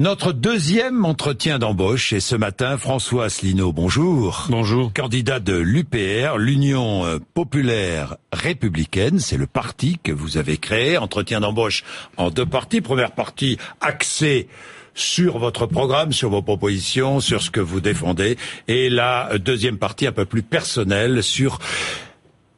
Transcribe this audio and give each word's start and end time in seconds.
Notre 0.00 0.32
deuxième 0.32 1.04
entretien 1.04 1.58
d'embauche 1.58 2.14
est 2.14 2.20
ce 2.20 2.34
matin 2.34 2.78
François 2.78 3.26
Asselineau. 3.26 3.70
Bonjour. 3.70 4.46
Bonjour. 4.48 4.90
Candidat 4.94 5.40
de 5.40 5.52
l'UPR, 5.52 6.38
l'Union 6.38 7.04
euh, 7.04 7.18
populaire 7.34 8.16
républicaine, 8.32 9.18
c'est 9.18 9.36
le 9.36 9.46
parti 9.46 9.98
que 10.02 10.10
vous 10.10 10.38
avez 10.38 10.56
créé. 10.56 10.96
Entretien 10.96 11.40
d'embauche 11.40 11.84
en 12.16 12.30
deux 12.30 12.46
parties. 12.46 12.80
Première 12.80 13.12
partie 13.12 13.58
axée 13.82 14.48
sur 14.94 15.36
votre 15.36 15.66
programme, 15.66 16.12
sur 16.12 16.30
vos 16.30 16.40
propositions, 16.40 17.20
sur 17.20 17.42
ce 17.42 17.50
que 17.50 17.60
vous 17.60 17.82
défendez. 17.82 18.38
Et 18.68 18.88
la 18.88 19.36
deuxième 19.36 19.76
partie 19.76 20.06
un 20.06 20.12
peu 20.12 20.24
plus 20.24 20.42
personnelle 20.42 21.22
sur 21.22 21.58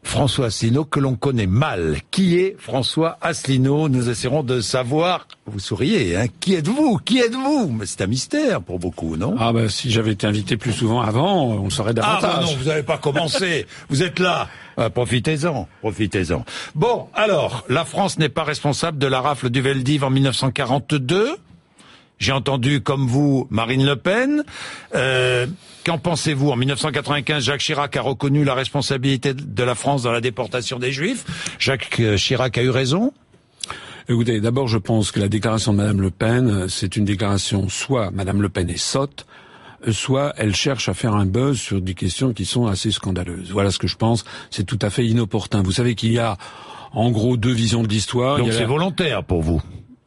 François 0.03 0.47
Asselineau 0.47 0.85
que 0.85 1.01
l'on 1.01 1.15
connaît 1.15 1.47
mal. 1.47 1.99
Qui 2.11 2.39
est 2.39 2.57
François 2.59 3.19
Asselineau 3.21 3.89
Nous 3.89 4.11
essaierons 4.11 4.43
de 4.43 4.61
savoir. 4.61 5.27
Vous 5.47 5.61
souriez, 5.61 6.17
hein 6.17 6.27
Qui 6.41 6.55
êtes-vous 6.55 6.99
Qui 6.99 7.21
êtes-vous 7.21 7.73
Mais 7.73 7.87
c'est 7.87 8.03
un 8.03 8.07
mystère 8.07 8.61
pour 8.63 8.79
beaucoup, 8.79 9.17
non 9.17 9.37
Ah 9.39 9.53
ben 9.53 9.69
si 9.69 9.91
j'avais 9.91 10.13
été 10.13 10.27
invité 10.27 10.57
plus 10.57 10.73
souvent 10.73 11.01
avant, 11.01 11.47
on 11.47 11.71
saurait 11.71 11.95
davantage. 11.95 12.21
Ah 12.25 12.41
ben 12.41 12.47
non, 12.47 12.57
vous 12.57 12.65
n'avez 12.65 12.83
pas 12.83 12.99
commencé. 12.99 13.67
vous 13.89 14.03
êtes 14.03 14.19
là. 14.19 14.49
Ah, 14.77 14.91
profitez-en, 14.91 15.69
profitez-en. 15.81 16.45
Bon, 16.75 17.09
alors, 17.15 17.65
la 17.69 17.85
France 17.85 18.19
n'est 18.19 18.29
pas 18.29 18.45
responsable 18.45 18.99
de 18.99 19.07
la 19.07 19.21
rafle 19.21 19.51
du 19.51 19.61
Veldiv 19.61 20.05
en 20.05 20.11
1942 20.11 21.37
j'ai 22.23 22.31
entendu, 22.31 22.81
comme 22.81 23.09
vous, 23.09 23.49
Marine 23.51 23.85
Le 23.85 23.97
Pen. 23.97 24.45
Euh, 24.95 25.49
Qu'en 25.85 25.99
pensez-vous? 25.99 26.51
En 26.51 26.57
1995, 26.57 27.45
Jacques 27.45 27.61
Chirac 27.61 27.97
a 27.97 28.03
reconnu 28.03 28.45
la 28.45 28.55
responsabilité 28.55 29.35
de 29.35 29.63
la 29.65 29.75
France 29.75 30.03
dans 30.03 30.13
la 30.13 30.21
déportation 30.21 30.79
des 30.79 30.93
Juifs. 30.93 31.25
Jacques 31.59 31.99
euh, 32.01 32.17
Chirac 32.17 32.57
a 32.57 32.63
eu 32.63 32.71
raison? 32.71 33.13
Écoutez, 34.09 34.41
d'abord, 34.41 34.69
je 34.69 34.79
pense 34.79 35.11
que 35.11 35.21
la 35.21 35.29
déclaration 35.29 35.73
de 35.73 35.79
Madame 35.79 36.01
Le 36.01 36.11
Pen, 36.11 36.69
c'est 36.69 36.97
une 36.97 37.05
déclaration 37.05 37.69
soit 37.69 38.11
Madame 38.11 38.43
Le 38.43 38.49
Pen 38.49 38.69
est 38.69 38.77
sotte, 38.77 39.27
soit 39.91 40.33
elle 40.37 40.55
cherche 40.55 40.89
à 40.89 40.95
faire 40.95 41.15
un 41.15 41.27
buzz 41.27 41.59
sur 41.59 41.81
des 41.81 41.95
questions 41.95 42.33
qui 42.33 42.45
sont 42.45 42.67
assez 42.67 42.91
scandaleuses. 42.91 43.51
Voilà 43.51 43.71
ce 43.71 43.79
que 43.79 43.87
je 43.87 43.97
pense. 43.97 44.25
C'est 44.51 44.65
tout 44.65 44.79
à 44.83 44.91
fait 44.91 45.07
inopportun. 45.07 45.63
Vous 45.63 45.73
savez 45.73 45.95
qu'il 45.95 46.13
y 46.13 46.19
a 46.19 46.37
en 46.93 47.11
gros 47.11 47.37
deux 47.37 47.53
visions 47.53 47.83
de 47.83 47.89
l'histoire. 47.89 48.39
Donc 48.39 48.53
c'est 48.53 48.65
volontaire 48.65 49.25
pour 49.25 49.43
vous? 49.43 49.63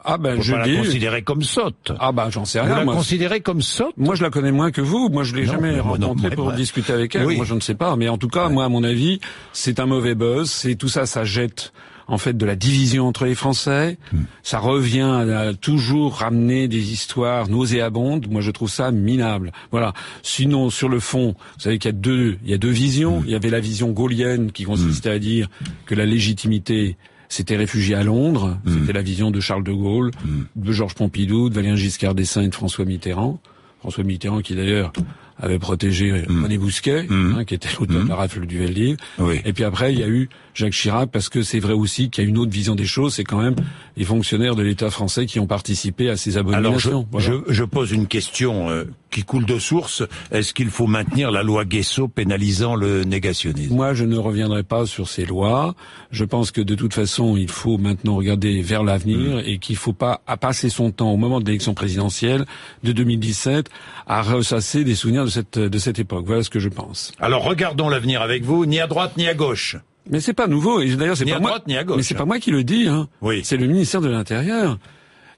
Ah 0.06 0.18
ben, 0.18 0.40
je 0.40 0.56
la 0.56 0.68
considérer 0.68 1.24
comme 1.24 1.42
sotte. 1.42 1.92
Ah 2.00 2.12
ben, 2.12 2.30
j'en 2.30 2.46
sais 2.46 2.62
rien. 2.62 2.84
Vous 2.84 2.92
la 2.92 2.96
considérez 2.96 3.42
comme 3.42 3.62
sotte? 3.62 3.98
Moi, 3.98 4.16
je 4.16 4.24
la 4.24 4.30
connais 4.30 4.52
moins 4.52 4.72
que 4.72 4.82
vous. 4.82 5.10
Moi, 5.10 5.24
je 5.24 5.36
l'ai 5.36 5.46
jamais 5.46 5.80
rencontrée 5.80 6.30
pour 6.30 6.52
discuter 6.54 6.94
avec 6.94 7.16
elle. 7.16 7.28
Moi, 7.28 7.46
je 7.46 7.56
ne 7.56 7.60
sais 7.60 7.76
pas. 7.76 7.96
Mais 7.96 8.08
en 8.08 8.18
tout 8.18 8.28
cas, 8.28 8.50
moi, 8.50 8.66
à 8.66 8.70
mon 8.70 8.84
avis, 8.84 9.20
c'est 9.52 9.80
un 9.80 9.88
mauvais 9.88 10.16
buzz. 10.16 10.50
C'est 10.50 10.76
tout 10.76 10.90
ça, 10.90 11.06
ça 11.06 11.24
jette 11.24 11.74
en 12.08 12.20
fait 12.20 12.38
de 12.38 12.46
la 12.46 12.56
division 12.56 13.08
entre 13.08 13.26
les 13.26 13.36
Français. 13.36 13.98
Hmm. 14.14 14.24
Ça 14.44 14.60
revient 14.60 15.26
à 15.34 15.54
toujours 15.54 16.18
ramener 16.18 16.68
des 16.68 16.92
histoires 16.92 17.50
nauséabondes. 17.50 18.28
Moi, 18.30 18.42
je 18.42 18.52
trouve 18.52 18.70
ça 18.70 18.92
minable. 18.92 19.52
Voilà. 19.72 19.94
Sinon, 20.22 20.70
sur 20.70 20.90
le 20.90 21.00
fond, 21.00 21.36
vous 21.56 21.62
savez 21.62 21.80
qu'il 21.80 21.90
y 21.90 21.96
a 21.96 21.98
deux, 21.98 22.38
il 22.44 22.52
y 22.52 22.54
a 22.54 22.58
deux 22.58 22.70
visions. 22.70 23.22
Hmm. 23.22 23.24
Il 23.26 23.32
y 23.32 23.36
avait 23.36 23.50
la 23.50 23.60
vision 23.60 23.90
gaulienne 23.90 24.52
qui 24.52 24.64
consistait 24.66 25.10
à 25.10 25.20
dire 25.20 25.50
que 25.86 25.96
la 25.96 26.06
légitimité 26.06 26.98
s'était 27.36 27.58
réfugié 27.58 27.96
à 27.96 28.04
Londres. 28.04 28.58
Hmm. 28.66 28.80
C'était 28.80 28.94
la 28.94 29.02
vision 29.02 29.32
de 29.32 29.40
Charles 29.40 29.64
de 29.64 29.74
Gaulle, 29.74 30.12
hmm. 30.24 30.44
de 30.56 30.72
Georges 30.72 30.96
Pompidou, 30.96 31.50
de 31.50 31.56
Valérien 31.56 31.76
Giscard 31.76 32.16
d'Estaing 32.16 32.44
et 32.44 32.50
de 32.50 32.56
François 32.56 32.86
Mitterrand. 32.86 33.40
François 33.80 34.04
Mitterrand 34.04 34.42
qui 34.42 34.56
d'ailleurs 34.56 34.94
avait 35.38 35.60
protégé 35.60 36.12
mmh. 36.12 36.44
René 36.44 36.58
Bousquet, 36.58 37.08
hein, 37.10 37.44
qui 37.44 37.56
était 37.56 37.68
l'auteur 37.78 38.04
de 38.04 38.10
la 38.10 38.16
rafle 38.16 38.46
du 38.46 38.58
Veldiv. 38.58 38.98
Et 39.44 39.54
puis 39.54 39.64
après, 39.64 39.94
il 39.94 40.00
y 40.00 40.04
a 40.04 40.08
eu 40.08 40.30
Jacques 40.56 40.74
Chirac, 40.74 41.12
parce 41.12 41.30
que 41.30 41.44
c'est 41.44 41.60
vrai 41.60 41.74
aussi 41.74 42.10
qu'il 42.10 42.24
y 42.24 42.28
a 42.28 42.30
une 42.30 42.38
autre 42.38 42.52
vision 42.52 42.76
des 42.76 42.86
choses, 42.86 43.16
c'est 43.16 43.26
quand 43.26 43.42
même 43.42 43.56
les 43.98 44.06
fonctionnaires 44.06 44.56
de 44.56 44.64
l'État 44.64 44.90
français 44.90 45.26
qui 45.26 45.40
ont 45.40 45.48
participé 45.48 46.10
à 46.10 46.16
ces 46.16 46.38
abominations. 46.38 47.06
Alors 47.12 47.20
je, 47.20 47.34
je, 47.50 47.64
pose 47.64 47.92
une 47.92 48.08
question 48.08 48.70
euh, 48.70 48.86
qui 49.12 49.24
coule 49.24 49.46
de 49.46 49.60
source. 49.60 50.04
Est-ce 50.32 50.54
qu'il 50.54 50.70
faut 50.70 50.88
maintenir 50.88 51.30
la 51.30 51.44
loi 51.44 51.66
Guesso 51.66 52.08
pénalisant 52.08 52.76
le 52.76 53.04
négationnisme? 53.04 53.76
Moi, 53.76 53.94
je 53.94 54.06
ne 54.06 54.18
reviendrai 54.18 54.64
pas 54.64 54.86
sur 54.86 55.10
ces 55.10 55.26
lois. 55.26 55.76
Je 56.12 56.24
pense 56.24 56.52
que 56.52 56.62
de 56.62 56.76
toute 56.76 56.94
façon, 56.94 57.36
il 57.36 57.50
faut 57.50 57.78
maintenant 57.78 58.16
regarder 58.16 58.62
vers 58.62 58.84
l'avenir 58.84 59.38
mmh. 59.38 59.42
et 59.46 59.58
qu'il 59.58 59.76
ne 59.76 59.80
faut 59.80 59.94
pas 59.94 60.22
à 60.26 60.38
passer 60.38 60.70
son 60.70 60.92
temps 60.92 61.12
au 61.12 61.18
moment 61.18 61.42
de 61.42 61.46
l'élection 61.46 61.74
présidentielle 61.74 62.46
de 62.84 62.94
2017 62.94 63.70
à 64.08 64.22
ressasser 64.22 64.84
des 64.84 64.96
souvenirs 64.96 65.26
de 65.26 65.30
cette, 65.30 65.60
de 65.60 65.78
cette 65.78 66.00
époque. 66.00 66.26
Voilà 66.26 66.44
ce 66.44 66.50
que 66.50 66.60
je 66.60 66.70
pense. 66.70 67.12
Alors 67.20 67.44
regardons 67.44 67.90
l'avenir 67.90 68.22
avec 68.22 68.44
vous, 68.44 68.66
ni 68.66 68.80
à 68.80 68.88
droite 68.88 69.18
ni 69.18 69.28
à 69.28 69.34
gauche. 69.34 69.78
Mais 70.10 70.20
c'est 70.20 70.34
pas 70.34 70.48
nouveau. 70.48 70.82
Et 70.82 70.96
d'ailleurs, 70.96 71.18
c'est 71.18 71.26
pas 71.26 71.40
moi. 71.40 71.60
ni 71.68 71.78
à 71.78 71.84
gauche. 71.84 71.98
Mais 71.98 72.04
c'est 72.04 72.16
pas 72.16 72.26
moi 72.26 72.40
qui 72.40 72.52
le 72.52 72.64
dis. 72.64 72.88
Hein. 72.88 73.08
Oui. 73.22 73.42
C'est 73.44 73.58
le 73.58 73.68
ministère 73.68 74.02
de 74.02 74.10
l'Intérieur. 74.10 74.78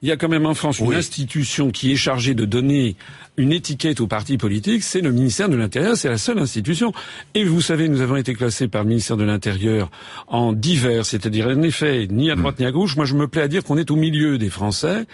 Il 0.00 0.08
y 0.08 0.12
a 0.12 0.16
quand 0.16 0.28
même 0.28 0.46
en 0.46 0.54
France 0.54 0.78
une 0.78 0.94
institution 0.94 1.70
qui 1.70 1.90
est 1.92 1.96
chargée 1.96 2.34
de 2.34 2.44
donner 2.44 2.94
une 3.36 3.52
étiquette 3.52 4.00
aux 4.00 4.06
partis 4.06 4.36
politiques, 4.36 4.82
c'est 4.82 5.00
le 5.00 5.10
ministère 5.10 5.48
de 5.48 5.56
l'Intérieur, 5.56 5.96
c'est 5.96 6.08
la 6.08 6.18
seule 6.18 6.38
institution. 6.38 6.92
Et 7.34 7.44
vous 7.44 7.60
savez, 7.60 7.88
nous 7.88 8.00
avons 8.00 8.16
été 8.16 8.34
classés 8.34 8.68
par 8.68 8.82
le 8.82 8.90
ministère 8.90 9.16
de 9.16 9.24
l'Intérieur 9.24 9.90
en 10.28 10.52
divers, 10.52 11.04
c'est-à-dire 11.04 11.48
en 11.48 11.62
effet, 11.62 12.06
ni 12.10 12.30
à 12.30 12.36
droite 12.36 12.60
ni 12.60 12.66
à 12.66 12.70
gauche. 12.70 12.96
Moi, 12.96 13.06
je 13.06 13.14
me 13.14 13.26
plais 13.26 13.42
à 13.42 13.48
dire 13.48 13.64
qu'on 13.64 13.76
est 13.76 13.90
au 13.90 13.96
milieu 13.96 14.38
des 14.38 14.50
Français. 14.50 15.06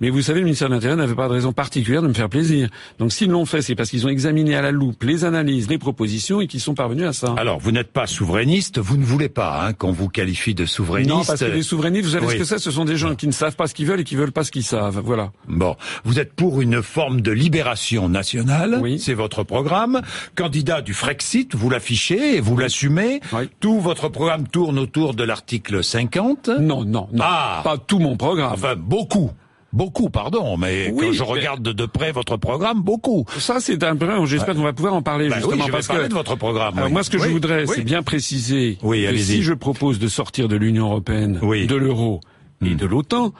Mais 0.00 0.10
vous 0.10 0.22
savez, 0.22 0.40
le 0.40 0.44
ministère 0.44 0.68
de 0.68 0.74
l'Intérieur 0.74 0.96
n'avait 0.96 1.14
pas 1.14 1.28
de 1.28 1.32
raison 1.32 1.52
particulière 1.52 2.02
de 2.02 2.08
me 2.08 2.12
faire 2.14 2.28
plaisir. 2.28 2.68
Donc 2.98 3.12
s'ils 3.12 3.30
l'ont 3.30 3.46
fait, 3.46 3.62
c'est 3.62 3.74
parce 3.74 3.90
qu'ils 3.90 4.06
ont 4.06 4.08
examiné 4.08 4.54
à 4.54 4.62
la 4.62 4.70
loupe 4.70 5.02
les 5.02 5.24
analyses, 5.24 5.68
les 5.68 5.78
propositions 5.78 6.40
et 6.40 6.46
qu'ils 6.46 6.60
sont 6.60 6.74
parvenus 6.74 7.06
à 7.06 7.12
ça. 7.12 7.34
Alors, 7.36 7.58
vous 7.58 7.72
n'êtes 7.72 7.92
pas 7.92 8.06
souverainiste, 8.06 8.78
vous 8.78 8.96
ne 8.96 9.04
voulez 9.04 9.28
pas 9.28 9.66
hein, 9.66 9.72
qu'on 9.72 9.92
vous 9.92 10.08
qualifie 10.08 10.54
de 10.54 10.66
souverainiste. 10.66 11.10
Non, 11.10 11.24
parce 11.24 11.40
que 11.40 11.46
les 11.46 11.62
souverainistes, 11.62 12.06
vous 12.06 12.12
savez 12.12 12.28
ce 12.28 12.36
que 12.36 12.44
c'est 12.44 12.58
Ce 12.58 12.70
sont 12.70 12.84
des 12.84 12.96
gens 12.96 13.14
qui 13.14 13.26
ne 13.26 13.32
savent 13.32 13.56
pas 13.56 13.66
ce 13.66 13.74
qu'ils 13.74 13.86
veulent 13.86 14.00
et 14.00 14.04
qui 14.04 14.16
veulent 14.16 14.32
pas 14.32 14.44
ce 14.44 14.50
qu'ils 14.50 14.64
savent. 14.64 15.00
Voilà. 15.04 15.32
Bon, 15.48 15.76
vous 16.04 16.18
êtes 16.18 16.32
pour 16.32 16.60
une 16.60 16.82
forme 16.82 17.20
de 17.20 17.32
libération 17.32 18.08
nationale. 18.08 18.78
Oui. 18.82 18.98
C'est 18.98 19.14
votre 19.14 19.44
programme. 19.44 20.02
Candidat 20.34 20.82
du 20.82 20.94
Frexit, 20.94 21.54
vous 21.54 21.70
l'affichez 21.70 22.36
et 22.36 22.40
vous 22.40 22.56
l'assumez. 22.56 23.20
Oui. 23.32 23.48
Tout 23.60 23.80
votre 23.80 24.08
programme 24.08 24.48
tourne 24.48 24.78
autour 24.78 25.14
de 25.14 25.24
l'article 25.24 25.82
50. 25.82 26.48
Non, 26.60 26.84
non, 26.84 27.08
non. 27.12 27.20
Ah. 27.20 27.60
Pas 27.64 27.78
tout 27.78 27.98
mon 27.98 28.16
programme. 28.16 28.52
Enfin, 28.52 28.74
beaucoup. 28.76 29.30
Beaucoup, 29.76 30.08
pardon, 30.08 30.56
mais 30.56 30.90
quand 30.98 31.12
je 31.12 31.22
regarde 31.22 31.62
de, 31.62 31.84
près 31.86 32.10
votre 32.10 32.38
programme, 32.38 32.80
beaucoup. 32.80 33.26
Ça, 33.38 33.60
c'est 33.60 33.84
un 33.84 33.94
peu. 33.94 34.08
J'espère 34.24 34.54
qu'on 34.54 34.62
va 34.62 34.72
pouvoir 34.72 34.94
en 34.94 35.02
parler 35.02 35.28
bah 35.28 35.36
justement 35.36 35.56
oui, 35.56 35.62
je 35.66 35.70
parce 35.70 35.86
parler 35.86 36.04
que 36.04 36.08
de 36.08 36.14
votre 36.14 36.34
programme. 36.36 36.88
moi, 36.90 37.02
ce 37.02 37.10
que 37.10 37.18
je 37.18 37.28
voudrais, 37.28 37.66
c'est 37.66 37.84
bien 37.84 38.02
préciser 38.02 38.78
que 38.80 39.16
si 39.18 39.42
je 39.42 39.52
propose 39.52 39.98
de 39.98 40.08
sortir 40.08 40.48
de 40.48 40.56
l'Union 40.56 40.86
européenne, 40.86 41.40
de 41.42 41.76
l'euro 41.76 42.20
et 42.64 42.70
hmm. 42.70 42.76
de 42.76 42.86
l'OTAN, 42.86 43.34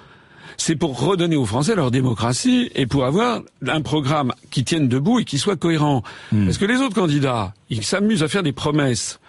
c'est 0.58 0.76
pour 0.76 1.00
redonner 1.00 1.36
aux 1.36 1.46
Français 1.46 1.74
leur 1.74 1.90
démocratie 1.90 2.70
et 2.74 2.86
pour 2.86 3.06
avoir 3.06 3.40
un 3.66 3.80
programme 3.80 4.34
qui 4.50 4.62
tienne 4.62 4.88
debout 4.88 5.20
et 5.20 5.24
qui 5.24 5.38
soit 5.38 5.56
cohérent. 5.56 6.02
Hmm. 6.32 6.44
Parce 6.44 6.58
que 6.58 6.66
les 6.66 6.76
autres 6.76 6.94
candidats, 6.94 7.54
ils 7.70 7.82
s'amusent 7.82 8.22
à 8.22 8.28
faire 8.28 8.42
des 8.42 8.52
promesses 8.52 9.20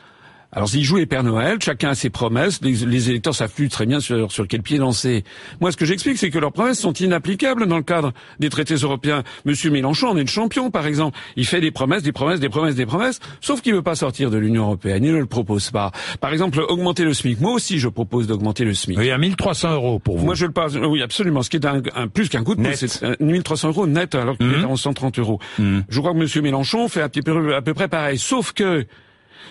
alors 0.51 0.69
s'ils 0.69 0.83
jouent 0.83 0.97
les 0.97 1.05
Pères 1.05 1.23
Noël, 1.23 1.57
chacun 1.61 1.89
a 1.89 1.95
ses 1.95 2.09
promesses, 2.09 2.61
les, 2.61 3.09
électeurs 3.09 3.35
savent 3.35 3.53
plus 3.53 3.69
très 3.69 3.85
bien 3.85 3.99
sur, 3.99 4.31
sur 4.31 4.47
quel 4.47 4.61
pied 4.61 4.77
lancer. 4.77 5.23
Moi, 5.59 5.71
ce 5.71 5.77
que 5.77 5.85
j'explique, 5.85 6.17
c'est 6.17 6.29
que 6.29 6.39
leurs 6.39 6.53
promesses 6.53 6.79
sont 6.79 6.93
inapplicables 6.93 7.67
dans 7.67 7.77
le 7.77 7.83
cadre 7.83 8.13
des 8.39 8.49
traités 8.49 8.75
européens. 8.75 9.23
Monsieur 9.45 9.69
Mélenchon 9.69 10.07
en 10.07 10.17
est 10.17 10.21
le 10.21 10.27
champion, 10.27 10.71
par 10.71 10.87
exemple. 10.87 11.17
Il 11.35 11.45
fait 11.45 11.59
des 11.59 11.71
promesses, 11.71 12.01
des 12.01 12.13
promesses, 12.13 12.39
des 12.39 12.49
promesses, 12.49 12.75
des 12.75 12.85
promesses, 12.85 13.19
sauf 13.41 13.61
qu'il 13.61 13.73
veut 13.73 13.81
pas 13.81 13.95
sortir 13.95 14.31
de 14.31 14.37
l'Union 14.37 14.63
européenne. 14.63 15.03
Il 15.03 15.11
ne 15.13 15.19
le 15.19 15.25
propose 15.25 15.69
pas. 15.69 15.91
Par 16.21 16.31
exemple, 16.31 16.61
augmenter 16.67 17.03
le 17.03 17.13
SMIC. 17.13 17.41
Moi 17.41 17.51
aussi, 17.51 17.79
je 17.79 17.89
propose 17.89 18.27
d'augmenter 18.27 18.63
le 18.63 18.73
SMIC. 18.73 18.97
Oui, 18.97 19.11
à 19.11 19.17
1300 19.17 19.73
euros 19.73 19.99
pour 19.99 20.17
vous. 20.17 20.25
Moi, 20.25 20.35
je 20.35 20.45
le 20.45 20.53
passe. 20.53 20.75
Oui, 20.75 21.01
absolument. 21.01 21.43
Ce 21.43 21.49
qui 21.49 21.57
est 21.57 21.65
un, 21.65 22.07
plus 22.07 22.29
qu'un 22.29 22.43
coup 22.43 22.55
de 22.55 22.63
pouce, 22.63 22.85
c'est 22.85 23.19
1300 23.19 23.69
euros 23.69 23.85
net 23.85 24.15
alors 24.15 24.37
qu'il 24.37 24.47
mmh. 24.47 24.61
est 24.61 24.65
en 24.65 24.75
130 24.75 25.19
euros. 25.19 25.39
Mmh. 25.59 25.79
Je 25.89 25.99
crois 25.99 26.13
que 26.13 26.17
Monsieur 26.17 26.41
Mélenchon 26.41 26.87
fait 26.87 27.01
à 27.01 27.09
peu, 27.09 27.55
à 27.55 27.61
peu 27.61 27.73
près 27.73 27.89
pareil, 27.89 28.17
sauf 28.17 28.53
que 28.53 28.85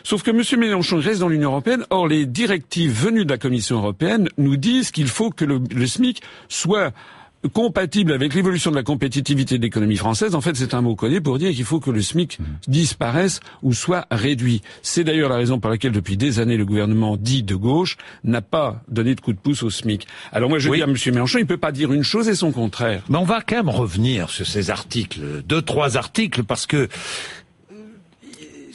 Sauf 0.07 0.23
que 0.23 0.31
M. 0.31 0.61
Mélenchon 0.61 0.99
reste 0.99 1.19
dans 1.19 1.29
l'Union 1.29 1.51
européenne. 1.51 1.85
Or, 1.91 2.07
les 2.07 2.27
directives 2.27 2.93
venues 2.93 3.25
de 3.25 3.31
la 3.31 3.39
Commission 3.39 3.79
européenne 3.79 4.29
nous 4.39 4.57
disent 4.57 4.93
qu'il 4.93 5.09
faut 5.09 5.31
que 5.31 5.45
le, 5.45 5.85
SMIC 5.85 6.23
soit 6.49 6.93
compatible 7.53 8.13
avec 8.13 8.33
l'évolution 8.33 8.71
de 8.71 8.77
la 8.77 8.85
compétitivité 8.85 9.59
de 9.59 9.65
l'économie 9.65 9.97
française. 9.97 10.37
En 10.37 10.41
fait, 10.41 10.55
c'est 10.55 10.75
un 10.75 10.81
mot 10.81 10.95
connu 10.95 11.21
pour 11.21 11.39
dire 11.39 11.51
qu'il 11.53 11.65
faut 11.65 11.81
que 11.81 11.91
le 11.91 12.03
SMIC 12.03 12.39
disparaisse 12.69 13.41
ou 13.65 13.73
soit 13.73 14.07
réduit. 14.13 14.63
C'est 14.81 15.03
d'ailleurs 15.03 15.29
la 15.29 15.39
raison 15.39 15.59
pour 15.59 15.71
laquelle, 15.71 15.91
depuis 15.91 16.17
des 16.17 16.39
années, 16.39 16.57
le 16.57 16.65
gouvernement 16.65 17.17
dit 17.17 17.43
de 17.43 17.57
gauche 17.57 17.97
n'a 18.23 18.43
pas 18.43 18.85
donné 18.87 19.17
de 19.17 19.21
coup 19.21 19.33
de 19.33 19.41
pouce 19.41 19.65
au 19.65 19.71
SMIC. 19.71 20.07
Alors 20.31 20.49
moi, 20.49 20.61
je 20.61 20.71
dis 20.71 20.83
à 20.83 20.85
M. 20.85 20.95
Mélenchon, 21.07 21.39
il 21.39 21.43
ne 21.43 21.49
peut 21.49 21.57
pas 21.57 21.73
dire 21.73 21.93
une 21.93 22.05
chose 22.05 22.29
et 22.29 22.37
son 22.37 22.53
contraire. 22.53 23.03
Mais 23.09 23.19
on 23.19 23.25
va 23.25 23.41
quand 23.41 23.57
même 23.57 23.71
revenir 23.71 24.31
sur 24.31 24.47
ces 24.47 24.71
articles, 24.71 25.43
deux, 25.45 25.63
trois 25.63 25.97
articles, 25.97 26.45
parce 26.45 26.67
que 26.67 26.89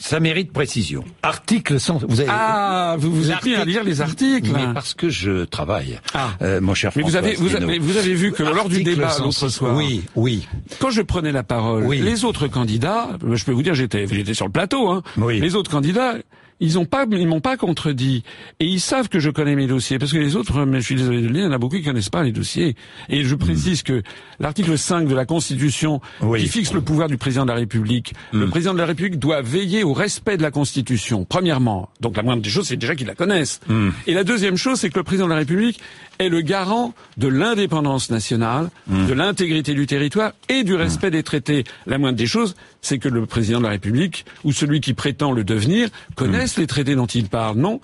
ça 0.02 0.18
mérite 0.18 0.52
précision. 0.52 1.04
Article 1.22 1.78
100. 1.78 2.02
Vous 2.08 2.20
avez 2.20 2.28
ah, 2.30 2.96
vous 2.98 3.14
vous 3.14 3.30
êtes 3.30 3.44
mis 3.44 3.54
à 3.54 3.64
lire 3.64 3.84
les 3.84 4.00
articles. 4.00 4.50
Mais 4.52 4.74
parce 4.74 4.94
que 4.94 5.08
je 5.08 5.44
travaille, 5.44 6.00
ah. 6.12 6.30
euh, 6.42 6.60
mon 6.60 6.74
cher. 6.74 6.90
Mais 6.96 7.02
vous 7.02 7.14
avez 7.14 7.34
vous 7.34 7.54
avez, 7.54 7.78
vous 7.78 7.96
avez 7.96 8.14
vu 8.14 8.32
que 8.32 8.42
lors 8.42 8.68
du 8.68 8.82
débat 8.82 9.16
l'autre 9.20 9.48
soir. 9.48 9.76
Oui, 9.76 10.02
oui. 10.16 10.48
Quand 10.80 10.90
je 10.90 11.02
prenais 11.02 11.30
la 11.30 11.44
parole, 11.44 11.88
les 11.88 12.24
autres 12.24 12.48
candidats, 12.48 13.10
je 13.32 13.44
peux 13.44 13.52
vous 13.52 13.62
dire, 13.62 13.74
j'étais 13.74 14.06
j'étais 14.08 14.34
sur 14.34 14.46
le 14.46 14.52
plateau. 14.52 14.90
Hein, 14.90 15.02
oui. 15.18 15.38
Les 15.38 15.54
autres 15.54 15.70
candidats, 15.70 16.16
ils 16.62 16.78
ont 16.78 16.84
pas, 16.84 17.06
ils 17.10 17.26
m'ont 17.26 17.40
pas 17.40 17.56
contredit. 17.56 18.22
Et 18.60 18.66
ils 18.66 18.80
savent 18.80 19.08
que 19.08 19.18
je 19.18 19.30
connais 19.30 19.56
mes 19.56 19.66
dossiers. 19.66 19.98
Parce 19.98 20.12
que 20.12 20.18
les 20.18 20.36
autres, 20.36 20.64
mais 20.64 20.80
je 20.80 20.86
suis 20.86 20.94
désolé 20.94 21.20
de 21.20 21.26
le 21.26 21.32
dire, 21.32 21.42
il 21.42 21.46
y 21.46 21.48
en 21.48 21.52
a 21.52 21.58
beaucoup 21.58 21.76
qui 21.76 21.82
connaissent 21.82 22.08
pas 22.08 22.22
les 22.22 22.30
dossiers. 22.30 22.76
Et 23.08 23.24
je 23.24 23.34
précise 23.34 23.82
que 23.82 24.02
l'article 24.38 24.78
5 24.78 25.08
de 25.08 25.14
la 25.14 25.26
Constitution, 25.26 26.00
qui 26.36 26.46
fixe 26.46 26.72
le 26.72 26.80
pouvoir 26.80 27.08
du 27.08 27.18
président 27.18 27.42
de 27.44 27.50
la 27.50 27.56
République, 27.56 28.14
le 28.32 28.46
hmm. 28.46 28.50
président 28.50 28.74
de 28.74 28.78
la 28.78 28.86
République 28.86 29.18
doit 29.18 29.42
veiller 29.42 29.82
au 29.82 29.92
respect 29.92 30.36
de 30.36 30.42
la 30.42 30.52
Constitution, 30.52 31.24
premièrement. 31.24 31.90
Donc 32.00 32.16
la 32.16 32.22
moindre 32.22 32.42
des 32.42 32.50
choses, 32.50 32.68
c'est 32.68 32.76
déjà 32.76 32.94
qu'ils 32.94 33.08
la 33.08 33.16
connaissent. 33.16 33.60
Hmm. 33.68 33.90
Et 34.06 34.14
la 34.14 34.22
deuxième 34.22 34.56
chose, 34.56 34.78
c'est 34.78 34.88
que 34.88 34.98
le 34.98 35.04
président 35.04 35.26
de 35.26 35.32
la 35.32 35.38
République 35.38 35.80
est 36.18 36.28
le 36.28 36.40
garant 36.40 36.94
de 37.16 37.28
l'indépendance 37.28 38.10
nationale, 38.10 38.70
hmm. 38.86 39.06
de 39.06 39.12
l'intégrité 39.12 39.74
du 39.74 39.86
territoire 39.86 40.32
et 40.48 40.64
du 40.64 40.74
respect 40.74 41.10
des 41.10 41.22
traités. 41.22 41.64
La 41.86 41.98
moindre 41.98 42.16
des 42.16 42.26
choses, 42.26 42.54
c'est 42.80 42.98
que 42.98 43.08
le 43.08 43.26
président 43.26 43.58
de 43.58 43.64
la 43.64 43.70
République, 43.70 44.24
ou 44.44 44.52
celui 44.52 44.80
qui 44.80 44.94
prétend 44.94 45.32
le 45.32 45.44
devenir, 45.44 45.88
connaisse 46.16 46.58
les 46.58 46.66
traités 46.66 46.94
dont 46.94 47.06
il 47.06 47.28
parle, 47.28 47.56
non 47.56 47.80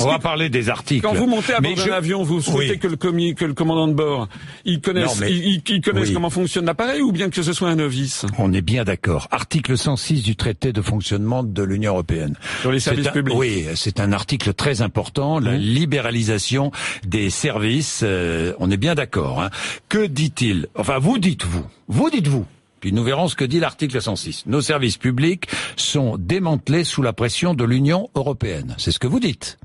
On 0.00 0.06
va 0.06 0.18
parler 0.18 0.48
des 0.48 0.68
articles. 0.68 1.06
Quand 1.06 1.14
vous 1.14 1.26
montez 1.26 1.52
à 1.52 1.60
bord 1.60 1.74
d'un 1.74 1.92
avion, 1.92 2.22
vous 2.22 2.40
souhaitez 2.40 2.78
que, 2.78 2.86
le 2.86 2.96
que 2.96 3.44
le 3.44 3.54
commandant 3.54 3.88
de 3.88 3.94
bord, 3.94 4.28
il 4.64 4.80
connaisse, 4.80 5.20
il, 5.28 5.80
connaisse 5.80 6.10
comment 6.10 6.30
fonctionne 6.30 6.66
l'appareil, 6.66 7.02
ou 7.02 7.12
bien 7.12 7.30
que 7.30 7.42
ce 7.42 7.52
soit 7.52 7.68
un 7.68 7.76
novice? 7.76 8.24
On 8.38 8.52
est 8.52 8.62
bien 8.62 8.84
d'accord. 8.84 9.28
Article 9.30 9.76
106 9.76 10.22
du 10.22 10.36
traité 10.36 10.72
de 10.72 10.80
fonctionnement 10.80 11.42
de 11.42 11.62
l'Union 11.62 11.92
européenne. 11.92 12.36
Sur 12.60 12.72
les 12.72 12.80
services 12.80 13.08
publics. 13.08 13.36
Oui, 13.36 13.66
c'est 13.74 14.00
un 14.00 14.12
article 14.12 14.54
très 14.54 14.82
important, 14.82 15.38
la 15.40 15.56
libéralisation 15.56 16.70
des 17.06 17.30
services. 17.30 17.65
Euh, 18.02 18.52
on 18.58 18.70
est 18.70 18.76
bien 18.76 18.94
d'accord. 18.94 19.42
Hein. 19.42 19.50
Que 19.88 20.06
dit-il 20.06 20.66
Enfin, 20.74 20.98
vous 20.98 21.18
dites-vous. 21.18 21.64
Vous 21.88 22.10
dites-vous. 22.10 22.44
Puis 22.80 22.92
nous 22.92 23.02
verrons 23.02 23.28
ce 23.28 23.36
que 23.36 23.44
dit 23.44 23.58
l'article 23.58 24.00
106. 24.00 24.44
Nos 24.46 24.60
services 24.60 24.98
publics 24.98 25.48
sont 25.76 26.16
démantelés 26.18 26.84
sous 26.84 27.02
la 27.02 27.12
pression 27.12 27.54
de 27.54 27.64
l'Union 27.64 28.10
européenne. 28.14 28.74
C'est 28.78 28.92
ce 28.92 28.98
que 28.98 29.06
vous 29.06 29.20
dites. 29.20 29.58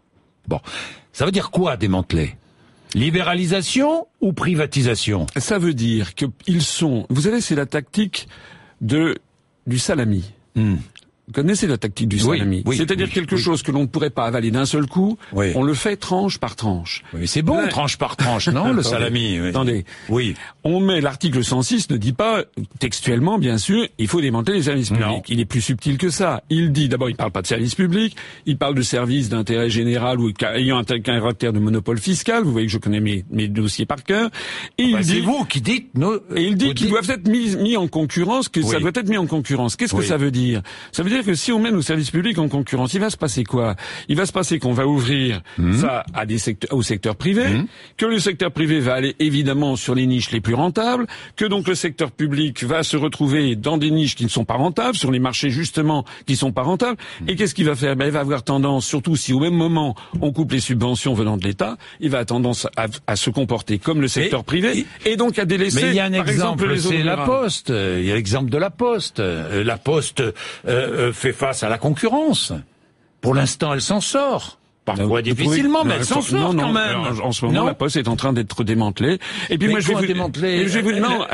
Bon, 0.48 0.60
ça 1.14 1.26
veut 1.26 1.32
dire 1.32 1.52
quoi 1.52 1.78
démanteler? 1.78 2.36
Libéralisation 2.94 4.08
ou 4.22 4.34
privatisation? 4.34 5.28
Ça 5.38 5.60
veut 5.60 5.74
dire 5.74 6.14
qu'ils 6.16 6.62
sont. 6.62 7.06
Vous 7.10 7.22
savez, 7.22 7.42
c'est 7.42 7.56
la 7.56 7.66
tactique 7.66 8.28
de 8.82 9.16
du 9.68 9.78
salami. 9.78 10.32
Hmm. 10.56 10.78
Vous 11.32 11.42
connaissez 11.42 11.66
la 11.66 11.78
tactique 11.78 12.10
du 12.10 12.20
salami. 12.20 12.62
C'est-à-dire 12.74 13.10
quelque 13.10 13.38
chose 13.38 13.64
que 13.64 13.72
l'on 13.72 13.84
ne 13.84 13.86
pourrait 13.86 14.10
pas 14.10 14.26
avaler 14.26 14.52
d'un 14.52 14.66
seul 14.66 14.86
coup, 14.86 15.18
on 15.34 15.64
le 15.64 15.74
fait 15.74 15.96
tranche 15.96 16.40
par 16.40 16.58
tranche. 16.58 17.04
Oui, 17.14 17.26
c'est 17.26 17.42
bon, 17.42 17.68
tranche 17.70 17.98
par 17.98 18.18
tranche, 18.18 18.50
non, 18.50 18.74
le 18.74 18.84
salami 18.84 19.40
Attendez. 19.40 19.86
Oui. 20.10 20.36
On 20.64 20.80
met 20.80 21.00
l'article 21.00 21.44
106 21.44 21.90
ne 21.90 21.98
dit 21.98 22.12
pas 22.12 22.44
textuellement, 22.80 23.38
bien 23.38 23.58
sûr, 23.58 23.88
il 23.98 24.08
faut 24.08 24.20
démanteler 24.20 24.58
les 24.58 24.64
services 24.64 24.90
publics. 24.90 25.26
Il 25.30 25.40
est 25.40 25.46
plus 25.46 25.62
subtil 25.62 25.98
que 25.98 26.10
ça. 26.10 26.44
Il 26.50 26.74
dit, 26.74 26.90
d'abord, 26.90 27.10
il 27.10 27.16
parle 27.16 27.32
pas 27.32 27.42
de 27.42 27.48
services 27.48 27.76
publics, 27.76 28.16
il 28.46 28.58
parle 28.58 28.76
de 28.76 28.82
services 28.82 29.30
d'intérêt 29.30 29.70
général 29.70 30.20
ou 30.20 30.32
ayant 30.54 30.80
un 30.80 30.84
caractère 30.84 31.54
de 31.54 31.60
monopole 31.60 32.00
fiscal. 32.00 32.44
Vous 32.44 32.52
voyez 32.52 32.68
que 32.68 32.74
je 32.74 32.78
connais 32.78 33.00
mes, 33.00 33.24
mes 33.32 33.48
dossiers 33.48 33.86
par 33.86 34.04
cœur. 34.04 34.30
Et 34.78 34.84
il 34.84 34.98
dit, 34.98 35.14
c'est 35.14 35.20
vous 35.22 35.46
qui 35.46 35.62
dites, 35.62 35.92
et 36.36 36.44
il 36.44 36.56
dit 36.56 36.74
qu'ils 36.74 36.90
doivent 36.90 37.10
être 37.10 37.28
mis, 37.28 37.56
mis 37.56 37.78
en 37.78 37.88
concurrence, 37.88 38.50
que 38.50 38.62
ça 38.62 38.80
doit 38.80 38.92
être 38.94 39.10
mis 39.10 39.18
en 39.18 39.28
concurrence. 39.28 39.76
Qu'est-ce 39.76 39.96
que 39.96 40.02
ça 40.02 40.18
veut 40.18 40.32
dire? 40.32 40.62
Ça 40.92 41.04
veut 41.04 41.10
dire 41.10 41.21
que 41.24 41.34
si 41.34 41.52
on 41.52 41.60
met 41.60 41.72
nos 41.72 41.82
services 41.82 42.12
publics 42.12 42.38
en 42.38 42.48
concurrence, 42.48 42.94
il 42.94 43.02
va 43.02 43.10
se 43.10 43.18
passer 43.18 43.44
quoi? 43.44 43.76
Il 44.08 44.16
va 44.16 44.26
se 44.26 44.32
passer 44.32 44.60
qu'on 44.60 44.74
va 44.74 44.88
ouvrir 44.88 45.42
mmh. 45.58 45.74
ça 45.74 46.04
à 46.14 46.26
des 46.26 46.38
secteurs, 46.38 46.74
au 46.74 46.82
secteur 46.82 47.16
privé, 47.16 47.48
mmh. 47.48 47.68
que 47.98 48.06
le 48.06 48.20
secteur 48.20 48.52
privé 48.52 48.80
va 48.80 48.94
aller 48.94 49.16
évidemment 49.20 49.76
sur 49.76 49.96
les 49.96 50.08
niches 50.08 50.32
les 50.32 50.42
plus 50.42 50.56
rentables, 50.56 51.08
que 51.36 51.46
donc 51.46 51.68
le 51.68 51.76
secteur 51.76 52.12
public 52.12 52.64
va 52.64 52.84
se 52.84 52.98
retrouver 52.98 53.56
dans 53.56 53.78
des 53.78 53.92
niches 53.92 54.16
qui 54.16 54.24
ne 54.24 54.30
sont 54.30 54.46
pas 54.46 54.56
rentables, 54.56 54.96
sur 54.96 55.12
les 55.12 55.20
marchés 55.20 55.50
justement 55.50 56.06
qui 56.26 56.36
sont 56.36 56.52
pas 56.52 56.64
rentables. 56.64 56.98
Mmh. 57.22 57.30
Et 57.30 57.36
qu'est-ce 57.36 57.56
qu'il 57.56 57.66
va 57.66 57.76
faire? 57.76 57.96
Ben, 57.96 58.06
Il 58.06 58.12
va 58.12 58.22
avoir 58.22 58.44
tendance, 58.44 58.86
surtout 58.86 59.16
si 59.16 59.34
au 59.34 59.40
même 59.40 59.56
moment 59.56 59.96
on 60.22 60.32
coupe 60.32 60.52
les 60.52 60.60
subventions 60.60 61.14
venant 61.14 61.38
de 61.38 61.44
l'État, 61.44 61.78
il 62.00 62.10
va 62.10 62.20
avoir 62.20 62.26
tendance 62.26 62.68
à, 62.78 63.16
se 63.16 63.30
comporter 63.30 63.78
comme 63.78 64.00
le 64.02 64.08
secteur 64.08 64.44
privé 64.44 64.86
et, 65.06 65.18
donc 65.18 65.38
à 65.38 65.46
délaisser. 65.46 65.82
Mais 65.82 65.90
il 65.90 65.96
y 65.96 66.00
a 66.00 66.06
un 66.06 66.14
exemple, 66.14 66.78
c'est 66.80 67.04
la 67.04 67.18
Poste. 67.18 67.70
Il 67.70 68.06
y 68.06 68.12
a 68.12 68.16
l'exemple 68.16 68.50
de 68.50 68.58
la 68.58 68.70
Poste. 68.70 69.20
Euh, 69.20 69.64
la 69.64 69.78
Poste 69.78 70.22
euh, 70.68 71.01
euh, 71.02 71.14
fait 71.14 71.34
face 71.34 71.64
à 71.64 71.70
la 71.70 71.78
concurrence. 71.78 72.54
Pour 73.22 73.34
l'instant, 73.34 73.74
elle 73.74 73.82
s'en 73.82 74.02
sort. 74.02 74.58
Parfois 74.84 75.22
difficilement, 75.22 75.84
mais 75.86 75.96
elle 76.00 76.06
s'en 76.06 76.24
sort 76.24 76.56
quand 76.56 76.72
même. 76.72 76.98
En, 77.24 77.32
ce 77.32 77.46
moment, 77.46 77.66
la 77.66 77.76
Poste 77.76 77.98
est 77.98 78.08
en 78.08 78.16
train 78.16 78.34
d'être 78.34 78.64
démantelée. 78.64 79.20
Et 79.52 79.60
puis 79.60 79.68
moi, 79.68 79.80
je 79.80 79.90
vais 79.90 79.94
vous 79.94 80.08
démanteler. 80.08 80.68
Je 80.68 80.80
vais 80.80 80.82
vous 80.82 81.00
non, 81.00 81.26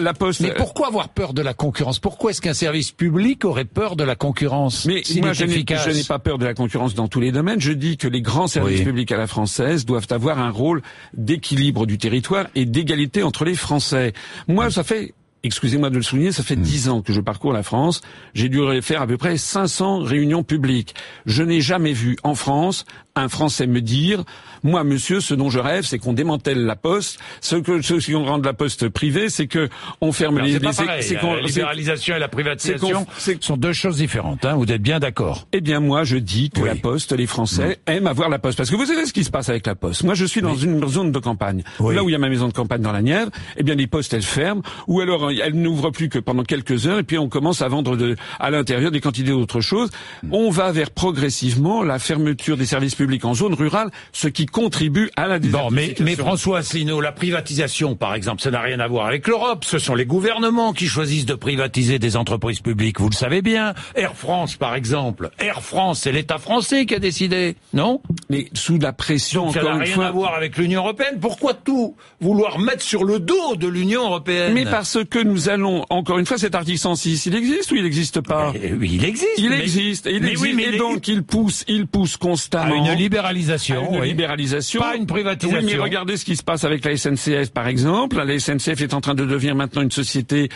la 0.00 0.14
Poste. 0.14 0.40
Mais 0.40 0.54
pourquoi 0.54 0.86
avoir 0.86 1.10
peur 1.10 1.34
de 1.34 1.42
la 1.42 1.52
concurrence? 1.52 1.98
Pourquoi 1.98 2.30
est-ce 2.30 2.40
qu'un 2.40 2.54
service 2.54 2.92
public 2.92 3.44
aurait 3.44 3.66
peur 3.66 3.96
de 3.96 4.04
la 4.04 4.16
concurrence 4.16 4.86
Mais 4.86 5.02
moi, 5.20 5.34
je 5.34 5.44
n'ai 5.44 6.04
pas 6.04 6.18
peur 6.18 6.38
de 6.38 6.46
la 6.46 6.54
concurrence 6.54 6.94
dans 6.94 7.08
tous 7.08 7.20
les 7.20 7.30
domaines. 7.30 7.60
Je 7.60 7.72
dis 7.72 7.98
que 7.98 8.08
les 8.08 8.22
grands 8.22 8.46
services 8.46 8.82
publics 8.82 9.12
à 9.12 9.18
la 9.18 9.26
française 9.26 9.84
doivent 9.84 10.08
avoir 10.10 10.38
un 10.38 10.50
rôle 10.50 10.80
d'équilibre 11.12 11.84
du 11.84 11.98
territoire 11.98 12.46
et 12.54 12.64
d'égalité 12.64 13.22
entre 13.22 13.44
les 13.44 13.54
Français. 13.54 14.14
Moi, 14.48 14.70
ça 14.70 14.82
fait 14.82 15.12
excusez-moi 15.44 15.90
de 15.90 15.96
le 15.96 16.02
souligner, 16.02 16.32
ça 16.32 16.42
fait 16.42 16.56
hmm. 16.56 16.62
dix 16.62 16.88
ans 16.88 17.02
que 17.02 17.12
je 17.12 17.20
parcours 17.20 17.52
la 17.52 17.62
France. 17.62 18.00
J'ai 18.34 18.48
dû 18.48 18.60
faire 18.82 19.02
à 19.02 19.06
peu 19.06 19.16
près 19.16 19.36
500 19.36 20.00
réunions 20.00 20.42
publiques. 20.42 20.94
Je 21.26 21.42
n'ai 21.42 21.60
jamais 21.60 21.92
vu 21.92 22.16
en 22.22 22.34
France 22.34 22.84
un 23.16 23.28
Français 23.28 23.66
me 23.66 23.80
dire, 23.80 24.24
moi, 24.64 24.82
monsieur, 24.82 25.20
ce 25.20 25.34
dont 25.34 25.50
je 25.50 25.60
rêve, 25.60 25.84
c'est 25.84 25.98
qu'on 25.98 26.14
démantèle 26.14 26.64
la 26.64 26.74
poste. 26.74 27.20
Ce 27.40 27.54
que 27.54 27.80
ceux 27.82 27.98
qui 27.98 28.14
rend 28.14 28.38
la 28.38 28.54
poste 28.54 28.88
privée, 28.88 29.28
c'est 29.28 29.46
que 29.46 29.68
on 30.00 30.10
ferme 30.10 30.40
les. 30.40 30.58
C'est 31.02 31.22
la 31.22 31.40
libéralisation 31.40 32.16
et 32.16 32.18
la 32.18 32.28
privatisation 32.28 33.06
sont 33.40 33.56
deux 33.56 33.72
choses 33.72 33.98
différentes. 33.98 34.44
Hein, 34.44 34.54
vous 34.54 34.70
êtes 34.72 34.82
bien 34.82 34.98
d'accord 34.98 35.46
Eh 35.52 35.60
bien, 35.60 35.80
moi, 35.80 36.04
je 36.04 36.16
dis 36.16 36.50
que 36.50 36.62
la 36.62 36.74
poste, 36.74 37.12
les 37.12 37.26
Français 37.26 37.78
mm. 37.86 37.90
aiment 37.90 38.06
avoir 38.06 38.28
la 38.28 38.38
poste 38.38 38.56
parce 38.56 38.70
que 38.70 38.76
vous 38.76 38.86
savez 38.86 39.06
ce 39.06 39.12
qui 39.12 39.22
se 39.22 39.30
passe 39.30 39.48
avec 39.48 39.66
la 39.66 39.74
poste. 39.74 40.02
Moi, 40.02 40.14
je 40.14 40.24
suis 40.24 40.40
dans 40.40 40.56
une 40.56 40.86
zone 40.88 41.12
de 41.12 41.18
campagne, 41.18 41.62
là 41.78 42.02
où 42.02 42.08
il 42.08 42.12
y 42.12 42.16
a 42.16 42.18
ma 42.18 42.28
maison 42.28 42.48
de 42.48 42.52
campagne 42.52 42.80
dans 42.80 42.92
la 42.92 43.02
Nièvre. 43.02 43.30
Eh 43.56 43.62
bien, 43.62 43.74
les 43.74 43.86
postes, 43.86 44.14
elles 44.14 44.22
ferment, 44.22 44.62
ou 44.88 45.00
alors 45.00 45.30
elles 45.30 45.54
n'ouvrent 45.54 45.90
plus 45.90 46.08
que 46.08 46.18
pendant 46.18 46.42
quelques 46.42 46.86
heures, 46.86 46.98
et 46.98 47.04
puis 47.04 47.18
on 47.18 47.28
commence 47.28 47.62
à 47.62 47.68
vendre 47.68 47.96
de, 47.96 48.16
à 48.40 48.50
l'intérieur 48.50 48.90
des 48.90 49.00
quantités 49.00 49.30
d'autres 49.30 49.60
choses. 49.60 49.90
Mm. 50.22 50.28
On 50.32 50.50
va 50.50 50.72
vers 50.72 50.90
progressivement 50.90 51.82
la 51.82 51.98
fermeture 51.98 52.56
des 52.56 52.66
services 52.66 52.94
publics 52.94 53.03
en 53.24 53.34
zone 53.34 53.54
rurale, 53.54 53.90
ce 54.12 54.28
qui 54.28 54.46
contribue 54.46 55.10
à 55.16 55.26
la 55.26 55.38
Bon, 55.38 55.70
mais, 55.70 55.94
mais 56.00 56.16
François 56.16 56.58
Asselineau, 56.58 57.00
la 57.00 57.12
privatisation, 57.12 57.96
par 57.96 58.14
exemple, 58.14 58.42
ça 58.42 58.50
n'a 58.50 58.60
rien 58.60 58.80
à 58.80 58.88
voir 58.88 59.06
avec 59.06 59.26
l'Europe. 59.26 59.64
Ce 59.64 59.78
sont 59.78 59.94
les 59.94 60.06
gouvernements 60.06 60.72
qui 60.72 60.86
choisissent 60.86 61.26
de 61.26 61.34
privatiser 61.34 61.98
des 61.98 62.16
entreprises 62.16 62.60
publiques. 62.60 63.00
Vous 63.00 63.08
le 63.08 63.14
savez 63.14 63.42
bien. 63.42 63.74
Air 63.94 64.14
France, 64.14 64.56
par 64.56 64.74
exemple. 64.74 65.30
Air 65.38 65.62
France, 65.62 66.00
c'est 66.02 66.12
l'État 66.12 66.38
français 66.38 66.86
qui 66.86 66.94
a 66.94 66.98
décidé, 66.98 67.56
non? 67.72 68.00
Mais 68.30 68.48
sous 68.54 68.78
la 68.78 68.92
pression. 68.92 69.46
Donc 69.46 69.54
ça 69.54 69.62
n'a 69.62 69.74
rien 69.74 70.00
à 70.00 70.10
voir 70.10 70.34
avec 70.34 70.56
l'Union 70.56 70.82
européenne. 70.82 71.18
Pourquoi 71.20 71.54
tout 71.54 71.96
vouloir 72.20 72.58
mettre 72.58 72.82
sur 72.82 73.04
le 73.04 73.18
dos 73.18 73.56
de 73.56 73.68
l'Union 73.68 74.04
européenne? 74.04 74.54
Mais 74.54 74.64
parce 74.64 74.98
que 75.08 75.18
nous 75.18 75.48
allons, 75.48 75.84
encore 75.90 76.18
une 76.18 76.26
fois, 76.26 76.38
cet 76.38 76.54
article 76.54 76.78
106, 76.78 77.26
il 77.26 77.34
existe 77.34 77.72
ou 77.72 77.76
il 77.76 77.82
n'existe 77.82 78.20
pas? 78.20 78.52
Oui, 78.52 78.92
il 78.94 79.04
existe. 79.04 79.38
Il 79.38 79.52
existe. 79.52 80.08
Il 80.10 80.26
existe. 80.26 80.58
et 80.58 80.78
donc 80.78 81.08
il 81.08 81.22
pousse, 81.22 81.64
il 81.68 81.86
pousse 81.86 82.16
constamment 82.16 82.93
libéralisation. 82.96 83.94
une 83.94 84.02
libéralisation. 84.02 84.80
Pas 84.80 84.96
une 84.96 85.06
privatisation. 85.06 85.66
Oui, 85.66 85.72
mais 85.74 85.78
regardez 85.78 86.16
ce 86.16 86.24
qui 86.24 86.36
se 86.36 86.42
passe 86.42 86.64
avec 86.64 86.84
la 86.84 86.96
SNCF, 86.96 87.50
par 87.52 87.68
exemple. 87.68 88.22
La 88.22 88.38
SNCF 88.38 88.80
est 88.80 88.94
en 88.94 89.00
train 89.00 89.14
de 89.14 89.24
devenir 89.24 89.54
maintenant 89.54 89.82
une 89.82 89.90
société 89.90 90.48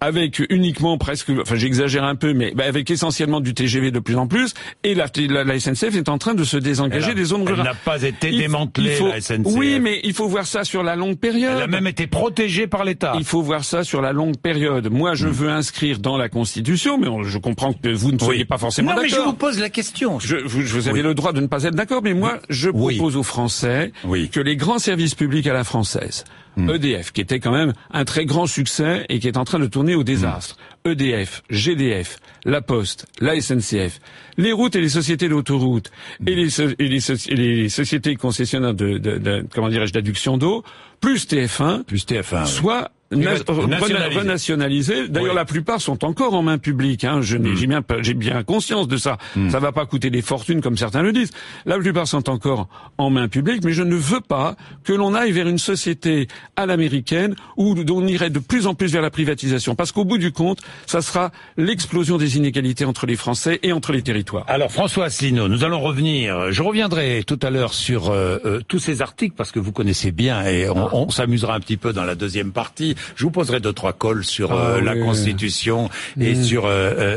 avec 0.00 0.42
uniquement 0.50 0.98
presque, 0.98 1.30
enfin 1.40 1.54
j'exagère 1.54 2.02
un 2.02 2.16
peu, 2.16 2.32
mais 2.32 2.52
bah, 2.56 2.64
avec 2.66 2.90
essentiellement 2.90 3.40
du 3.40 3.54
TGV 3.54 3.92
de 3.92 4.00
plus 4.00 4.16
en 4.16 4.26
plus. 4.26 4.52
Et 4.82 4.94
la, 4.94 5.06
la, 5.44 5.60
SNCF 5.60 5.94
est 5.94 6.08
en 6.08 6.18
train 6.18 6.34
de 6.34 6.42
se 6.42 6.56
désengager 6.56 7.14
des 7.14 7.24
zones 7.24 7.42
rurales. 7.42 7.60
Elle 7.60 7.72
n'a 7.72 7.74
pas 7.74 8.02
été 8.02 8.30
démantelée, 8.30 8.98
la 8.98 9.20
SNCF. 9.20 9.46
Oui, 9.46 9.78
mais 9.80 10.00
il 10.02 10.12
faut 10.12 10.26
voir 10.26 10.46
ça 10.46 10.64
sur 10.64 10.82
la 10.82 10.96
longue 10.96 11.18
période. 11.18 11.54
Elle 11.56 11.62
a 11.62 11.66
même 11.68 11.86
été 11.86 12.08
protégée 12.08 12.66
par 12.66 12.84
l'État. 12.84 13.14
Il 13.16 13.24
faut 13.24 13.42
voir 13.42 13.64
ça 13.64 13.84
sur 13.84 14.02
la 14.02 14.12
longue 14.12 14.36
période. 14.36 14.90
Moi, 14.90 15.14
je 15.14 15.28
hmm. 15.28 15.32
veux 15.32 15.50
inscrire 15.50 15.98
dans 16.00 16.16
la 16.16 16.28
Constitution, 16.28 16.98
mais 16.98 17.06
je 17.24 17.38
comprends 17.38 17.72
que 17.72 17.88
vous 17.88 18.10
ne 18.10 18.18
soyez 18.18 18.44
pas 18.44 18.58
forcément 18.58 18.88
d'accord. 18.88 19.04
Non, 19.04 19.08
mais 19.08 19.16
je 19.16 19.20
vous 19.20 19.34
pose 19.34 19.60
la 19.60 19.70
question. 19.70 20.18
Je, 20.18 20.36
vous, 20.36 20.62
vous 20.62 20.88
avez 20.88 21.02
le 21.02 21.14
droit 21.14 21.32
de 21.32 21.40
ne 21.40 21.46
pas 21.46 21.62
être 21.62 21.74
d'accord, 21.74 21.81
mais 22.02 22.14
moi, 22.14 22.40
je 22.48 22.70
propose 22.70 23.16
aux 23.16 23.22
Français 23.22 23.92
que 24.30 24.40
les 24.40 24.56
grands 24.56 24.78
services 24.78 25.14
publics 25.14 25.46
à 25.46 25.52
la 25.52 25.64
française, 25.64 26.24
EDF, 26.56 27.08
hmm. 27.08 27.12
qui 27.12 27.20
était 27.20 27.40
quand 27.40 27.52
même 27.52 27.72
un 27.92 28.04
très 28.04 28.24
grand 28.24 28.46
succès 28.46 29.06
et 29.08 29.18
qui 29.18 29.28
est 29.28 29.36
en 29.36 29.44
train 29.44 29.58
de 29.58 29.66
tourner 29.66 29.94
au 29.94 30.04
désastre, 30.04 30.56
EDF, 30.84 31.42
GDF, 31.50 32.18
La 32.44 32.60
Poste, 32.60 33.06
la 33.20 33.40
SNCF, 33.40 34.00
les 34.36 34.52
routes 34.52 34.76
et 34.76 34.80
les 34.80 34.88
sociétés 34.88 35.28
d'autoroutes 35.28 35.90
et, 36.26 36.34
les, 36.34 36.48
les, 36.78 37.68
sociétés 37.68 38.16
concessionnaires 38.16 38.74
de, 38.74 38.98
de, 38.98 39.18
de 39.18 39.46
comment 39.54 39.68
dirais-je 39.68 39.92
d'adduction 39.92 40.38
d'eau, 40.38 40.64
plus 41.00 41.26
TF1, 41.26 41.84
plus 41.84 42.06
TF1, 42.06 42.46
soit 42.46 42.90
renationalisé. 43.12 45.08
D'ailleurs, 45.08 45.34
la 45.34 45.44
plupart 45.44 45.80
sont 45.80 46.04
encore 46.04 46.34
en 46.34 46.42
main 46.42 46.58
publique. 46.58 47.04
Hein. 47.04 47.20
Je 47.20 47.36
hmm. 47.36 47.82
j'ai 48.02 48.14
bien, 48.14 48.42
conscience 48.42 48.88
de 48.88 48.96
ça. 48.96 49.18
Ça 49.34 49.40
hmm. 49.40 49.50
Ça 49.50 49.58
va 49.58 49.72
pas 49.72 49.86
coûter 49.86 50.10
des 50.10 50.22
fortunes 50.22 50.60
comme 50.60 50.76
certains 50.76 51.02
le 51.02 51.12
disent. 51.12 51.30
La 51.66 51.78
plupart 51.78 52.06
sont 52.08 52.30
encore 52.30 52.68
en 52.98 53.10
main 53.10 53.28
publique, 53.28 53.64
mais 53.64 53.72
je 53.72 53.82
ne 53.82 53.94
veux 53.94 54.20
pas 54.20 54.56
que 54.84 54.92
l'on 54.92 55.14
aille 55.14 55.32
vers 55.32 55.46
une 55.46 55.58
société 55.58 56.28
à 56.56 56.66
l'américaine, 56.66 57.34
où 57.56 57.74
on 57.90 58.06
irait 58.06 58.30
de 58.30 58.38
plus 58.38 58.66
en 58.66 58.74
plus 58.74 58.92
vers 58.92 59.02
la 59.02 59.10
privatisation. 59.10 59.74
Parce 59.74 59.92
qu'au 59.92 60.04
bout 60.04 60.18
du 60.18 60.32
compte, 60.32 60.60
ça 60.86 61.02
sera 61.02 61.30
l'explosion 61.56 62.18
des 62.18 62.36
inégalités 62.36 62.84
entre 62.84 63.06
les 63.06 63.16
Français 63.16 63.60
et 63.62 63.72
entre 63.72 63.92
les 63.92 64.02
territoires. 64.02 64.44
Alors 64.48 64.70
François 64.70 65.06
Asselineau, 65.06 65.48
nous 65.48 65.64
allons 65.64 65.80
revenir. 65.80 66.52
Je 66.52 66.62
reviendrai 66.62 67.24
tout 67.26 67.38
à 67.42 67.50
l'heure 67.50 67.74
sur 67.74 68.10
euh, 68.10 68.38
euh, 68.44 68.60
tous 68.66 68.78
ces 68.78 69.02
articles 69.02 69.34
parce 69.36 69.52
que 69.52 69.58
vous 69.58 69.72
connaissez 69.72 70.12
bien 70.12 70.44
et 70.44 70.68
on, 70.68 71.10
s'amusera 71.10 71.54
un 71.54 71.60
petit 71.60 71.76
peu 71.76 71.92
dans 71.92 72.04
la 72.04 72.14
deuxième 72.14 72.52
partie. 72.52 72.94
Je 73.16 73.24
vous 73.24 73.30
poserai 73.30 73.60
deux 73.60 73.72
trois 73.72 73.92
cols 73.92 74.24
sur 74.24 74.52
euh, 74.52 74.78
ah 74.78 74.80
la 74.80 74.96
Constitution 74.96 75.90
et 76.20 76.34
mm. 76.34 76.42
sur 76.42 76.68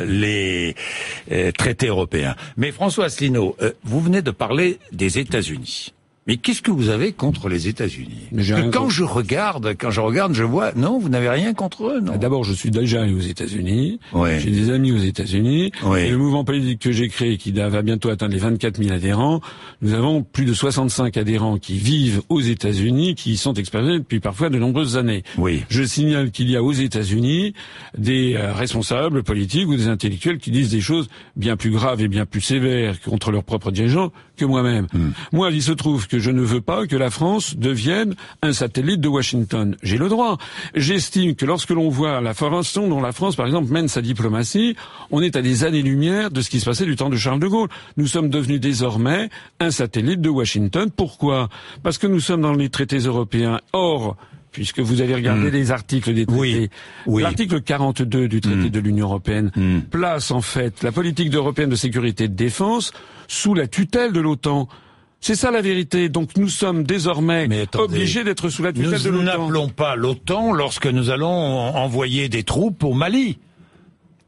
les 0.06 0.76
traités 1.58 1.88
européens. 1.88 2.36
Mais 2.58 2.72
François 2.72 3.06
Asselineau, 3.06 3.56
vous 3.84 4.00
venez 4.00 4.22
de 4.22 4.32
parler 4.32 4.80
des 4.92 5.20
États-Unis. 5.20 5.94
Mais 6.28 6.38
qu'est-ce 6.38 6.64
que 6.64 6.72
vous 6.72 6.90
avez 6.90 7.12
contre 7.12 7.50
les 7.50 7.68
États-Unis 7.68 8.30
Quand 8.74 8.90
je 8.90 9.04
regarde, 9.04 9.76
quand 9.78 9.92
je 9.92 10.02
regarde, 10.02 10.34
je 10.34 10.44
vois, 10.44 10.72
non, 10.76 10.98
vous 10.98 11.08
n'avez 11.08 11.30
rien 11.30 11.54
contre 11.54 11.86
eux, 11.86 12.00
non 12.00 12.14
ah, 12.16 12.18
D'abord, 12.18 12.44
je 12.44 12.54
suis 12.54 12.72
déjà 12.72 13.04
allé 13.04 13.14
aux 13.14 13.20
États-Unis. 13.20 14.00
J'ai 14.40 14.50
des 14.50 14.72
amis 14.72 14.92
aux 14.92 14.98
États-Unis. 14.98 15.72
Et 15.98 16.10
le 16.10 16.18
mouvement 16.18 16.44
politique 16.44 16.80
que 16.80 16.92
j'ai 16.92 17.10
créé, 17.10 17.38
qui 17.38 17.52
va 17.52 17.84
bientôt 17.84 18.10
atteindre 18.10 18.34
les 18.34 18.40
24 18.40 18.82
000 18.82 18.96
adhérents, 18.96 19.40
nous 19.84 19.94
avons 19.94 20.24
plus 20.24 20.46
de 20.46 20.54
65 20.54 21.16
adhérents 21.16 21.60
qui 21.60 21.78
vivent 21.78 22.24
aux 22.30 22.42
États-Unis, 22.42 23.14
qui 23.14 23.34
y 23.34 23.38
sont 23.38 23.54
expérimentés 23.54 24.00
depuis 24.00 24.20
parfois 24.20 24.50
de 24.50 24.58
nombreuses 24.58 24.98
années. 24.98 25.24
Oui. 25.38 25.64
Je 25.70 25.84
signale 25.84 26.32
qu'il 26.32 26.50
y 26.50 26.56
a 26.56 26.64
aux 26.64 26.74
États-Unis 26.74 27.54
des 28.00 28.34
euh, 28.34 28.52
responsables 28.52 29.22
politiques 29.22 29.68
ou 29.68 29.76
des 29.76 29.90
intellectuels 29.90 30.40
qui 30.40 30.50
disent 30.50 30.72
des 30.72 30.82
choses 30.82 31.08
bien 31.36 31.56
plus 31.56 31.70
graves 31.70 32.02
et 32.02 32.08
bien 32.08 32.26
plus 32.26 32.42
sévères 32.42 33.00
contre 33.02 33.32
leurs 33.32 33.44
propres 33.44 33.70
dirigeants 33.70 34.12
que 34.38 34.46
moi-même. 34.46 34.88
Hmm. 34.92 35.12
Moi, 35.32 35.52
il 35.52 35.62
se 35.62 35.72
trouve 35.72 36.08
que 36.08 36.15
je 36.20 36.32
ne 36.32 36.42
veux 36.42 36.62
pas 36.62 36.88
que 36.88 36.96
la 36.96 37.10
France 37.10 37.56
devienne 37.58 38.16
un 38.42 38.54
satellite 38.54 39.02
de 39.02 39.08
Washington. 39.08 39.76
J'ai 39.84 39.98
le 39.98 40.10
droit. 40.10 40.38
J'estime 40.76 41.36
que 41.36 41.46
lorsque 41.46 41.72
l'on 41.72 41.90
voit 41.90 42.22
la 42.22 42.34
façon 42.34 42.88
dont 42.88 43.02
la 43.02 43.12
France, 43.12 43.36
par 43.36 43.46
exemple, 43.46 43.72
mène 43.72 43.88
sa 43.88 44.02
diplomatie, 44.02 44.76
on 45.12 45.22
est 45.22 45.36
à 45.36 45.42
des 45.42 45.64
années-lumière 45.64 46.32
de 46.32 46.42
ce 46.42 46.50
qui 46.50 46.60
se 46.60 46.66
passait 46.66 46.86
du 46.86 46.96
temps 46.96 47.10
de 47.10 47.18
Charles 47.18 47.40
de 47.40 47.48
Gaulle. 47.48 47.70
Nous 47.98 48.08
sommes 48.08 48.30
devenus 48.30 48.60
désormais 48.60 49.30
un 49.60 49.72
satellite 49.72 50.22
de 50.22 50.30
Washington. 50.30 50.90
Pourquoi? 50.96 51.50
Parce 51.84 51.98
que 51.98 52.08
nous 52.08 52.20
sommes 52.20 52.42
dans 52.42 52.54
les 52.54 52.70
traités 52.70 53.00
européens. 53.00 53.60
Or, 53.74 54.16
puisque 54.56 54.80
vous 54.80 55.02
avez 55.02 55.16
regardé 55.16 55.50
hmm. 55.50 55.54
les 55.54 55.72
articles 55.72 56.14
des 56.14 56.26
traités. 56.26 56.70
Oui, 57.06 57.22
L'article 57.22 57.62
42 57.62 58.30
du 58.30 58.40
traité 58.40 58.58
hmm. 58.58 58.70
de 58.70 58.80
l'Union 58.80 59.08
européenne 59.08 59.52
hmm. 59.54 59.82
place 59.92 60.32
en 60.32 60.40
fait 60.40 60.82
la 60.82 60.94
politique 60.94 61.34
européenne 61.34 61.70
de 61.70 61.76
sécurité 61.76 62.24
et 62.24 62.28
de 62.30 62.36
défense 62.36 62.94
sous 63.28 63.54
la 63.54 63.68
tutelle 63.68 64.14
de 64.14 64.22
l'OTAN. 64.22 64.70
C'est 65.28 65.34
ça 65.34 65.50
la 65.50 65.62
vérité. 65.62 66.08
Donc 66.08 66.38
nous 66.38 66.50
sommes 66.50 66.84
désormais 66.84 67.50
obligés 67.74 68.24
d'être 68.24 68.50
sous 68.50 68.62
la 68.62 68.72
tutelle 68.72 69.02
de 69.02 69.10
l'OTAN. 69.10 69.12
Nous 69.12 69.24
n'appelons 69.24 69.70
pas 69.70 69.96
l'OTAN 69.96 70.54
lorsque 70.54 70.86
nous 70.86 71.10
allons 71.10 71.28
envoyer 71.28 72.30
des 72.30 72.44
troupes 72.44 72.84
au 72.84 72.94
Mali. 72.94 73.40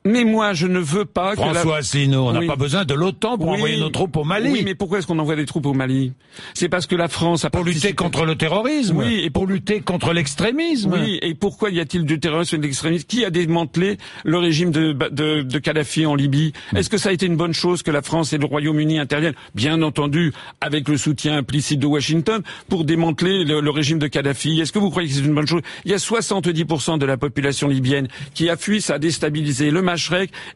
Mais 0.06 0.24
moi, 0.24 0.54
je 0.54 0.68
ne 0.68 0.80
veux 0.80 1.06
pas 1.06 1.36
que 1.36 1.42
François 1.42 1.78
Asselineau, 1.78 2.28
on 2.28 2.32
n'a 2.32 2.46
pas 2.46 2.56
besoin 2.56 2.86
de 2.86 2.94
l'OTAN 2.94 3.38
pour 3.38 3.50
envoyer 3.50 3.80
nos 3.80 3.90
troupes 3.90 4.16
au 4.16 4.24
Mali. 4.24 4.50
Oui, 4.52 4.62
mais 4.64 4.76
pourquoi 4.76 5.00
est-ce 5.00 5.08
qu'on 5.08 5.20
envoie 5.20 5.36
des 5.36 5.46
troupes 5.46 5.66
au 5.66 5.74
Mali? 5.74 6.14
C'est 6.54 6.70
parce 6.70 6.88
que 6.88 6.96
la 6.96 7.08
France 7.08 7.46
a 7.46 7.50
pour 7.50 7.64
lutter 7.64 7.94
contre 7.94 8.26
le 8.26 8.36
terrorisme. 8.36 8.98
Oui, 8.98 9.22
et 9.24 9.30
pour, 9.30 9.48
lutter 9.48 9.82
contre 9.82 10.14
l'extrémisme. 10.14 10.94
Oui, 10.94 11.20
et 11.22 11.34
pourquoi 11.34 11.70
y 11.72 11.80
a-t-il 11.80 12.06
du 12.06 12.20
terrorisme 12.20 12.56
et 12.56 12.60
de 12.60 12.64
l'extrémisme? 12.64 13.06
Qui 13.06 13.26
a 13.26 13.30
démantelé 13.30 13.98
le 14.24 14.38
régime 14.38 14.72
de, 14.72 14.94
de, 14.94 15.42
de 15.42 15.60
Kadhafi 15.60 16.06
en 16.06 16.16
Libye? 16.16 16.54
Est-ce 16.76 16.90
que 16.90 16.98
ça 16.98 17.10
a 17.10 17.12
été 17.12 17.26
une 17.26 17.36
bonne 17.36 17.54
chose 17.54 17.84
que 17.84 17.92
la 17.92 18.02
France 18.02 18.34
et 18.34 18.38
le 18.38 18.46
Royaume-Uni 18.46 19.00
interviennent? 19.00 19.36
Bien 19.56 19.82
entendu, 19.82 20.34
avec 20.62 20.88
le 20.88 20.98
soutien 20.98 21.38
implicite 21.38 21.80
de 21.80 21.88
Washington 21.88 22.42
pour 22.70 22.86
démanteler 22.86 23.44
le, 23.44 23.70
régime 23.70 24.00
de 24.00 24.08
Kadhafi. 24.08 24.60
Est-ce 24.60 24.72
que 24.72 24.80
vous 24.80 24.90
croyez 24.90 25.10
que 25.10 25.16
c'est 25.16 25.22
une 25.22 25.36
bonne 25.36 25.48
chose? 25.48 25.62
Il 25.86 25.92
y 25.92 25.94
a 25.94 25.98
70% 25.98 26.98
de 26.98 27.06
la 27.06 27.18
population 27.18 27.68
libyenne 27.68 28.08
qui 28.34 28.50
a 28.50 28.58
fui, 28.58 28.82
ça 28.82 28.96
a 28.96 29.00
déstabilisé 29.00 29.70
le 29.72 29.82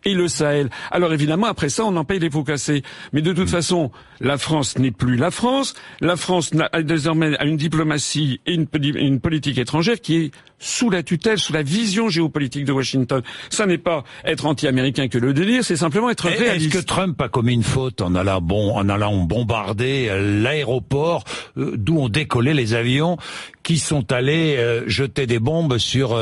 et 0.06 0.14
le 0.14 0.28
Sahel. 0.28 0.70
Alors 0.92 1.14
évidemment, 1.14 1.48
après 1.48 1.70
ça, 1.70 1.86
on 1.86 1.96
en 1.96 2.06
paye 2.06 2.20
les 2.20 2.30
pots 2.30 2.44
cassés. 2.44 2.84
Mais 3.14 3.22
de 3.22 3.34
toute 3.34 3.48
mm. 3.48 3.52
façon, 3.52 3.92
la 4.20 4.38
France 4.38 4.78
n'est 4.78 4.92
plus 4.92 5.16
la 5.16 5.32
France. 5.32 5.74
La 6.00 6.16
France 6.16 6.52
a 6.72 6.82
désormais 6.82 7.36
une 7.44 7.58
diplomatie 7.58 8.40
et 8.46 8.54
une, 8.54 8.68
une 8.96 9.20
politique 9.20 9.58
étrangère 9.58 10.00
qui 10.00 10.18
est 10.18 10.32
sous 10.62 10.90
la 10.90 11.04
tutelle, 11.04 11.40
sous 11.40 11.54
la 11.54 11.64
vision 11.64 12.08
géopolitique 12.08 12.66
de 12.66 12.72
Washington. 12.72 13.22
Ça 13.50 13.66
n'est 13.66 13.80
pas 13.80 14.04
être 14.24 14.46
anti-américain 14.46 15.08
que 15.08 15.18
le 15.18 15.34
délire, 15.34 15.66
c'est 15.66 15.76
simplement 15.76 16.10
être 16.10 16.28
réaliste. 16.28 16.76
Est-ce 16.76 16.84
que 16.84 16.88
Trump 16.88 17.20
a 17.22 17.28
commis 17.28 17.54
une 17.54 17.64
faute 17.64 18.02
en 18.02 18.16
allant, 18.16 18.42
bon, 18.42 18.76
en 18.76 18.88
allant 18.88 19.18
bombarder 19.18 20.08
euh, 20.10 20.42
l'aéroport 20.42 21.24
euh, 21.58 21.74
d'où 21.76 22.00
ont 22.00 22.10
décollé 22.10 22.54
les 22.54 22.74
avions 22.76 23.18
qui 23.64 23.80
sont 23.80 24.12
allés 24.12 24.56
euh, 24.58 24.88
jeter 24.88 25.26
des 25.26 25.40
bombes 25.40 25.78
sur 25.78 26.20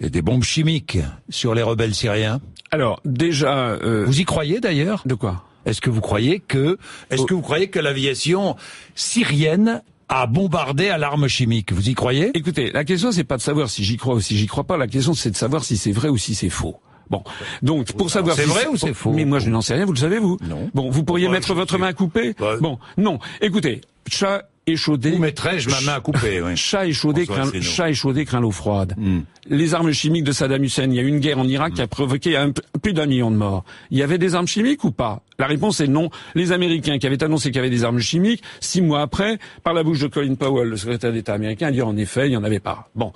des 0.00 0.22
bombes 0.22 0.44
chimiques 0.44 0.98
sur 1.28 1.54
les 1.54 1.62
rebelles 1.62 1.94
syriens? 1.94 2.40
Alors 2.74 3.00
déjà, 3.04 3.78
vous 4.04 4.20
y 4.20 4.24
croyez 4.24 4.58
d'ailleurs? 4.58 5.02
De 5.06 5.14
quoi? 5.14 5.44
Est-ce 5.64 5.80
que 5.80 5.90
vous 5.90 6.00
croyez 6.00 6.40
que, 6.40 6.76
est-ce 7.08 7.22
oh. 7.22 7.26
que 7.26 7.34
vous 7.34 7.40
croyez 7.40 7.68
que 7.68 7.78
l'aviation 7.78 8.56
syrienne 8.96 9.80
a 10.08 10.26
bombardé 10.26 10.88
à 10.88 10.98
l'arme 10.98 11.28
chimique? 11.28 11.72
Vous 11.72 11.88
y 11.88 11.94
croyez? 11.94 12.32
Écoutez, 12.34 12.72
la 12.72 12.82
question 12.82 13.12
c'est 13.12 13.22
pas 13.22 13.36
de 13.36 13.42
savoir 13.42 13.70
si 13.70 13.84
j'y 13.84 13.96
crois 13.96 14.16
ou 14.16 14.20
si 14.20 14.36
j'y 14.36 14.48
crois 14.48 14.64
pas. 14.64 14.76
La 14.76 14.88
question 14.88 15.14
c'est 15.14 15.30
de 15.30 15.36
savoir 15.36 15.62
si 15.62 15.76
c'est 15.76 15.92
vrai 15.92 16.08
ou 16.08 16.18
si 16.18 16.34
c'est 16.34 16.50
faux. 16.50 16.80
Bon, 17.10 17.22
donc 17.62 17.92
pour 17.92 18.10
savoir 18.10 18.34
c'est 18.34 18.42
vrai 18.44 18.66
ou 18.66 18.76
c'est 18.76 18.92
faux? 18.92 19.12
Mais 19.12 19.24
moi 19.24 19.38
je 19.38 19.50
n'en 19.50 19.60
sais 19.60 19.74
rien. 19.74 19.84
Vous 19.84 19.92
le 19.92 19.98
savez 19.98 20.18
vous? 20.18 20.36
Non. 20.42 20.68
Bon, 20.74 20.90
vous 20.90 21.04
pourriez 21.04 21.28
mettre 21.28 21.54
votre 21.54 21.78
main 21.78 21.86
à 21.86 21.92
couper. 21.92 22.34
Bon, 22.60 22.80
non. 22.98 23.20
Écoutez, 23.40 23.82
chat 24.10 24.48
échaudé. 24.66 25.12
Où 25.12 25.18
mettrais-je 25.18 25.68
ma 25.70 25.80
main 25.80 25.94
à 25.94 26.00
couper 26.00 26.40
oui. 26.44 26.56
Chat 26.56 26.86
échaudé, 26.86 27.26
craint, 27.26 27.50
chat 27.60 27.90
échaudé 27.90 28.24
craint 28.24 28.40
l'eau 28.40 28.50
froide. 28.50 28.94
Hmm. 28.96 29.20
Les 29.48 29.74
armes 29.74 29.92
chimiques 29.92 30.24
de 30.24 30.32
Saddam 30.32 30.62
Hussein. 30.64 30.84
Il 30.84 30.94
y 30.94 30.98
a 30.98 31.02
eu 31.02 31.08
une 31.08 31.20
guerre 31.20 31.38
en 31.38 31.46
Irak 31.46 31.74
qui 31.74 31.82
a 31.82 31.86
provoqué 31.86 32.36
un, 32.36 32.52
plus 32.82 32.92
d'un 32.92 33.06
million 33.06 33.30
de 33.30 33.36
morts. 33.36 33.64
Il 33.90 33.98
y 33.98 34.02
avait 34.02 34.18
des 34.18 34.34
armes 34.34 34.46
chimiques 34.46 34.84
ou 34.84 34.90
pas? 34.90 35.22
La 35.38 35.46
réponse 35.46 35.80
est 35.80 35.88
non. 35.88 36.10
Les 36.34 36.52
Américains 36.52 36.98
qui 36.98 37.06
avaient 37.06 37.22
annoncé 37.22 37.50
qu'il 37.50 37.56
y 37.56 37.58
avait 37.58 37.70
des 37.70 37.84
armes 37.84 37.98
chimiques, 37.98 38.42
six 38.60 38.80
mois 38.80 39.02
après, 39.02 39.38
par 39.62 39.74
la 39.74 39.82
bouche 39.82 40.00
de 40.00 40.06
Colin 40.06 40.34
Powell, 40.34 40.68
le 40.68 40.76
secrétaire 40.76 41.12
d'État 41.12 41.34
américain, 41.34 41.68
a 41.68 41.72
dit 41.72 41.82
en 41.82 41.96
effet, 41.96 42.28
il 42.28 42.30
n'y 42.30 42.36
en 42.36 42.44
avait 42.44 42.60
pas. 42.60 42.88
Bon, 42.94 43.12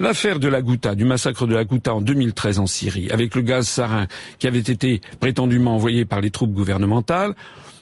l'affaire 0.00 0.40
de 0.40 0.48
la 0.48 0.62
Ghouta, 0.62 0.94
du 0.94 1.04
massacre 1.04 1.46
de 1.46 1.54
la 1.54 1.64
Ghouta 1.64 1.94
en 1.94 2.00
2013 2.00 2.58
en 2.58 2.66
Syrie, 2.66 3.10
avec 3.10 3.34
le 3.34 3.42
gaz 3.42 3.68
sarin 3.68 4.06
qui 4.38 4.48
avait 4.48 4.58
été 4.58 5.00
prétendument 5.20 5.74
envoyé 5.74 6.04
par 6.04 6.20
les 6.20 6.30
troupes 6.30 6.52
gouvernementales. 6.52 7.34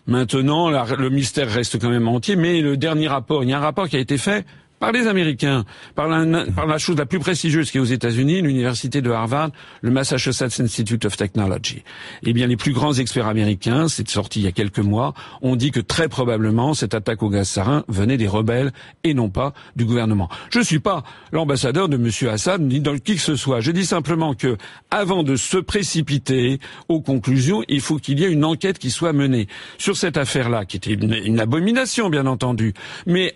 Maintenant, 0.09 0.71
le 0.71 1.11
mystère 1.11 1.51
reste 1.51 1.79
quand 1.79 1.91
même 1.91 2.09
entier, 2.09 2.35
mais 2.35 2.63
le 2.63 2.79
dernier 2.79 3.09
rapport, 3.09 3.45
il 3.45 3.51
y 3.51 3.53
a 3.53 3.59
un 3.59 3.61
rapport 3.61 3.89
qui 3.89 3.97
a 3.97 3.99
été 3.99 4.17
fait 4.17 4.47
par 4.79 4.93
les 4.93 5.07
Américains, 5.07 5.65
par 5.95 6.09
la, 6.09 6.45
par 6.47 6.67
la 6.67 6.79
chose 6.79 6.97
la 6.97 7.07
plus 7.07 7.19
prestigieuse 7.19 7.71
qui 7.71 7.79
est 7.79 7.81
aux 7.81 7.85
États-Unis, 7.85 8.43
l'université 8.43 9.01
de 9.01 9.11
Harvard, 9.11 9.51
le 9.81 9.91
Massachusetts 9.91 10.61
Institute 10.61 11.05
of 11.05 11.17
Technology. 11.17 11.83
Eh 12.23 12.33
bien, 12.33 12.47
les 12.47 12.57
plus 12.57 12.73
grands 12.73 12.95
experts 12.95 13.27
américains, 13.27 13.89
c'est 13.89 14.09
sorti 14.09 14.41
il 14.41 14.45
y 14.45 14.49
a 14.49 14.53
quelques 14.53 14.79
mois, 14.79 15.15
ont 15.43 15.57
dit 15.57 15.71
que 15.71 15.81
très 15.81 16.09
probablement 16.09 16.75
cette 16.75 16.95
attaque 16.95 17.23
au 17.23 17.31
gaz 17.31 17.49
sarin 17.49 17.85
venait 17.89 18.17
des 18.17 18.29
rebelles 18.29 18.73
et 19.05 19.15
non 19.15 19.31
pas 19.31 19.53
du 19.77 19.85
gouvernement. 19.85 20.29
Je 20.51 20.59
ne 20.59 20.65
suis 20.65 20.81
pas 20.81 21.03
l'ambassadeur 21.33 21.89
de 21.89 21.97
M. 21.97 22.29
Assad 22.31 22.61
ni 22.61 22.81
de 22.81 22.89
qui 22.97 23.17
que 23.17 23.21
ce 23.21 23.37
soit. 23.37 23.61
Je 23.61 23.71
dis 23.71 23.87
simplement 23.87 24.35
que, 24.35 24.57
avant 24.91 25.23
de 25.23 25.37
se 25.37 25.59
précipiter 25.59 26.59
aux 26.89 27.01
conclusions, 27.01 27.63
il 27.69 27.81
faut 27.81 27.97
qu'il 27.97 28.21
y 28.21 28.25
ait 28.25 28.31
une 28.31 28.45
enquête 28.45 28.79
qui 28.79 28.91
soit 28.91 29.13
menée 29.13 29.49
sur 29.79 29.97
cette 29.97 30.17
affaire-là, 30.17 30.65
qui 30.65 30.77
était 30.77 30.95
une, 30.95 31.41
abomination, 31.41 32.11
bien 32.11 32.27
entendu. 32.27 32.75
Mais 33.07 33.35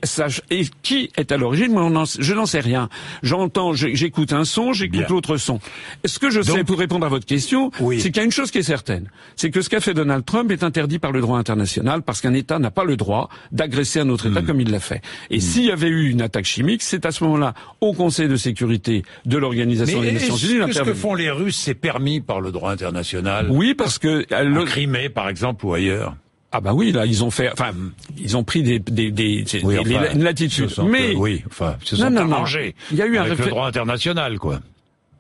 et 0.51 0.65
qui 0.83 1.11
est 1.17 1.32
à 1.33 1.37
l'origine, 1.37 1.73
moi, 1.73 2.05
je 2.19 2.35
n'en 2.35 2.47
sais 2.47 2.61
rien. 2.61 2.89
J'entends, 3.23 3.73
j'écoute 3.73 4.33
un 4.33 4.45
son, 4.45 4.73
j'écoute 4.73 5.09
l'autre 5.09 5.37
son. 5.37 5.61
Ce 6.05 6.19
que 6.19 6.31
je 6.31 6.43
sais, 6.43 6.65
pour 6.65 6.79
répondre 6.79 7.07
à 7.07 7.09
votre 7.09 7.27
question, 7.27 7.71
c'est 7.99 8.11
qu'il 8.11 8.17
y 8.17 8.21
a 8.21 8.25
une 8.25 8.31
chose 8.31 8.51
qui 8.51 8.59
est 8.59 8.63
certaine, 8.63 9.09
c'est 9.37 9.51
que 9.51 9.61
ce 9.61 9.69
qu'a 9.69 9.81
fait 9.81 9.95
Donald 9.95 10.25
Trump 10.25 10.51
est 10.51 10.63
interdit 10.63 10.99
par 10.99 11.13
le 11.13 11.21
droit 11.21 11.39
international 11.39 12.03
parce 12.03 12.21
qu'un 12.21 12.35
État 12.35 12.59
n'a 12.59 12.71
pas 12.71 12.85
le 12.85 12.97
droit 12.97 13.29
d'agresser 13.51 14.01
un 14.01 14.09
autre 14.09 14.27
État 14.27 14.43
hmm. 14.43 14.47
comme 14.47 14.61
il 14.61 14.71
l'a 14.71 14.81
fait. 14.81 15.03
Et 15.31 15.39
hmm. 15.39 15.41
s'il 15.41 15.65
y 15.65 15.71
avait 15.71 15.89
eu 15.89 16.11
une 16.11 16.23
attaque 16.23 16.45
chimique, 16.45 16.83
c'est 16.83 17.07
à 17.07 17.11
ce 17.11 17.25
moment-là 17.25 17.55
au 17.81 17.93
Conseil 17.93 18.29
de 18.29 18.37
sécurité 18.37 19.03
de 19.27 19.39
l'Organisation 19.39 20.01
des 20.01 20.13
Nations 20.13 20.37
Unies. 20.37 20.73
Ce 20.73 20.83
que 20.83 20.95
font 20.95 21.15
les 21.15 21.31
Russes, 21.31 21.59
c'est 21.59 21.75
permis 21.75 22.21
par 22.21 22.41
le 22.41 22.53
droit 22.53 22.71
international? 22.71 23.49
Oui, 23.51 23.75
parce 23.75 23.99
que 23.99 24.27
le... 24.31 24.65
Crimée, 24.65 25.09
par 25.09 25.29
exemple, 25.29 25.67
ou 25.67 25.75
ailleurs? 25.75 26.17
Ah 26.53 26.61
bah 26.61 26.75
oui, 26.75 26.93
là 26.93 27.07
ils 27.07 27.25
ont 27.25 27.31
fait, 27.31 27.51
enfin 27.51 27.73
ils 28.19 28.37
ont 28.37 28.45
pris 28.45 28.63
des 28.63 28.79
des, 28.79 29.11
des, 29.11 29.45
une 29.63 30.23
latitude. 30.23 30.71
Mais 30.87 31.15
oui, 31.17 31.43
enfin, 31.47 31.77
se 31.83 31.97
sont 31.97 32.11
non, 32.11 32.27
non, 32.27 32.45
Il 32.91 32.97
y 32.97 33.03
a 33.03 33.07
eu 33.07 33.17
un 33.17 33.25
le 33.25 33.37
droit 33.37 33.67
international, 33.67 34.39
quoi. 34.39 34.61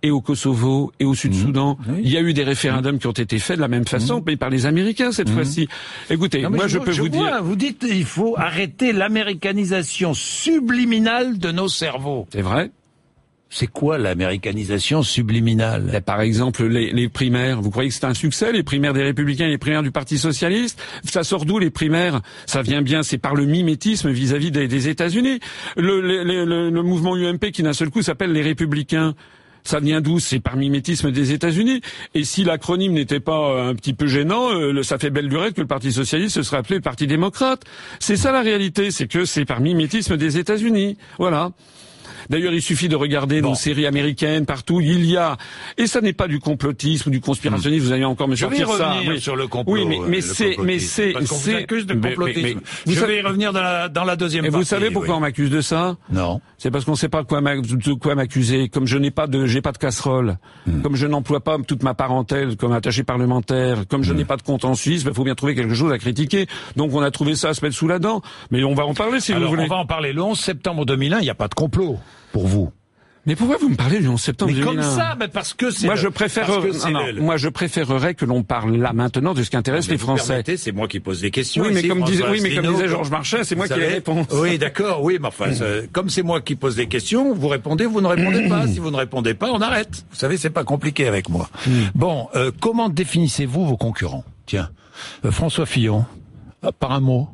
Et 0.04 0.10
au 0.10 0.20
Kosovo 0.20 0.92
et 0.98 1.04
au 1.04 1.14
Sud-Soudan, 1.14 1.78
mmh. 1.78 1.92
il 2.02 2.10
y 2.10 2.16
a 2.16 2.20
eu 2.20 2.34
des 2.34 2.42
référendums 2.42 2.98
qui 2.98 3.06
ont 3.06 3.12
été 3.12 3.38
faits 3.38 3.56
de 3.56 3.60
la 3.60 3.68
même 3.68 3.86
façon, 3.86 4.18
mmh. 4.18 4.24
mais 4.26 4.36
par 4.36 4.50
les 4.50 4.66
Américains 4.66 5.12
cette 5.12 5.30
mmh. 5.30 5.34
fois-ci. 5.34 5.68
Écoutez, 6.10 6.46
moi 6.48 6.66
je, 6.66 6.78
peux 6.78 6.90
vous 6.90 7.08
dire, 7.08 7.40
vous 7.42 7.54
dites 7.54 7.86
il 7.88 8.04
faut 8.04 8.34
arrêter 8.36 8.92
l'américanisation 8.92 10.12
subliminale 10.12 11.38
de 11.38 11.52
nos 11.52 11.68
cerveaux. 11.68 12.26
C'est 12.32 12.42
vrai. 12.42 12.72
C'est 13.54 13.66
quoi 13.66 13.98
l'américanisation 13.98 15.02
subliminale 15.02 15.90
ben, 15.92 16.00
Par 16.00 16.22
exemple, 16.22 16.64
les, 16.64 17.08
primaires. 17.10 17.60
Vous 17.60 17.70
croyez 17.70 17.90
que 17.90 17.94
c'est 17.94 18.06
un 18.06 18.14
succès, 18.14 18.50
les 18.50 18.62
primaires 18.62 18.94
des 18.94 19.02
Républicains 19.02 19.44
et 19.44 19.50
les 19.50 19.58
primaires 19.58 19.82
du 19.82 19.90
Parti 19.90 20.16
socialiste? 20.16 20.80
Ça 21.04 21.22
sort 21.22 21.44
d'où 21.44 21.58
les 21.58 21.68
primaires? 21.68 22.22
Ça 22.46 22.62
vient 22.62 22.80
bien, 22.80 23.02
c'est 23.02 23.18
par 23.18 23.34
le 23.34 23.44
mimétisme 23.44 24.10
vis-à-vis 24.10 24.50
des, 24.50 24.88
États-Unis. 24.88 25.38
Le, 25.76 26.00
le, 26.00 26.82
mouvement 26.82 27.14
UMP 27.14 27.50
qui 27.52 27.62
d'un 27.62 27.74
seul 27.74 27.90
coup 27.90 28.00
s'appelle 28.00 28.32
les 28.32 28.40
Républicains. 28.40 29.14
Ça 29.64 29.80
vient 29.80 30.00
d'où? 30.00 30.18
C'est 30.18 30.40
par 30.40 30.56
mimétisme 30.56 31.10
des 31.10 31.32
États-Unis. 31.32 31.82
Et 32.14 32.24
si 32.24 32.44
l'acronyme 32.44 32.94
n'était 32.94 33.20
pas 33.20 33.50
euh, 33.50 33.68
un 33.68 33.74
petit 33.74 33.92
peu 33.92 34.06
gênant, 34.06 34.50
euh, 34.50 34.82
ça 34.82 34.96
fait 34.96 35.10
belle 35.10 35.28
lurette 35.28 35.54
que 35.54 35.60
le 35.60 35.66
Parti 35.66 35.92
socialiste 35.92 36.36
se 36.36 36.42
serait 36.42 36.56
appelé 36.56 36.76
le 36.76 36.80
Parti 36.82 37.06
démocrate. 37.06 37.64
C'est 38.00 38.16
ça 38.16 38.32
la 38.32 38.40
réalité, 38.40 38.90
c'est 38.90 39.08
que 39.08 39.26
c'est 39.26 39.44
par 39.44 39.60
mimétisme 39.60 40.16
des 40.16 40.38
États-Unis. 40.38 40.96
Voilà. 41.18 41.52
D'ailleurs, 42.30 42.52
il 42.52 42.62
suffit 42.62 42.88
de 42.88 42.96
regarder 42.96 43.42
nos 43.42 43.54
séries 43.54 43.86
américaines 43.86 44.46
partout. 44.46 44.80
Il 44.80 45.04
y 45.04 45.16
a, 45.16 45.36
et 45.78 45.86
ça 45.86 46.00
n'est 46.00 46.12
pas 46.12 46.28
du 46.28 46.38
complotisme 46.38 47.08
ou 47.08 47.12
du 47.12 47.20
conspirationnisme. 47.20 47.86
Vous 47.86 47.92
allez 47.92 48.04
encore 48.04 48.28
me 48.28 48.36
sortir 48.36 48.68
ça. 48.70 48.96
Oui, 49.06 49.20
sur 49.20 49.36
le 49.36 49.46
complot. 49.46 49.74
Oui, 49.74 49.84
mais, 49.84 49.98
mais 50.06 50.20
c'est, 50.20 50.56
mais 50.62 50.78
c'est, 50.78 51.14
c'est. 51.24 51.66
de 51.66 51.94
complotisme. 51.94 52.60
vous 52.86 52.92
je 52.92 53.00
savez, 53.00 53.14
vais 53.14 53.18
y 53.20 53.22
revenir 53.22 53.52
dans 53.52 53.62
la, 53.62 53.88
dans 53.88 54.04
la 54.04 54.16
deuxième. 54.16 54.44
Et 54.44 54.48
vous 54.48 54.64
savez 54.64 54.90
pourquoi 54.90 55.16
on 55.16 55.20
m'accuse 55.20 55.50
de 55.50 55.60
ça? 55.60 55.96
Non. 56.10 56.40
C'est 56.58 56.70
parce 56.70 56.84
qu'on 56.84 56.92
ne 56.92 56.96
sait 56.96 57.08
pas 57.08 57.24
quoi 57.24 57.40
de 57.40 57.92
quoi 57.94 58.14
m'accuser. 58.14 58.68
Comme 58.68 58.86
je 58.86 58.98
n'ai 58.98 59.10
pas 59.10 59.26
de, 59.26 59.46
j'ai 59.46 59.60
pas 59.60 59.72
de 59.72 59.78
casserole. 59.78 60.38
Hmm. 60.66 60.82
Comme 60.82 60.96
je 60.96 61.06
n'emploie 61.06 61.40
pas 61.40 61.58
toute 61.66 61.82
ma 61.82 61.94
parentèle 61.94 62.56
comme 62.56 62.72
attaché 62.72 63.02
parlementaire. 63.02 63.86
Comme 63.88 64.04
je 64.04 64.12
hmm. 64.12 64.16
n'ai 64.16 64.24
pas 64.24 64.36
de 64.36 64.42
compte 64.42 64.64
en 64.64 64.74
Suisse, 64.74 65.02
il 65.02 65.06
ben, 65.06 65.14
faut 65.14 65.24
bien 65.24 65.34
trouver 65.34 65.54
quelque 65.54 65.74
chose 65.74 65.92
à 65.92 65.98
critiquer. 65.98 66.46
Donc 66.76 66.94
on 66.94 67.02
a 67.02 67.10
trouvé 67.10 67.34
ça 67.34 67.48
à 67.48 67.54
se 67.54 67.64
mettre 67.64 67.76
sous 67.76 67.88
la 67.88 67.98
dent. 67.98 68.22
Mais 68.50 68.62
on 68.64 68.74
va 68.74 68.86
en 68.86 68.94
parler 68.94 69.20
si 69.20 69.32
vous 69.32 69.46
voulez. 69.48 69.64
On 69.64 69.68
va 69.68 69.76
en 69.76 69.86
parler. 69.86 70.12
Le 70.12 70.22
11 70.22 70.38
septembre 70.38 70.86
2001, 70.86 71.18
il 71.18 71.22
n'y 71.22 71.30
a 71.30 71.34
pas 71.34 71.48
de 71.48 71.54
complot 71.54 71.98
pour 72.32 72.46
vous. 72.46 72.72
Mais 73.24 73.36
pourquoi 73.36 73.56
vous 73.56 73.68
me 73.68 73.76
parlez 73.76 74.00
du 74.00 74.08
11 74.08 74.20
septembre 74.20 74.52
mais 74.52 74.60
comme 74.60 74.82
ça, 74.82 75.14
mais 75.18 75.28
parce 75.28 75.54
que 75.54 75.70
c'est. 75.70 75.86
Moi, 75.86 75.94
je 75.94 76.08
préférerais. 76.08 77.12
Moi, 77.20 77.36
je 77.36 77.48
préférerais 77.48 78.14
que 78.14 78.24
l'on 78.24 78.42
parle 78.42 78.76
là 78.76 78.92
maintenant 78.92 79.32
de 79.32 79.44
ce 79.44 79.50
qui 79.50 79.56
intéresse 79.56 79.88
les 79.88 79.98
Français. 79.98 80.42
C'est 80.56 80.72
moi 80.72 80.88
qui 80.88 80.98
pose 80.98 81.20
des 81.20 81.30
questions. 81.30 81.62
Oui, 81.62 81.70
mais 81.72 81.86
comme 81.86 82.02
disait, 82.02 82.24
oui, 82.28 82.40
mais 82.42 82.54
comme 82.54 82.66
disait 82.66 82.88
Georges 82.88 83.10
Marchais, 83.10 83.44
c'est 83.44 83.54
moi 83.54 83.68
qui 83.68 83.78
les 83.78 83.86
réponds. 83.86 84.26
Oui, 84.32 84.58
d'accord. 84.58 85.02
Oui, 85.04 85.18
mais 85.20 85.28
enfin, 85.28 85.50
comme 85.92 86.08
c'est 86.08 86.22
moi 86.22 86.40
qui 86.40 86.56
pose 86.56 86.76
des 86.76 86.88
questions, 86.88 87.32
vous 87.32 87.48
répondez, 87.48 87.86
vous 87.86 88.00
ne 88.00 88.08
répondez 88.08 88.48
pas. 88.48 88.66
Si 88.66 88.78
vous 88.78 88.90
ne 88.90 88.96
répondez 88.96 89.34
pas, 89.34 89.52
on 89.52 89.60
arrête. 89.60 90.04
Vous 90.10 90.16
savez, 90.16 90.36
c'est 90.36 90.50
pas 90.50 90.64
compliqué 90.64 91.06
avec 91.06 91.28
moi. 91.28 91.48
Hmm. 91.66 91.70
Bon, 91.94 92.28
euh, 92.34 92.50
comment 92.60 92.88
définissez-vous 92.88 93.66
vos 93.66 93.76
concurrents? 93.76 94.24
Tiens, 94.46 94.70
euh, 95.24 95.30
François 95.30 95.66
Fillon, 95.66 96.04
euh, 96.64 96.70
par 96.76 96.92
un 96.92 97.00
mot. 97.00 97.28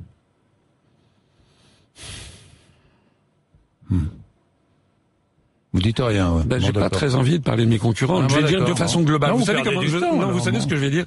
Hmm. 3.90 4.07
Vous 5.73 5.81
dites 5.81 6.01
rien. 6.01 6.33
Ouais. 6.33 6.43
Ben, 6.47 6.61
j'ai 6.61 6.73
pas 6.73 6.91
très 6.91 7.15
envie 7.15 7.39
de 7.39 7.45
parler 7.45 7.65
de 7.65 7.71
mes 7.71 7.79
concurrents. 7.79 8.23
Ah, 8.23 8.27
je 8.29 8.37
vais 8.37 8.49
dire 8.49 8.65
de 8.65 8.75
façon 8.75 9.03
globale. 9.03 9.33
vous, 9.33 9.45
savez 9.45 9.63
comment 9.63 9.83
je... 9.83 9.99
non, 9.99 10.31
vous 10.33 10.41
savez 10.41 10.61
ce 10.61 10.67
que 10.67 10.77
je 10.77 10.81
vais 10.81 10.91
dire? 10.91 11.05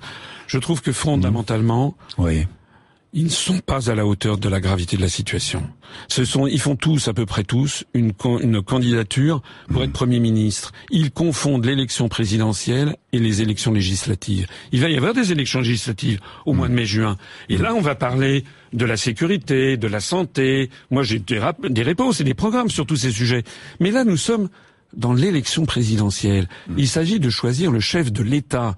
Je 0.48 0.58
trouve 0.60 0.82
que 0.82 0.92
fondamentalement, 0.92 1.96
oui. 2.18 2.46
Ils 3.14 3.26
ne 3.26 3.30
sont 3.30 3.60
pas 3.60 3.92
à 3.92 3.96
la 3.96 4.06
hauteur 4.06 4.38
de 4.38 4.48
la 4.48 4.62
gravité 4.62 4.96
de 4.96 5.02
la 5.02 5.10
situation. 5.10 5.64
Ce 6.08 6.24
sont, 6.24 6.48
ils 6.48 6.60
font 6.60 6.78
tous, 6.78 7.10
à 7.10 7.14
peu 7.14 7.26
près 7.26 7.44
tous, 7.44 7.84
une, 7.94 8.14
une 8.42 8.62
candidature 8.62 9.42
pour 9.70 9.84
être 9.84 9.92
Premier 9.92 10.20
ministre. 10.20 10.72
Ils 10.92 11.12
confondent 11.12 11.66
l'élection 11.66 12.08
présidentielle 12.08 12.96
et 13.12 13.20
les 13.20 13.42
élections 13.42 13.74
législatives. 13.74 14.48
Il 14.72 14.80
va 14.80 14.90
y 14.90 14.96
avoir 14.96 15.14
des 15.14 15.34
élections 15.34 15.60
législatives 15.60 16.20
au 16.46 16.54
mois 16.54 16.70
de 16.70 16.74
mai-juin. 16.74 17.18
Et 17.50 17.58
là, 17.58 17.74
on 17.76 17.82
va 17.82 17.96
parler 17.96 18.46
de 18.72 18.86
la 18.86 18.96
sécurité, 18.96 19.76
de 19.76 19.88
la 19.88 20.00
santé. 20.00 20.70
Moi, 20.90 21.04
j'ai 21.04 21.20
des, 21.20 21.42
des 21.70 21.84
réponses 21.84 22.22
et 22.22 22.24
des 22.24 22.34
programmes 22.34 22.70
sur 22.70 22.86
tous 22.86 22.96
ces 22.96 23.12
sujets. 23.12 23.44
Mais 23.82 23.92
là, 23.92 24.06
nous 24.06 24.18
sommes 24.18 24.48
dans 24.96 25.14
l'élection 25.14 25.66
présidentielle. 25.66 26.48
Il 26.78 26.88
s'agit 26.88 27.20
de 27.20 27.30
choisir 27.30 27.72
le 27.72 27.82
chef 27.82 28.12
de 28.12 28.24
l'État. 28.24 28.78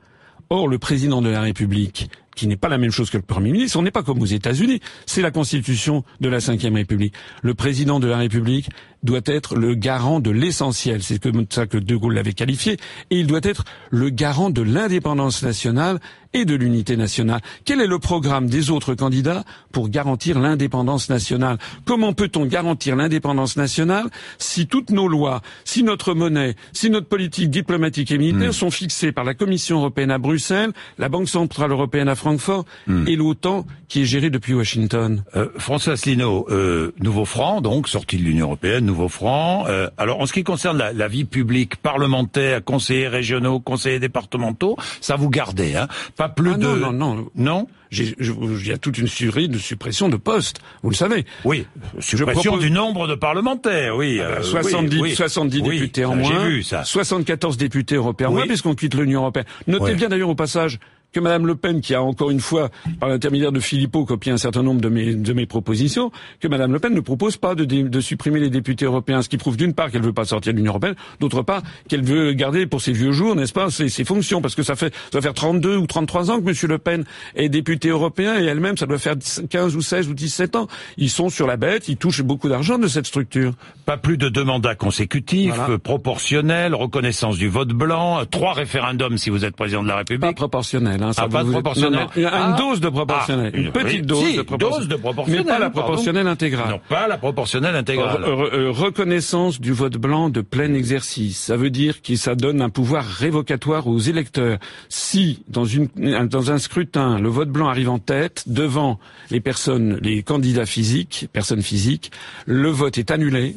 Or, 0.50 0.68
le 0.68 0.78
président 0.78 1.22
de 1.22 1.30
la 1.30 1.42
République, 1.42 2.10
qui 2.36 2.48
n'est 2.48 2.58
pas 2.58 2.70
la 2.70 2.78
même 2.78 2.92
chose 2.92 3.10
que 3.10 3.18
le 3.18 3.24
Premier 3.24 3.52
ministre, 3.52 3.78
on 3.78 3.84
n'est 3.84 3.92
pas 3.92 4.04
comme 4.04 4.22
aux 4.22 4.26
États-Unis, 4.26 4.80
c'est 5.06 5.22
la 5.22 5.32
constitution 5.32 6.04
de 6.20 6.30
la 6.30 6.40
Ve 6.40 6.74
République. 6.74 7.14
Le 7.42 7.54
président 7.54 8.00
de 8.00 8.08
la 8.08 8.18
République 8.18 8.70
doit 9.04 9.22
être 9.26 9.56
le 9.56 9.76
garant 9.76 10.20
de 10.20 10.32
l'essentiel, 10.32 11.04
c'est 11.04 11.22
comme 11.22 11.46
ça 11.50 11.68
que 11.68 11.78
De 11.78 11.96
Gaulle 11.96 12.14
l'avait 12.14 12.34
qualifié, 12.34 12.78
et 13.10 13.20
il 13.20 13.28
doit 13.28 13.42
être 13.44 13.66
le 13.90 14.10
garant 14.10 14.50
de 14.50 14.62
l'indépendance 14.62 15.44
nationale 15.44 16.00
et 16.34 16.46
de 16.46 16.56
l'unité 16.56 16.98
nationale. 16.98 17.42
Quel 17.66 17.82
est 17.82 17.88
le 17.88 18.00
programme 18.00 18.48
des 18.48 18.72
autres 18.72 18.96
candidats 18.96 19.44
pour 19.72 19.90
garantir 19.90 20.40
l'indépendance 20.40 21.10
nationale? 21.10 21.58
Comment 21.86 22.14
peut-on 22.14 22.46
garantir 22.46 22.96
l'indépendance 22.96 23.58
nationale 23.58 24.08
si 24.38 24.68
toutes 24.68 24.90
nos 24.90 25.08
lois, 25.08 25.42
si 25.66 25.84
notre 25.84 26.14
monnaie, 26.14 26.56
si 26.74 26.90
notre 26.90 27.08
politique 27.08 27.50
diplomatique 27.50 28.12
et 28.12 28.18
militaire 28.18 28.50
hmm. 28.50 28.54
sont 28.54 28.72
fixées 28.72 29.12
par 29.12 29.24
la 29.24 29.34
Commission 29.34 29.78
européenne 29.78 30.12
à 30.12 30.18
Bruxelles, 30.18 30.72
la 30.98 31.10
Banque 31.10 31.30
centrale 31.30 31.72
européenne 31.72 32.10
à 32.10 32.16
Francfort 32.16 32.66
hmm. 32.88 33.08
et 33.08 33.16
l'OTAN 33.16 33.66
qui 33.88 34.02
est 34.02 34.06
gérée 34.06 34.30
depuis 34.30 34.54
Washington? 34.54 35.24
Euh, 35.36 35.50
François 35.58 35.94
Asselineau, 35.94 36.48
euh, 36.50 36.94
nouveau 37.00 37.26
franc 37.26 37.62
donc, 37.62 37.88
sorti 37.88 38.18
de 38.18 38.24
l'Union 38.24 38.48
européenne, 38.48 38.86
nouveau 38.86 39.08
franc. 39.08 39.66
Euh, 39.68 39.90
alors 39.98 40.20
en 40.20 40.26
ce 40.26 40.34
qui 40.34 40.44
concerne 40.44 40.78
la, 40.78 40.94
la, 40.94 41.08
vie 41.08 41.26
publique, 41.26 41.76
parlementaire, 41.76 42.64
conseillers 42.64 43.08
régionaux, 43.08 43.60
conseillers 43.60 44.00
départementaux, 44.00 44.78
ça 45.00 45.16
vous 45.16 45.30
gardez, 45.30 45.76
hein 45.76 45.88
Pas 46.24 46.30
plus 46.30 46.52
ah 46.54 46.58
de... 46.58 46.68
Non, 46.68 46.94
non, 46.94 47.16
non. 47.16 47.30
Non 47.36 47.68
il 47.92 48.68
y 48.68 48.72
a 48.72 48.78
toute 48.78 48.98
une 48.98 49.08
série 49.08 49.50
de 49.50 49.58
suppressions 49.58 50.10
de 50.10 50.18
postes, 50.18 50.62
vous 50.82 50.90
le 50.90 50.96
savez. 50.96 51.26
Oui, 51.46 51.68
suppression 52.00 52.58
du 52.58 52.72
nombre 52.72 53.08
de 53.08 53.14
parlementaires, 53.14 53.96
oui. 53.96 54.20
70, 54.42 55.02
ah 55.04 55.16
70 55.16 55.62
bah, 55.62 55.70
députés 55.70 56.06
en 56.06 56.16
moins, 56.16 56.46
vu, 56.46 56.64
ça. 56.64 56.84
74 56.84 57.58
députés 57.58 57.96
européens 57.96 58.30
en 58.30 58.32
moins, 58.32 58.48
puisqu'on 58.48 58.74
quitte 58.74 58.96
l'Union 58.96 59.22
européenne. 59.22 59.46
Notez 59.68 59.94
bien 59.94 60.10
d'ailleurs 60.10 60.30
au 60.30 60.36
passage 60.36 60.80
que 61.14 61.20
Madame 61.20 61.48
Le 61.48 61.56
Pen, 61.56 61.80
qui 61.80 61.94
a 61.94 62.02
encore 62.02 62.32
une 62.32 62.40
fois, 62.40 62.70
par 63.00 63.08
l'intermédiaire 63.08 63.52
de 63.52 63.60
Philippot, 63.60 64.06
copié 64.06 64.32
un 64.32 64.38
certain 64.38 64.64
nombre 64.64 64.82
de 64.82 64.90
mes, 64.90 65.14
de 65.14 65.34
mes 65.34 65.46
propositions, 65.46 66.12
que 66.40 66.48
Madame 66.48 66.74
Le 66.74 66.80
Pen 66.80 66.94
ne 66.94 67.00
propose 67.00 67.38
pas 67.38 67.56
de, 67.56 67.64
de 67.64 68.00
supprimer 68.02 68.40
les 68.40 68.50
députés 68.50 68.86
européens, 68.86 69.22
ce 69.22 69.30
qui 69.30 69.38
prouve 69.38 69.56
d'une 69.56 69.74
part 69.74 69.92
qu'elle 69.92 70.02
veut 70.02 70.14
pas 70.14 70.26
sortir 70.26 70.54
de 70.54 70.58
l'Union 70.58 70.72
européenne, 70.72 70.96
d'autre 71.20 71.44
part 71.44 71.62
qu'elle 71.88 72.04
veut 72.04 72.34
garder 72.34 72.66
pour 72.66 72.82
ses 72.82 72.92
vieux 72.92 73.12
jours, 73.12 73.36
n'est-ce 73.36 73.54
pas, 73.54 73.70
ses, 73.70 73.90
ses, 73.90 74.04
fonctions, 74.04 74.42
parce 74.42 74.56
que 74.56 74.64
ça 74.64 74.76
fait 74.76 74.94
ça 74.94 75.12
doit 75.14 75.22
faire 75.22 75.34
32 75.34 75.78
ou 75.78 75.88
33 75.88 76.32
ans 76.32 76.40
que 76.40 76.46
Monsieur 76.46 76.68
Le 76.68 76.80
Pen 76.80 77.04
est 77.36 77.50
député 77.50 77.90
européen 77.90 78.40
et 78.40 78.46
elle-même, 78.46 78.78
ça 78.78 78.86
doit 78.86 78.98
faire 78.98 79.16
15 79.50 79.76
ou 79.76 79.82
16 79.82 80.10
ou 80.10 80.14
17 80.14 80.56
ans. 80.56 80.68
Ils 80.98 81.10
sont 81.10 81.30
sur 81.30 81.48
la 81.48 81.58
bête, 81.58 81.88
ils 81.88 81.98
touchent 81.98 82.24
beaucoup 82.24 82.50
d'argent 82.50 82.80
de 82.80 82.88
cette 82.88 83.06
structure. 83.06 83.54
Pas 83.86 83.98
plus 83.98 84.18
de 84.18 84.30
deux 84.30 84.44
mandats 84.44 84.76
consécutifs, 84.76 85.54
proportionnels, 85.84 86.74
reconnaissance 86.74 87.38
du 87.38 87.50
vote 87.50 87.70
blanc, 87.70 88.24
trois 88.30 88.54
référendums 88.54 89.18
si 89.18 89.30
vous 89.30 89.46
êtes 89.46 89.56
président 89.56 89.84
de 89.84 89.88
la 89.88 89.98
République. 89.98 90.22
Pas 90.22 90.34
proportionnel. 90.34 91.03
Hein, 91.04 91.14
ça 91.14 91.24
ah, 91.26 91.30
pas 91.30 91.44
de 91.44 91.52
proportionnel. 91.52 92.08
une 92.16 92.26
ah. 92.26 92.56
dose 92.58 92.80
de 92.80 92.90
proportionnel. 92.90 93.52
Ah, 93.54 93.58
une 93.58 93.72
petite 93.72 94.06
dose, 94.06 94.36
de 94.36 94.58
dose 94.58 94.88
de 94.88 94.96
proportionnel. 94.96 95.44
Mais 95.46 95.52
pas 95.52 95.60
la 95.60 95.70
proportionnelle 95.70 96.28
intégrale. 96.28 96.70
Non, 96.70 96.80
pas 96.88 97.08
la 97.08 97.18
proportionnelle 97.18 97.76
intégrale. 97.76 98.24
Reconnaissance 98.24 99.60
du 99.60 99.74
vote 99.74 99.98
blanc 99.98 100.30
de 100.30 100.42
plein 100.42 100.74
exercice. 100.74 101.40
Ça 101.40 101.58
veut 101.58 101.70
dire 101.70 102.02
que 102.02 102.16
ça 102.16 102.36
donne 102.36 102.62
un 102.62 102.70
pouvoir 102.70 103.06
révocatoire 103.06 103.88
aux 103.88 104.00
électeurs. 104.00 104.58
Si, 104.90 105.44
dans, 105.48 105.66
une, 105.66 105.90
dans 106.30 106.52
un 106.52 106.58
scrutin, 106.58 107.20
le 107.20 107.30
vote 107.30 107.50
blanc 107.50 107.68
arrive 107.68 107.90
en 107.90 108.00
tête, 108.00 108.44
devant 108.48 109.00
les 109.32 109.42
personnes, 109.42 110.00
les 110.02 110.24
candidats 110.24 110.66
physiques, 110.66 111.28
personnes 111.34 111.62
physiques, 111.62 112.12
le 112.46 112.70
vote 112.70 112.98
est 112.98 113.12
annulé, 113.12 113.56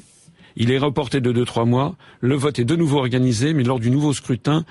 il 0.57 0.71
est 0.71 0.79
reporté 0.79 1.21
de 1.21 1.33
deux 1.33 1.45
trois 1.45 1.65
mois. 1.65 1.97
Le 2.21 2.35
vote 2.35 2.59
est 2.59 2.65
de 2.65 2.77
nouveau 2.77 2.99
organisé, 2.99 3.55
mais 3.55 3.63
lors 3.63 3.79
du 3.79 3.91
nouveau 3.91 4.13
scrutin, 4.13 4.65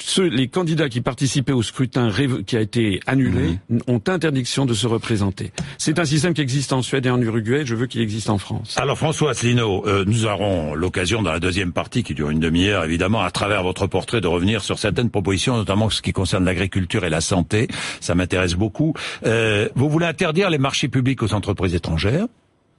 ceux, 0.00 0.26
les 0.26 0.48
candidats 0.48 0.88
qui 0.88 1.00
participaient 1.00 1.52
au 1.52 1.62
scrutin 1.62 2.10
qui 2.46 2.56
a 2.56 2.60
été 2.60 3.00
annulé 3.06 3.58
ont 3.86 4.00
interdiction 4.06 4.66
de 4.66 4.74
se 4.74 4.86
représenter. 4.86 5.52
C'est 5.78 5.98
un 5.98 6.04
système 6.04 6.34
qui 6.34 6.40
existe 6.40 6.72
en 6.72 6.82
Suède 6.82 7.06
et 7.06 7.10
en 7.10 7.20
Uruguay. 7.20 7.62
Je 7.64 7.74
veux 7.74 7.86
qu'il 7.86 8.00
existe 8.00 8.30
en 8.30 8.38
France. 8.38 8.76
Alors 8.78 8.96
François 8.96 9.30
Asselineau, 9.30 9.86
euh, 9.86 10.04
nous 10.06 10.26
aurons 10.26 10.74
l'occasion 10.74 11.22
dans 11.22 11.32
la 11.32 11.40
deuxième 11.40 11.72
partie, 11.72 12.02
qui 12.02 12.14
dure 12.14 12.30
une 12.30 12.40
demi-heure 12.40 12.84
évidemment, 12.84 13.20
à 13.20 13.30
travers 13.30 13.62
votre 13.62 13.86
portrait, 13.86 14.20
de 14.20 14.26
revenir 14.26 14.62
sur 14.62 14.78
certaines 14.78 15.10
propositions, 15.10 15.56
notamment 15.56 15.90
ce 15.90 16.02
qui 16.02 16.12
concerne 16.12 16.44
l'agriculture 16.44 17.04
et 17.04 17.10
la 17.10 17.20
santé. 17.20 17.68
Ça 18.00 18.14
m'intéresse 18.14 18.54
beaucoup. 18.54 18.94
Euh, 19.26 19.68
vous 19.74 19.88
voulez 19.88 20.06
interdire 20.06 20.50
les 20.50 20.58
marchés 20.58 20.88
publics 20.88 21.22
aux 21.22 21.34
entreprises 21.34 21.74
étrangères? 21.74 22.26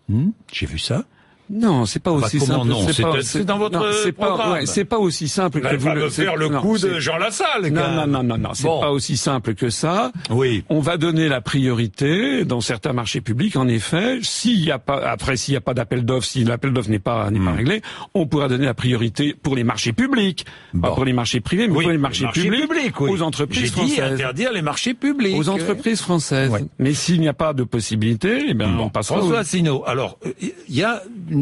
Hmm? 0.09 0.29
J'ai 0.51 0.65
vu 0.65 0.79
ça. 0.79 1.05
Non, 1.49 1.85
c'est 1.85 2.01
pas 2.01 2.11
aussi 2.11 2.39
simple. 2.39 2.67
Non, 2.67 2.87
c'est 3.21 3.45
dans 3.45 3.57
votre 3.57 3.93
c'est 4.03 4.11
pas, 4.11 4.51
ouais, 4.51 4.65
c'est 4.65 4.85
pas 4.85 4.99
aussi 4.99 5.27
simple 5.27 5.61
que 5.61 5.75
vous 5.75 5.89
le 5.89 6.09
faire 6.09 6.35
le 6.35 6.49
coup 6.49 6.77
de 6.77 6.99
Jean 6.99 7.17
Lassalle. 7.17 7.67
Non, 7.71 7.91
non, 7.91 8.07
non, 8.07 8.23
non, 8.23 8.37
non, 8.37 8.53
c'est 8.53 8.67
pas 8.67 8.91
aussi 8.91 9.17
simple 9.17 9.55
que 9.55 9.69
ça. 9.69 10.11
Oui. 10.29 10.63
On 10.69 10.79
va 10.79 10.97
donner 10.97 11.27
la 11.27 11.41
priorité 11.41 12.45
dans 12.45 12.61
certains 12.61 12.93
marchés 12.93 13.21
publics. 13.21 13.55
En 13.55 13.67
effet, 13.67 14.19
s'il 14.21 14.63
y 14.63 14.71
a 14.71 14.79
pas, 14.79 15.01
après, 15.07 15.37
s'il 15.37 15.53
y 15.53 15.57
a 15.57 15.61
pas 15.61 15.73
d'appel 15.73 16.05
d'offres, 16.05 16.27
si 16.27 16.43
l'appel 16.43 16.73
d'offres 16.73 16.89
n'est 16.89 16.99
pas 16.99 17.29
n'est 17.31 17.39
pas 17.39 17.51
hmm. 17.51 17.57
réglé, 17.57 17.81
on 18.13 18.27
pourra 18.27 18.47
donner 18.47 18.65
la 18.65 18.73
priorité 18.73 19.35
pour 19.41 19.55
les 19.55 19.63
marchés 19.63 19.93
publics, 19.93 20.45
pas 20.79 20.91
pour 20.91 21.05
les 21.05 21.13
marchés 21.13 21.41
privés, 21.41 21.67
mais 21.67 21.73
pour 21.73 21.91
les 21.91 21.97
marchés, 21.97 22.27
publics, 22.33 22.99
aux 23.01 23.21
entreprises 23.21 23.71
françaises. 23.71 23.89
J'ai 23.89 23.95
dit 23.95 24.01
interdire 24.01 24.53
les 24.53 24.61
marchés 24.61 24.93
publics. 24.93 25.35
Aux 25.37 25.49
entreprises 25.49 26.01
françaises. 26.01 26.51
Mais 26.79 26.93
s'il 26.93 27.19
n'y 27.19 27.27
a 27.27 27.33
pas 27.33 27.53
de 27.53 27.63
possibilité, 27.63 28.45
eh 28.49 28.53
ben, 28.53 28.77
on 28.79 28.89
passera. 28.89 29.17
François 29.17 29.39
Assino, 29.39 29.83
alors 29.85 30.17
il 30.39 30.53
y 30.69 30.83
a 30.83 31.01
une 31.29 31.40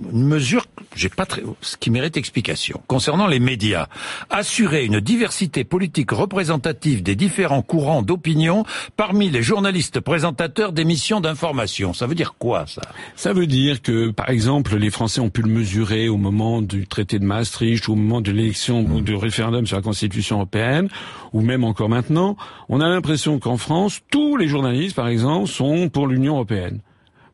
mesure 0.00 0.66
j'ai 0.96 1.10
pas 1.10 1.26
très, 1.26 1.42
ce 1.60 1.76
qui 1.76 1.90
mérite 1.90 2.16
explication. 2.16 2.80
Concernant 2.86 3.26
les 3.26 3.38
médias, 3.38 3.88
assurer 4.30 4.86
une 4.86 4.98
diversité 4.98 5.62
politique 5.62 6.10
représentative 6.10 7.02
des 7.02 7.14
différents 7.14 7.62
courants 7.62 8.02
d'opinion 8.02 8.64
parmi 8.96 9.28
les 9.28 9.42
journalistes 9.42 10.00
présentateurs 10.00 10.72
d'émissions 10.72 11.20
d'information. 11.20 11.92
Ça 11.92 12.06
veut 12.06 12.14
dire 12.14 12.34
quoi, 12.38 12.64
ça? 12.66 12.80
Ça 13.14 13.34
veut 13.34 13.46
dire 13.46 13.82
que, 13.82 14.10
par 14.10 14.30
exemple, 14.30 14.76
les 14.76 14.90
Français 14.90 15.20
ont 15.20 15.28
pu 15.28 15.42
le 15.42 15.50
mesurer 15.50 16.08
au 16.08 16.16
moment 16.16 16.62
du 16.62 16.86
traité 16.86 17.18
de 17.18 17.24
Maastricht, 17.24 17.88
au 17.90 17.94
moment 17.94 18.22
de 18.22 18.32
l'élection 18.32 18.80
ou 18.80 19.02
du 19.02 19.14
référendum 19.14 19.66
sur 19.66 19.76
la 19.76 19.82
Constitution 19.82 20.36
européenne, 20.36 20.88
ou 21.34 21.42
même 21.42 21.62
encore 21.62 21.90
maintenant. 21.90 22.36
On 22.70 22.80
a 22.80 22.88
l'impression 22.88 23.38
qu'en 23.38 23.58
France, 23.58 24.00
tous 24.10 24.38
les 24.38 24.48
journalistes, 24.48 24.96
par 24.96 25.08
exemple, 25.08 25.48
sont 25.48 25.90
pour 25.90 26.06
l'Union 26.06 26.34
européenne. 26.34 26.80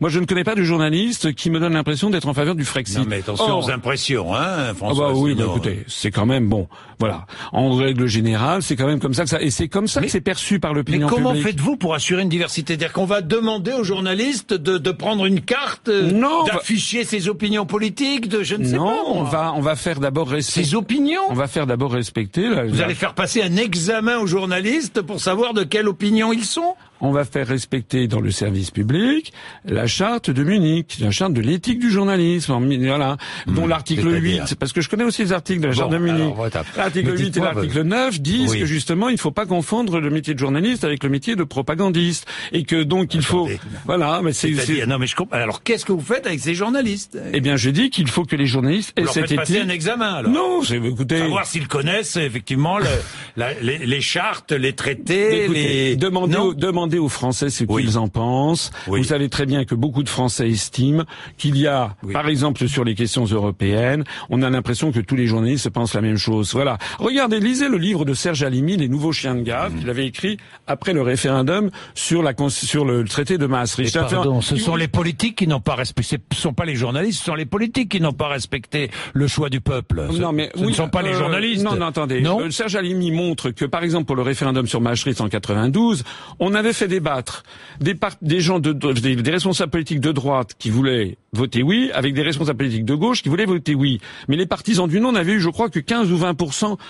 Moi, 0.03 0.09
je 0.11 0.19
ne 0.19 0.27
connais 0.27 0.43
pas 0.43 0.57
de 0.57 0.65
journaliste 0.65 1.33
qui 1.33 1.49
me 1.49 1.61
donne 1.61 1.75
l'impression 1.75 2.11
d'être 2.11 2.27
en 2.27 2.35
faveur 2.35 2.57
du 2.57 2.65
Frexit. 2.65 2.99
Non, 2.99 3.05
mais 3.07 3.19
attention 3.19 3.57
aux 3.57 3.71
impressions, 3.71 4.35
hein, 4.35 4.75
François. 4.75 5.11
Ah 5.11 5.13
bah 5.13 5.17
oui, 5.17 5.37
bah, 5.37 5.45
écoutez, 5.47 5.85
c'est 5.87 6.11
quand 6.11 6.27
même 6.27 6.49
bon. 6.49 6.67
Voilà. 6.99 7.25
En 7.53 7.77
règle 7.77 8.09
générale, 8.09 8.65
c'est 8.65 8.75
quand 8.75 8.89
même 8.89 8.99
comme 8.99 9.15
ça 9.15 9.23
que 9.23 9.31
ça, 9.31 9.41
et 9.41 9.51
c'est 9.51 9.69
comme 9.69 9.87
ça 9.87 10.03
que 10.03 10.09
c'est 10.09 10.21
perçu 10.21 10.59
par 10.59 10.75
l'opinion 10.75 11.07
publique. 11.07 11.25
Mais 11.25 11.31
comment 11.31 11.41
faites-vous 11.41 11.77
pour 11.77 11.95
assurer 11.95 12.23
une 12.23 12.29
diversité? 12.29 12.73
C'est-à-dire 12.73 12.93
qu'on 12.93 13.05
va 13.05 13.21
demander 13.21 13.75
aux 13.75 13.85
journalistes 13.85 14.55
de, 14.55 14.77
de 14.77 14.91
prendre 14.91 15.25
une 15.25 15.41
carte, 15.41 15.89
euh, 15.89 16.11
d'afficher 16.53 17.05
ses 17.05 17.29
opinions 17.29 17.65
politiques, 17.65 18.29
de 18.29 18.43
je 18.43 18.57
ne 18.57 18.65
sais 18.65 18.73
pas. 18.73 18.79
Non, 18.79 19.05
on 19.07 19.23
va, 19.23 19.53
on 19.55 19.61
va 19.61 19.77
faire 19.77 20.01
d'abord 20.01 20.31
respecter. 20.31 20.69
Ses 20.69 20.75
opinions 20.75 21.23
On 21.31 21.35
va 21.35 21.47
faire 21.47 21.69
d'abord 21.69 21.93
respecter. 21.93 22.49
Vous 22.67 22.81
allez 22.81 22.97
faire 22.97 23.15
passer 23.15 23.41
un 23.41 23.55
examen 23.55 24.19
aux 24.19 24.27
journalistes 24.27 25.01
pour 25.01 25.21
savoir 25.21 25.55
de 25.55 25.63
quelle 25.63 25.87
opinion 25.87 26.33
ils 26.33 26.45
sont? 26.45 26.75
On 27.03 27.11
va 27.11 27.25
faire 27.25 27.47
respecter 27.47 28.07
dans 28.07 28.21
le 28.21 28.31
service 28.31 28.71
public 28.71 29.33
la 29.65 29.87
charte 29.87 30.31
de 30.31 30.43
Munich, 30.45 30.97
la 31.01 31.11
charte 31.11 31.35
de 31.35 31.41
l'éthique 31.41 31.81
du 31.81 31.91
journalisme, 31.91 32.55
voilà, 32.87 33.17
dont 33.47 33.67
hmm, 33.67 33.69
l'article 33.69 34.23
8, 34.23 34.55
parce 34.55 34.73
que 34.73 34.81
je 34.81 34.89
connais 34.89 35.05
aussi 35.05 35.23
les 35.23 35.33
articles 35.33 35.61
de 35.61 35.67
la 35.67 35.73
charte 35.75 35.91
de 35.91 35.99
Munich. 35.99 36.35
L'article 36.77 37.19
8 37.19 37.37
et 37.37 37.41
l'article 37.41 37.83
9 37.83 38.21
disent 38.21 38.55
que 38.55 38.65
justement 38.65 39.09
il 39.09 39.15
ne 39.15 39.21
faut 39.21 39.33
pas 39.33 39.47
confondre 39.47 40.01
le 40.01 40.11
métier 40.11 40.33
de 40.35 40.39
journaliste 40.39 40.85
avec 40.85 41.03
le 41.03 41.11
métier 41.11 41.37
de 41.37 41.45
propagandiste 41.45 42.27
et 42.53 42.63
que 42.63 42.83
donc 42.83 43.15
il 43.15 43.23
faut 43.23 43.49
voilà 43.85 44.21
mais 44.23 44.33
c'est 44.33 44.53
non 44.87 44.99
mais 44.99 45.07
je 45.07 45.17
comprends. 45.17 45.37
Alors 45.37 45.63
qu'est-ce 45.63 45.85
que 45.85 45.93
vous 45.93 46.01
faites 46.01 46.27
avec 46.27 46.41
ces 46.41 46.55
journalistes? 46.55 47.19
Eh 47.33 47.41
bien 47.41 47.57
je 47.57 47.71
dis 47.71 47.91
qu'il 47.91 48.09
faut 48.09 48.25
que 48.25 48.37
les 48.37 48.47
journalistes 48.47 48.93
aient 48.97 49.07
cette 49.07 49.33
éthique. 49.33 49.57
un 49.57 49.69
examen 49.69 50.15
alors. 50.15 50.31
Non, 50.31 50.63
c'est 50.63 50.77
écoutez. 50.77 51.19
Savoir 51.19 51.47
s'ils 51.47 51.69
connaissent 51.69 52.17
effectivement 52.17 52.79
le, 52.79 52.87
les, 53.61 53.79
les, 53.79 54.01
chartes, 54.01 54.53
les 54.53 54.75
traités, 54.75 55.49
les 55.49 55.97
demandez, 55.97 56.37
demandez 56.57 56.92
aux 56.99 57.09
Français 57.09 57.51
ce 57.51 57.65
qu'ils 57.65 57.99
en 57.99 58.09
pensent. 58.09 58.71
Vous 58.87 59.05
savez 59.05 59.29
très 59.29 59.47
bien 59.47 59.65
que 59.65 59.75
beaucoup 59.75 60.03
de 60.03 60.09
Français 60.09 60.49
estiment 60.49 61.05
qu'il 61.39 61.57
y 61.57 61.67
a, 61.67 61.97
par 62.13 62.29
exemple, 62.29 62.67
sur 62.69 62.85
les 62.85 62.95
questions 62.95 63.25
européennes, 63.25 64.05
on 64.31 64.43
a 64.43 64.51
l'impression 64.51 64.93
que 64.93 65.01
tous 65.01 65.17
les 65.17 65.27
journalistes 65.27 65.71
pensent 65.71 65.95
la 65.95 66.01
même 66.01 66.17
chose. 66.17 66.53
Voilà. 66.53 66.79
Regardez, 66.99 67.41
lisez 67.41 67.69
le 67.69 67.79
livre 67.79 68.05
de 68.05 68.15
Serge 68.15 68.43
Alimi, 68.43 68.77
Les 68.77 68.89
nouveaux 68.89 69.13
chiens 69.13 69.35
de 69.35 69.43
garde, 69.43 69.75
mmh. 69.75 69.79
qu'il 69.81 69.91
avait 69.91 70.07
écrit 70.07 70.37
après 70.67 70.93
le 70.93 71.03
référendum 71.03 71.71
sur 71.95 72.23
la 72.23 72.33
sur 72.49 72.85
le 72.85 73.05
traité 73.05 73.39
de 73.39 73.47
Maastricht. 73.47 73.95
pardon, 73.95 74.41
ce 74.41 74.57
sont 74.57 74.77
les 74.77 74.89
politiques 74.89 75.37
qui 75.37 75.47
n'ont 75.47 75.61
pas 75.61 75.75
respecté. 75.75 76.19
Ce 76.33 76.41
sont 76.41 76.55
pas 76.55 76.65
les 76.65 76.75
journalistes, 76.75 77.21
ce 77.21 77.27
sont 77.27 77.35
les 77.35 77.47
politiques 77.47 77.91
qui 77.91 78.01
n'ont 78.01 78.13
pas 78.13 78.29
respecté 78.29 78.91
le 79.13 79.27
choix 79.27 79.49
du 79.49 79.61
peuple. 79.61 80.09
Non, 80.13 80.33
mais 80.33 80.51
ce 80.55 80.61
ne 80.61 80.73
sont 80.73 80.89
pas 80.89 81.03
les 81.03 81.11
euh, 81.11 81.19
journalistes. 81.19 81.65
Non, 81.65 81.77
non, 81.77 81.87
attendez. 81.87 82.21
Non 82.21 82.41
euh, 82.41 82.51
Serge 82.51 82.77
Alimi 82.77 83.11
montre 83.11 83.51
que, 83.51 83.65
par 83.65 83.85
exemple, 83.85 84.07
pour 84.07 84.17
le 84.17 84.23
référendum 84.23 84.67
sur 84.67 84.81
Maastricht 84.81 85.21
en 85.21 85.29
92, 85.29 86.05
on 86.41 86.55
avait 86.55 86.73
fait 86.73 86.82
débattre 86.85 87.43
des, 87.81 87.97
des 88.21 88.41
gens 88.41 88.59
de, 88.59 88.73
des, 88.73 89.31
responsables 89.31 89.71
politiques 89.71 90.01
de 90.01 90.13
droite 90.13 90.53
qui 90.59 90.71
voulaient 90.71 91.17
voter 91.33 91.63
oui, 91.63 91.91
avec 91.95 92.15
des 92.15 92.23
responsables 92.23 92.59
politiques 92.59 92.85
de 92.85 92.95
gauche 92.95 93.23
qui 93.23 93.29
voulaient 93.29 93.47
voter 93.47 93.75
oui. 93.75 94.01
Mais 94.29 94.37
les 94.37 94.47
partisans 94.47 94.89
du 94.89 95.01
non 95.01 95.13
n'avaient 95.13 95.35
eu, 95.35 95.41
je 95.41 95.49
crois, 95.49 95.71
que 95.71 95.81
15 95.81 96.13
ou 96.13 96.17
20 96.17 96.37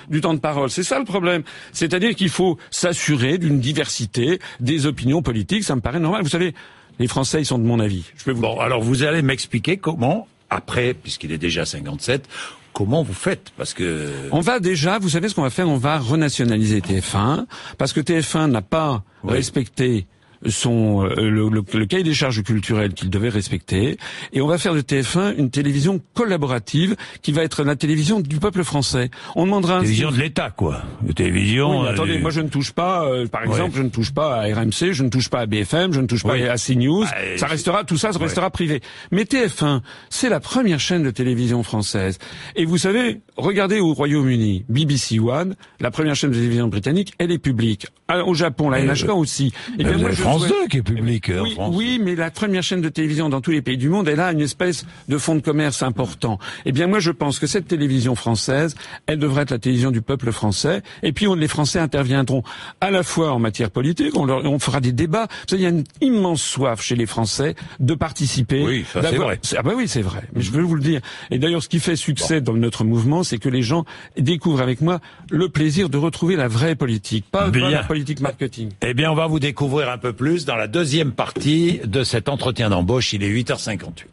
du 0.09 0.21
temps 0.21 0.35
de 0.35 0.39
parole. 0.41 0.71
C'est 0.71 0.83
ça 0.83 0.99
le 0.99 1.05
problème. 1.05 1.43
C'est-à-dire 1.73 2.15
qu'il 2.15 2.29
faut 2.29 2.59
s'assurer 2.71 3.39
d'une 3.39 3.61
diversité 3.61 4.39
des 4.61 4.87
opinions 4.87 5.23
politiques. 5.23 5.65
Ça 5.65 5.77
me 5.77 5.81
paraît 5.81 6.01
normal. 6.01 6.23
Vous 6.23 6.29
savez, 6.29 6.55
les 6.99 7.07
Français, 7.07 7.41
ils 7.41 7.47
sont 7.47 7.59
de 7.59 7.65
mon 7.65 7.81
avis. 7.81 8.05
Je 8.17 8.25
peux 8.25 8.33
vous... 8.33 8.43
Bon, 8.43 8.59
alors 8.59 8.83
vous 8.83 9.03
allez 9.03 9.23
m'expliquer 9.23 9.77
comment, 9.77 10.27
après, 10.51 10.95
puisqu'il 10.95 11.33
est 11.33 11.39
déjà 11.39 11.65
57, 11.65 12.29
comment 12.73 13.03
vous 13.03 13.15
faites 13.15 13.53
Parce 13.57 13.75
que 13.75 14.11
on 14.31 14.41
va 14.41 14.61
déjà, 14.61 14.99
vous 14.99 15.09
savez 15.09 15.29
ce 15.29 15.35
qu'on 15.35 15.43
va 15.43 15.51
faire 15.51 15.69
On 15.69 15.77
va 15.77 15.99
renationaliser 15.99 16.81
TF1 16.81 17.47
parce 17.79 17.93
que 17.93 18.01
TF1 18.01 18.51
n'a 18.51 18.63
pas 18.63 19.03
respecté 19.25 20.07
son 20.47 21.05
euh, 21.05 21.31
le, 21.31 21.49
le, 21.49 21.87
cahier 21.87 22.03
des 22.03 22.15
charges 22.15 22.43
culturelles 22.43 22.95
qu'il 22.95 23.11
devait 23.11 23.29
respecter, 23.29 23.99
et 24.33 24.41
on 24.41 24.47
va 24.47 24.59
faire 24.59 24.75
de 24.75 24.81
TF1 24.81 25.35
une 25.37 25.51
télévision 25.51 26.01
collaborative 26.15 26.97
qui 27.23 27.33
va 27.33 27.43
être 27.43 27.65
la 27.65 27.77
télévision 27.77 28.21
du 28.21 28.39
peuple 28.39 28.65
français. 28.65 29.11
On 29.37 29.45
demandera 29.45 29.81
télévision 29.81 30.11
de 30.11 30.19
l'État, 30.19 30.51
quoi. 30.51 30.83
Une 31.07 31.15
télévision. 31.15 31.83
Oui, 31.83 31.89
attendez, 31.89 32.17
euh, 32.17 32.21
moi 32.21 32.31
je 32.31 32.41
ne 32.41 32.49
touche 32.49 32.73
pas, 32.73 33.05
euh, 33.07 33.27
par 33.27 33.45
exemple, 33.45 33.77
je 33.77 33.83
ne 33.83 33.89
touche 33.89 34.13
pas 34.13 34.41
à 34.41 34.43
RMC, 34.43 34.93
je 34.93 35.03
ne 35.03 35.09
touche 35.09 35.29
pas 35.29 35.41
à 35.41 35.47
BFM, 35.47 35.93
je 35.93 36.01
ne 36.01 36.07
touche 36.07 36.23
pas 36.23 36.35
à 36.35 36.57
CNews. 36.57 37.03
Bah, 37.03 37.11
ça 37.37 37.47
restera, 37.47 37.85
tout 37.85 37.97
ça, 37.97 38.13
ça 38.13 38.19
restera 38.19 38.51
privé. 38.51 38.81
Mais 39.11 39.25
TF1, 39.25 39.81
c'est 40.11 40.29
la 40.29 40.41
première 40.41 40.81
chaîne 40.81 41.03
de 41.03 41.11
télévision 41.11 41.63
française. 41.63 42.19
Et 42.57 42.65
vous 42.65 42.79
savez, 42.79 43.21
regardez 43.37 43.81
au 43.81 43.95
Royaume-Uni, 43.95 44.65
BBC 44.69 45.19
One, 45.19 45.55
la 45.81 45.91
première 45.91 46.15
chaîne 46.15 46.31
de 46.31 46.37
télévision 46.37 46.69
britannique, 46.69 47.15
elle 47.19 47.31
est 47.31 47.39
publique. 47.39 47.87
Au 48.27 48.35
Japon, 48.35 48.69
la 48.69 48.83
NHK 48.83 49.09
aussi. 49.11 49.53
Et 49.79 49.85
bien, 49.85 49.97
moi, 49.97 50.11
je 50.11 50.23
France 50.39 50.49
2 50.49 50.69
qui 50.69 50.79
est 50.79 50.83
public 50.83 51.27
oui, 51.29 51.39
en 51.39 51.47
France. 51.47 51.75
Oui, 51.77 52.01
mais 52.03 52.15
la 52.15 52.31
première 52.31 52.63
chaîne 52.63 52.81
de 52.81 52.89
télévision 52.89 53.29
dans 53.29 53.41
tous 53.41 53.51
les 53.51 53.63
pays 53.63 53.77
du 53.77 53.89
monde, 53.89 54.09
elle 54.09 54.21
a 54.21 54.33
une 54.33 54.41
espèce 54.41 54.87
de 55.09 55.19
fonds 55.19 55.35
de 55.35 55.41
commerce 55.41 55.83
important. 55.83 56.39
Eh 56.65 56.73
bien, 56.73 56.87
moi, 56.87 57.01
je 57.01 57.11
pense 57.11 57.39
que 57.39 57.47
cette 57.47 57.69
télévision 57.69 58.15
française, 58.15 58.75
elle 59.07 59.19
devrait 59.19 59.43
être 59.43 59.51
la 59.51 59.59
télévision 59.59 59.91
du 59.91 60.03
peuple 60.03 60.33
français. 60.33 60.83
Et 61.03 61.13
puis, 61.13 61.27
on, 61.27 61.35
les 61.35 61.49
Français 61.49 61.79
interviendront 61.79 62.43
à 62.81 62.91
la 62.91 63.03
fois 63.03 63.33
en 63.33 63.39
matière 63.39 63.71
politique, 63.71 64.17
on, 64.17 64.25
leur, 64.25 64.45
on 64.45 64.59
fera 64.59 64.81
des 64.81 64.93
débats. 64.93 65.29
Savez, 65.49 65.63
il 65.63 65.65
y 65.65 65.67
a 65.67 65.71
une 65.71 65.85
immense 66.01 66.43
soif 66.43 66.81
chez 66.81 66.97
les 66.97 67.07
Français 67.07 67.55
de 67.81 67.95
participer. 67.95 68.63
Oui, 68.65 68.85
ça 68.91 69.03
c'est 69.03 69.17
vrai. 69.17 69.41
Ah 69.57 69.63
bah 69.63 69.73
oui, 69.77 69.89
c'est 69.89 70.03
vrai. 70.03 70.23
Mais 70.35 70.43
je 70.43 70.51
veux 70.51 70.63
vous 70.63 70.77
le 70.77 70.83
dire. 70.83 71.01
Et 71.31 71.39
d'ailleurs, 71.39 71.63
ce 71.63 71.69
qui 71.69 71.81
fait 71.81 71.97
succès 71.97 72.41
dans 72.41 72.55
notre 72.55 72.85
mouvement, 72.85 73.23
c'est 73.23 73.39
que 73.39 73.49
les 73.49 73.63
gens 73.63 73.85
découvrent 74.17 74.63
avec 74.63 74.81
moi 74.81 75.01
le 75.31 75.49
plaisir 75.49 75.89
de 75.89 75.99
retrouver 75.99 76.37
la 76.37 76.49
vraie 76.49 76.75
politique, 76.75 77.27
pas, 77.31 77.51
pas 77.51 77.71
la 77.71 77.85
politique 77.85 78.21
marketing. 78.21 78.71
Eh 78.83 78.95
bien, 78.95 79.11
on 79.11 79.15
va 79.15 79.27
vous 79.27 79.41
découvrir 79.41 79.91
un 79.91 79.99
peu 79.99 80.13
plus 80.13 80.22
dans 80.23 80.57
la 80.57 80.69
deuxième 80.69 81.13
partie 81.13 81.81
de 81.85 82.05
cet 82.05 82.29
entretien 82.29 82.71
d'embauche. 82.71 83.13
Il 83.13 83.25
est 83.25 83.31
8h58. 83.31 84.07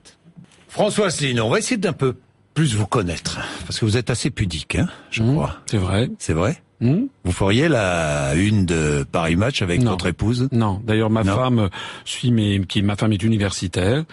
François 0.67 1.08
Asselineau, 1.08 1.45
on 1.45 1.50
va 1.50 1.60
essayer 1.60 1.78
d'un 1.78 1.93
peu 1.93 2.15
plus 2.56 2.76
vous 2.76 2.88
connaître, 2.88 3.39
parce 3.65 3.80
que 3.80 3.86
vous 3.86 3.95
êtes 3.95 4.10
assez 4.10 4.32
pudique, 4.32 4.76
hein, 4.76 4.88
je 5.12 5.22
mmh, 5.22 5.34
crois. 5.34 5.56
C'est 5.67 5.78
vrai. 5.78 6.10
C'est 6.17 6.34
vrai 6.34 6.62
mmh. 6.82 7.04
Vous 7.24 7.32
feriez 7.32 7.69
la 7.69 8.34
une 8.36 8.65
de 8.65 9.06
Paris 9.10 9.36
Match 9.36 9.62
avec 9.62 9.84
votre 9.84 10.08
épouse 10.08 10.50
Non. 10.52 10.82
D'ailleurs, 10.84 11.12
ma 11.12 11.24
femme 11.24 11.69
suit 12.06 12.32
mes, 12.32 12.62
qui, 12.67 12.82
ma 12.82 12.95
femme 12.95 13.13
est 13.13 13.24
universitaire 13.24 14.04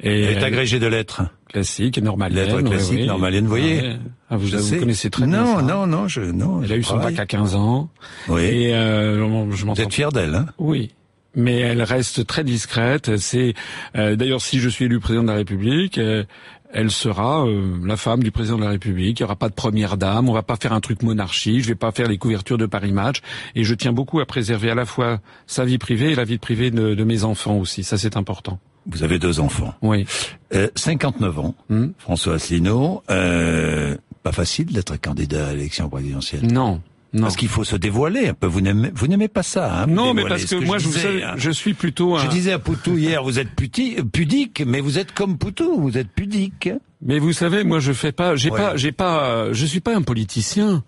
et 0.00 0.24
elle 0.24 0.38
est 0.38 0.44
agrégée 0.44 0.78
de 0.78 0.86
lettres 0.86 1.22
classiques, 1.48 1.98
normalienne. 2.02 2.44
Lettres 2.44 2.60
classiques, 2.60 2.98
oui, 2.98 3.06
normalienne, 3.06 3.44
vous 3.44 3.50
voyez. 3.50 3.96
Ah, 4.28 4.36
vous, 4.36 4.46
vous 4.46 4.78
connaissez 4.78 5.08
très 5.08 5.26
bien. 5.26 5.42
Non, 5.42 5.62
non, 5.62 5.86
non, 5.86 6.06
je, 6.06 6.20
non. 6.20 6.62
Elle 6.62 6.72
a 6.72 6.76
eu 6.76 6.82
son 6.82 6.98
bac 6.98 7.18
à 7.18 7.24
15 7.24 7.54
ans. 7.54 7.88
Oui. 8.28 8.42
Et 8.42 8.74
euh, 8.74 9.50
je 9.52 9.64
Vous 9.64 9.80
êtes 9.80 9.92
fier 9.92 10.12
d'elle, 10.12 10.34
hein 10.34 10.46
Oui 10.58 10.92
mais 11.36 11.60
elle 11.60 11.82
reste 11.82 12.26
très 12.26 12.42
discrète. 12.42 13.16
C'est 13.18 13.54
euh, 13.96 14.16
d'ailleurs 14.16 14.40
si 14.40 14.58
je 14.58 14.68
suis 14.68 14.86
élu 14.86 14.98
président 14.98 15.22
de 15.22 15.28
la 15.28 15.36
République, 15.36 15.98
euh, 15.98 16.24
elle 16.72 16.90
sera 16.90 17.46
euh, 17.46 17.78
la 17.84 17.96
femme 17.96 18.22
du 18.22 18.30
président 18.30 18.58
de 18.58 18.64
la 18.64 18.70
République. 18.70 19.20
Il 19.20 19.22
n'y 19.22 19.24
aura 19.24 19.36
pas 19.36 19.48
de 19.48 19.54
première 19.54 19.96
dame. 19.96 20.28
On 20.28 20.32
va 20.32 20.42
pas 20.42 20.56
faire 20.56 20.72
un 20.72 20.80
truc 20.80 21.02
monarchie. 21.02 21.60
Je 21.60 21.68
vais 21.68 21.74
pas 21.74 21.92
faire 21.92 22.08
les 22.08 22.18
couvertures 22.18 22.58
de 22.58 22.66
Paris 22.66 22.92
Match. 22.92 23.20
Et 23.54 23.64
je 23.64 23.74
tiens 23.74 23.92
beaucoup 23.92 24.20
à 24.20 24.26
préserver 24.26 24.70
à 24.70 24.74
la 24.74 24.84
fois 24.84 25.20
sa 25.46 25.64
vie 25.64 25.78
privée 25.78 26.12
et 26.12 26.14
la 26.14 26.24
vie 26.24 26.38
privée 26.38 26.70
de, 26.70 26.94
de 26.94 27.04
mes 27.04 27.24
enfants 27.24 27.56
aussi. 27.58 27.84
Ça 27.84 27.98
c'est 27.98 28.16
important. 28.16 28.58
Vous 28.86 29.02
avez 29.02 29.18
deux 29.18 29.40
enfants. 29.40 29.74
Oui. 29.82 30.06
Euh, 30.54 30.68
59 30.76 31.38
ans. 31.38 31.54
Hmm. 31.68 31.88
François 31.98 32.34
Asselineau. 32.34 33.02
Euh, 33.10 33.96
pas 34.22 34.32
facile 34.32 34.66
d'être 34.72 35.00
candidat 35.00 35.48
à 35.48 35.52
l'élection 35.52 35.88
présidentielle. 35.88 36.46
Non. 36.46 36.80
Parce 37.18 37.36
qu'il 37.36 37.48
faut 37.48 37.64
se 37.64 37.76
dévoiler 37.76 38.28
un 38.28 38.34
peu. 38.34 38.46
Vous 38.46 38.60
n'aimez, 38.60 38.90
vous 38.94 39.06
n'aimez 39.06 39.28
pas 39.28 39.42
ça. 39.42 39.82
Hein, 39.82 39.86
non, 39.86 40.12
mais 40.12 40.24
parce 40.24 40.44
que, 40.44 40.56
moi, 40.56 40.78
je, 40.78 40.86
disais, 40.88 41.22
hein. 41.22 41.34
je 41.36 41.50
suis 41.50 41.74
plutôt. 41.74 42.16
Un... 42.16 42.24
Je 42.24 42.28
disais 42.28 42.52
à 42.52 42.58
Poutou 42.58 42.98
hier, 42.98 43.22
vous 43.22 43.38
êtes 43.38 43.50
pudique, 43.54 44.62
mais 44.66 44.80
vous 44.80 44.98
êtes 44.98 45.12
comme 45.12 45.38
Poutou, 45.38 45.80
vous 45.80 45.96
êtes 45.96 46.08
pudique. 46.08 46.68
Mais 47.02 47.18
vous 47.18 47.32
savez, 47.32 47.64
moi, 47.64 47.80
je 47.80 47.92
fais 47.92 48.12
pas, 48.12 48.36
j'ai 48.36 48.50
pas, 48.50 48.76
j'ai 48.76 48.92
pas, 48.92 49.52
je 49.52 49.66
suis 49.66 49.80
pas 49.80 49.94
un 49.94 50.02
politicien. 50.02 50.82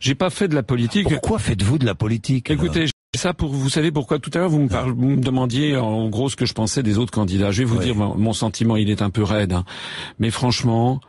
J'ai 0.00 0.14
pas 0.14 0.30
fait 0.30 0.48
de 0.48 0.54
la 0.54 0.62
politique. 0.62 1.08
Pourquoi 1.08 1.38
faites-vous 1.38 1.78
de 1.78 1.86
la 1.86 1.94
politique 1.94 2.50
Écoutez, 2.50 2.86
ça 3.16 3.34
pour 3.34 3.50
vous 3.50 3.68
savez 3.68 3.90
pourquoi? 3.90 4.18
Tout 4.18 4.30
à 4.34 4.38
l'heure 4.38 4.48
vous 4.48 4.60
me, 4.60 4.68
vous 4.68 5.08
me 5.08 5.20
demandiez 5.20 5.76
en 5.76 6.08
gros 6.08 6.28
ce 6.28 6.36
que 6.36 6.46
je 6.46 6.52
pensais 6.52 6.82
des 6.82 6.98
autres 6.98 7.10
candidats. 7.10 7.50
Je 7.50 7.58
vais 7.58 7.64
vous 7.64 7.78
dire 7.78 7.96
mon, 7.96 8.32
sentiment, 8.32 8.76
il 8.76 8.90
est 8.90 9.02
un 9.02 9.10
peu 9.10 9.22
raide, 9.22 9.52
hein. 9.52 9.64
mais 10.18 10.30
franchement, 10.30 11.00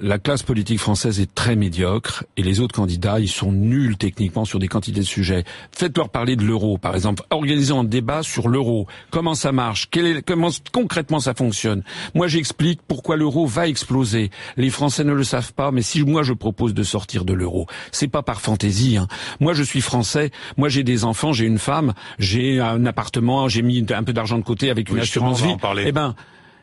la 0.00 0.18
classe 0.18 0.42
politique 0.42 0.78
française 0.78 1.20
est 1.20 1.34
très 1.34 1.56
médiocre 1.56 2.24
et 2.36 2.42
les 2.42 2.60
autres 2.60 2.74
candidats, 2.74 3.20
ils 3.20 3.28
sont 3.28 3.52
nuls 3.52 3.96
techniquement 3.96 4.44
sur 4.44 4.58
des 4.58 4.68
quantités 4.68 5.00
de 5.00 5.04
sujets. 5.04 5.44
Faites-leur 5.72 6.08
parler 6.08 6.36
de 6.36 6.44
l'euro, 6.44 6.78
par 6.78 6.94
exemple. 6.94 7.22
Organisons 7.30 7.80
un 7.80 7.84
débat 7.84 8.22
sur 8.22 8.48
l'euro. 8.48 8.86
Comment 9.10 9.34
ça 9.34 9.52
marche? 9.52 9.88
Comment 10.26 10.50
concrètement 10.72 11.20
ça 11.20 11.34
fonctionne? 11.34 11.82
Moi, 12.14 12.28
j'explique 12.28 12.80
pourquoi 12.86 13.16
l'euro 13.16 13.46
va 13.46 13.68
exploser. 13.68 14.30
Les 14.56 14.70
Français 14.70 15.04
ne 15.04 15.12
le 15.12 15.24
savent 15.24 15.52
pas, 15.52 15.70
mais 15.70 15.82
si 15.82 16.02
moi 16.02 16.22
je 16.22 16.32
propose 16.32 16.74
de 16.74 16.82
sortir 16.82 17.24
de 17.24 17.32
l'euro, 17.32 17.66
c'est 17.92 18.08
pas 18.08 18.22
par 18.22 18.40
fantaisie. 18.40 18.96
Hein. 18.96 19.08
Moi, 19.40 19.52
je 19.54 19.62
suis 19.62 19.80
français. 19.80 20.30
Moi, 20.56 20.68
j'ai 20.68 20.82
des 20.82 21.04
enfants, 21.04 21.32
j'ai 21.32 21.46
une 21.46 21.58
femme, 21.58 21.94
j'ai 22.18 22.60
un 22.60 22.84
appartement, 22.86 23.48
j'ai 23.48 23.62
mis 23.62 23.84
un 23.90 24.02
peu 24.02 24.12
d'argent 24.12 24.38
de 24.38 24.44
côté 24.44 24.70
avec 24.70 24.90
une 24.90 24.98
assurance 24.98 25.40
vie. 25.42 25.54
Eh 25.84 25.92
ben, 25.92 26.14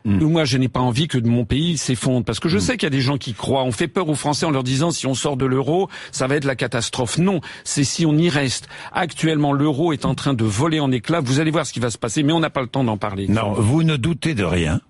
Mm. 0.06 0.24
Moi, 0.24 0.44
je 0.44 0.56
n'ai 0.56 0.68
pas 0.68 0.80
envie 0.80 1.08
que 1.08 1.18
mon 1.18 1.44
pays 1.44 1.76
s'effondre 1.76 2.24
parce 2.24 2.38
que 2.38 2.48
je 2.48 2.58
mm. 2.58 2.60
sais 2.60 2.76
qu'il 2.76 2.86
y 2.86 2.86
a 2.86 2.90
des 2.90 3.00
gens 3.00 3.18
qui 3.18 3.34
croient. 3.34 3.64
On 3.64 3.72
fait 3.72 3.88
peur 3.88 4.08
aux 4.08 4.14
Français 4.14 4.46
en 4.46 4.50
leur 4.50 4.62
disant 4.62 4.92
si 4.92 5.06
on 5.06 5.14
sort 5.14 5.36
de 5.36 5.44
l'euro, 5.44 5.88
ça 6.12 6.28
va 6.28 6.36
être 6.36 6.44
la 6.44 6.54
catastrophe. 6.54 7.18
Non, 7.18 7.40
c'est 7.64 7.84
si 7.84 8.06
on 8.06 8.16
y 8.16 8.28
reste. 8.28 8.68
Actuellement, 8.92 9.52
l'euro 9.52 9.92
est 9.92 10.04
en 10.04 10.14
train 10.14 10.32
de 10.32 10.44
voler 10.44 10.78
en 10.78 10.92
éclats. 10.92 11.20
Vous 11.20 11.40
allez 11.40 11.50
voir 11.50 11.66
ce 11.66 11.72
qui 11.72 11.80
va 11.80 11.90
se 11.90 11.98
passer, 11.98 12.22
mais 12.22 12.32
on 12.32 12.40
n'a 12.40 12.50
pas 12.50 12.62
le 12.62 12.68
temps 12.68 12.84
d'en 12.84 12.96
parler. 12.96 13.26
Non, 13.28 13.52
vous 13.52 13.82
ne 13.82 13.96
doutez 13.96 14.34
de 14.34 14.44
rien. 14.44 14.80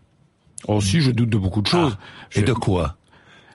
Oh 0.68 0.80
si, 0.80 1.00
je 1.00 1.10
doute 1.10 1.30
de 1.30 1.38
beaucoup 1.38 1.62
de 1.62 1.68
choses. 1.68 1.96
Ah, 1.98 2.38
et 2.38 2.42
de 2.42 2.52
quoi? 2.52 2.96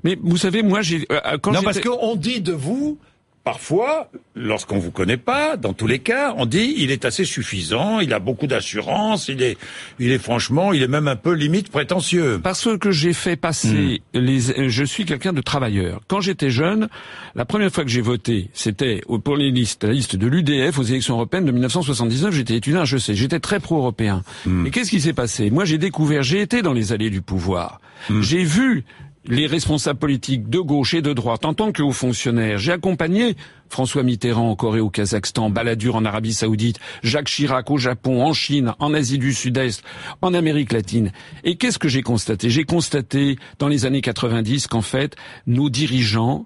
Mais 0.03 0.17
vous 0.21 0.37
savez, 0.37 0.63
moi, 0.63 0.81
j'ai 0.81 1.05
euh, 1.11 1.37
quand 1.39 1.51
non 1.51 1.61
parce 1.61 1.79
qu'on 1.79 2.15
dit 2.15 2.41
de 2.41 2.53
vous 2.53 2.97
Parfois, 3.43 4.11
lorsqu'on 4.35 4.77
vous 4.77 4.91
connaît 4.91 5.17
pas, 5.17 5.57
dans 5.57 5.73
tous 5.73 5.87
les 5.87 5.97
cas, 5.97 6.35
on 6.37 6.45
dit 6.45 6.75
il 6.77 6.91
est 6.91 7.05
assez 7.05 7.25
suffisant, 7.25 7.99
il 7.99 8.13
a 8.13 8.19
beaucoup 8.19 8.45
d'assurance, 8.45 9.29
il 9.29 9.41
est, 9.41 9.57
il 9.97 10.11
est 10.11 10.19
franchement, 10.19 10.73
il 10.73 10.83
est 10.83 10.87
même 10.87 11.07
un 11.07 11.15
peu 11.15 11.31
limite 11.31 11.71
prétentieux. 11.71 12.39
Parce 12.43 12.69
que 12.77 12.91
j'ai 12.91 13.13
fait 13.13 13.35
passer 13.35 14.03
hmm. 14.13 14.19
les, 14.19 14.69
je 14.69 14.83
suis 14.83 15.05
quelqu'un 15.05 15.33
de 15.33 15.41
travailleur. 15.41 16.01
Quand 16.07 16.21
j'étais 16.21 16.51
jeune, 16.51 16.87
la 17.33 17.45
première 17.45 17.71
fois 17.71 17.83
que 17.83 17.89
j'ai 17.89 18.01
voté, 18.01 18.51
c'était 18.53 19.01
pour 19.23 19.35
les 19.35 19.49
listes, 19.49 19.85
la 19.85 19.93
liste 19.93 20.15
de 20.15 20.27
l'UDF 20.27 20.77
aux 20.77 20.83
élections 20.83 21.15
européennes 21.15 21.45
de 21.45 21.51
1979. 21.51 22.35
J'étais 22.35 22.57
étudiant, 22.57 22.85
je 22.85 22.97
sais, 22.97 23.15
j'étais 23.15 23.39
très 23.39 23.59
pro-européen. 23.59 24.21
Hmm. 24.45 24.67
Et 24.67 24.69
qu'est-ce 24.69 24.91
qui 24.91 25.01
s'est 25.01 25.13
passé? 25.13 25.49
Moi, 25.49 25.65
j'ai 25.65 25.79
découvert, 25.79 26.21
j'ai 26.21 26.41
été 26.41 26.61
dans 26.61 26.73
les 26.73 26.93
allées 26.93 27.09
du 27.09 27.23
pouvoir. 27.23 27.81
Hmm. 28.07 28.21
J'ai 28.21 28.43
vu 28.43 28.83
les 29.25 29.45
responsables 29.47 29.99
politiques 29.99 30.49
de 30.49 30.59
gauche 30.59 30.93
et 30.93 31.01
de 31.01 31.13
droite 31.13 31.45
en 31.45 31.53
tant 31.53 31.71
que 31.71 31.83
hauts 31.83 31.91
fonctionnaires. 31.91 32.57
J'ai 32.57 32.71
accompagné 32.71 33.35
François 33.69 34.03
Mitterrand 34.03 34.49
en 34.49 34.55
Corée, 34.55 34.79
au 34.79 34.89
Kazakhstan, 34.89 35.49
Balladur 35.49 35.95
en 35.95 36.05
Arabie 36.05 36.33
Saoudite, 36.33 36.79
Jacques 37.03 37.27
Chirac 37.27 37.69
au 37.69 37.77
Japon, 37.77 38.23
en 38.23 38.33
Chine, 38.33 38.73
en 38.79 38.93
Asie 38.93 39.19
du 39.19 39.33
Sud-Est, 39.33 39.83
en 40.21 40.33
Amérique 40.33 40.73
latine. 40.73 41.11
Et 41.43 41.55
qu'est-ce 41.55 41.79
que 41.79 41.87
j'ai 41.87 42.01
constaté? 42.01 42.49
J'ai 42.49 42.63
constaté 42.63 43.37
dans 43.59 43.67
les 43.67 43.85
années 43.85 44.01
90 44.01 44.67
qu'en 44.67 44.81
fait, 44.81 45.15
nos 45.45 45.69
dirigeants 45.69 46.45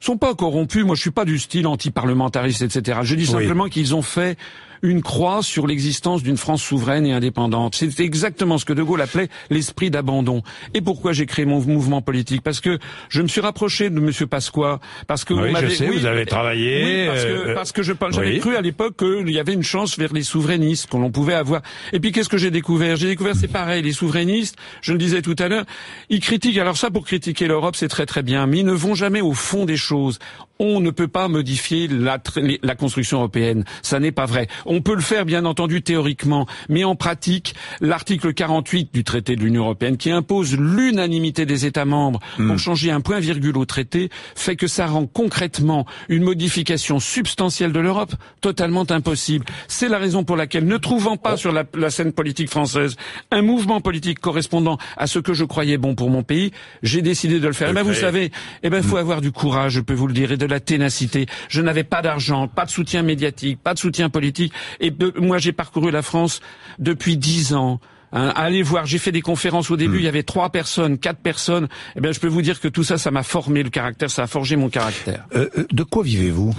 sont 0.00 0.16
pas 0.16 0.34
corrompus. 0.34 0.84
Moi, 0.84 0.94
je 0.94 1.00
suis 1.00 1.10
pas 1.10 1.24
du 1.24 1.38
style 1.38 1.66
anti-parlementariste, 1.66 2.62
etc. 2.62 3.00
Je 3.02 3.14
dis 3.14 3.26
simplement 3.26 3.68
qu'ils 3.68 3.94
ont 3.94 4.02
fait 4.02 4.38
une 4.82 5.02
croix 5.02 5.42
sur 5.42 5.66
l'existence 5.66 6.22
d'une 6.22 6.36
France 6.36 6.62
souveraine 6.62 7.06
et 7.06 7.12
indépendante. 7.12 7.74
C'est 7.76 8.00
exactement 8.00 8.58
ce 8.58 8.64
que 8.64 8.72
De 8.72 8.82
Gaulle 8.82 9.00
appelait 9.00 9.28
l'esprit 9.50 9.90
d'abandon. 9.90 10.42
Et 10.74 10.80
pourquoi 10.80 11.12
j'ai 11.12 11.26
créé 11.26 11.44
mon 11.44 11.60
mouvement 11.60 12.02
politique? 12.02 12.42
Parce 12.42 12.60
que 12.60 12.78
je 13.08 13.22
me 13.22 13.28
suis 13.28 13.40
rapproché 13.40 13.90
de 13.90 14.00
Monsieur 14.00 14.26
Pasqua, 14.26 14.80
parce 15.06 15.24
que 15.24 15.34
oui, 15.34 15.52
je 15.60 15.68
sais, 15.68 15.86
vous 15.86 16.06
avez 16.06 16.26
travaillé. 16.26 16.84
Oui, 16.84 17.06
parce 17.06 17.24
que, 17.24 17.28
euh, 17.28 17.54
parce 17.54 17.72
que 17.72 17.82
je 17.82 17.92
j'avais 18.10 18.38
cru 18.38 18.56
à 18.56 18.60
l'époque 18.60 18.96
qu'il 18.98 19.30
y 19.30 19.38
avait 19.38 19.54
une 19.54 19.62
chance 19.62 19.98
vers 19.98 20.12
les 20.12 20.22
souverainistes, 20.22 20.88
qu'on 20.88 21.10
pouvait 21.10 21.34
avoir. 21.34 21.62
Et 21.92 22.00
puis 22.00 22.12
qu'est-ce 22.12 22.28
que 22.28 22.38
j'ai 22.38 22.50
découvert? 22.50 22.96
J'ai 22.96 23.08
découvert 23.08 23.34
c'est 23.34 23.48
pareil, 23.48 23.82
les 23.82 23.92
souverainistes, 23.92 24.56
je 24.82 24.92
le 24.92 24.98
disais 24.98 25.22
tout 25.22 25.36
à 25.38 25.48
l'heure, 25.48 25.64
ils 26.08 26.20
critiquent. 26.20 26.58
Alors 26.58 26.76
ça, 26.76 26.90
pour 26.90 27.04
critiquer 27.04 27.46
l'Europe, 27.46 27.76
c'est 27.76 27.88
très 27.88 28.06
très 28.06 28.22
bien, 28.22 28.46
mais 28.46 28.58
ils 28.58 28.66
ne 28.66 28.72
vont 28.72 28.94
jamais 28.94 29.20
au 29.20 29.32
fond 29.32 29.64
des 29.64 29.76
choses. 29.76 30.18
On 30.58 30.80
ne 30.80 30.90
peut 30.90 31.08
pas 31.08 31.28
modifier 31.28 31.88
la, 31.88 32.18
la 32.62 32.74
construction 32.74 33.18
européenne. 33.18 33.64
Ça 33.82 34.00
n'est 34.00 34.12
pas 34.12 34.26
vrai. 34.26 34.48
On 34.66 34.80
peut 34.80 34.94
le 34.94 35.00
faire, 35.00 35.24
bien 35.24 35.44
entendu, 35.44 35.82
théoriquement, 35.82 36.46
mais 36.68 36.84
en 36.84 36.96
pratique, 36.96 37.54
l'article 37.80 38.34
48 38.34 38.92
du 38.92 39.04
traité 39.04 39.36
de 39.36 39.42
l'Union 39.42 39.62
européenne, 39.62 39.96
qui 39.96 40.10
impose 40.10 40.56
l'unanimité 40.56 41.46
des 41.46 41.66
États 41.66 41.84
membres 41.84 42.20
pour 42.36 42.46
hmm. 42.46 42.58
changer 42.58 42.90
un 42.90 43.00
point 43.00 43.20
virgule 43.20 43.56
au 43.56 43.64
traité, 43.64 44.10
fait 44.34 44.56
que 44.56 44.66
ça 44.66 44.86
rend 44.86 45.06
concrètement 45.06 45.86
une 46.08 46.22
modification 46.22 47.00
substantielle 47.00 47.72
de 47.72 47.80
l'Europe 47.80 48.14
totalement 48.40 48.90
impossible. 48.90 49.44
C'est 49.66 49.88
la 49.88 49.98
raison 49.98 50.24
pour 50.24 50.36
laquelle, 50.36 50.66
ne 50.66 50.76
trouvant 50.76 51.16
pas 51.16 51.36
sur 51.36 51.52
la, 51.52 51.90
scène 51.90 52.12
politique 52.12 52.50
française 52.50 52.96
un 53.30 53.42
mouvement 53.42 53.80
politique 53.80 54.18
correspondant 54.18 54.78
à 54.96 55.06
ce 55.06 55.18
que 55.18 55.32
je 55.32 55.44
croyais 55.44 55.78
bon 55.78 55.94
pour 55.94 56.10
mon 56.10 56.22
pays, 56.22 56.52
j'ai 56.82 57.02
décidé 57.02 57.40
de 57.40 57.46
le 57.46 57.52
faire. 57.52 57.70
Eh 57.70 57.72
ben, 57.72 57.82
vous 57.82 57.94
savez, 57.94 58.30
eh 58.62 58.70
ben, 58.70 58.82
faut 58.82 58.96
hmm. 58.96 59.00
avoir 59.00 59.20
du 59.20 59.32
courage, 59.32 59.72
je 59.72 59.80
peux 59.80 59.94
vous 59.94 60.06
le 60.06 60.12
dire, 60.12 60.32
et 60.32 60.36
de 60.36 60.46
la 60.50 60.60
ténacité. 60.60 61.26
Je 61.48 61.62
n'avais 61.62 61.84
pas 61.84 62.02
d'argent, 62.02 62.48
pas 62.48 62.64
de 62.64 62.70
soutien 62.70 63.02
médiatique, 63.02 63.58
pas 63.62 63.74
de 63.74 63.78
soutien 63.78 64.10
politique, 64.10 64.52
et 64.80 64.92
moi, 65.20 65.38
j'ai 65.38 65.52
parcouru 65.52 65.90
la 65.90 66.02
France 66.02 66.40
depuis 66.78 67.16
dix 67.16 67.54
ans. 67.54 67.80
Hein, 68.12 68.32
allez 68.36 68.62
voir, 68.62 68.86
j'ai 68.86 68.98
fait 68.98 69.12
des 69.12 69.20
conférences 69.20 69.70
au 69.70 69.76
début, 69.76 69.96
hmm. 69.96 70.00
il 70.00 70.04
y 70.04 70.08
avait 70.08 70.22
trois 70.22 70.50
personnes, 70.50 70.98
quatre 70.98 71.20
personnes. 71.20 71.68
Eh 71.96 72.00
bien, 72.00 72.12
je 72.12 72.20
peux 72.20 72.28
vous 72.28 72.42
dire 72.42 72.60
que 72.60 72.68
tout 72.68 72.84
ça, 72.84 72.96
ça 72.96 73.10
m'a 73.10 73.22
formé 73.22 73.62
le 73.62 73.70
caractère, 73.70 74.10
ça 74.10 74.22
a 74.22 74.26
forgé 74.26 74.56
mon 74.56 74.70
caractère. 74.70 75.26
Euh, 75.34 75.48
euh, 75.58 75.66
de 75.70 75.82
quoi 75.82 76.02
vivez-vous? 76.02 76.54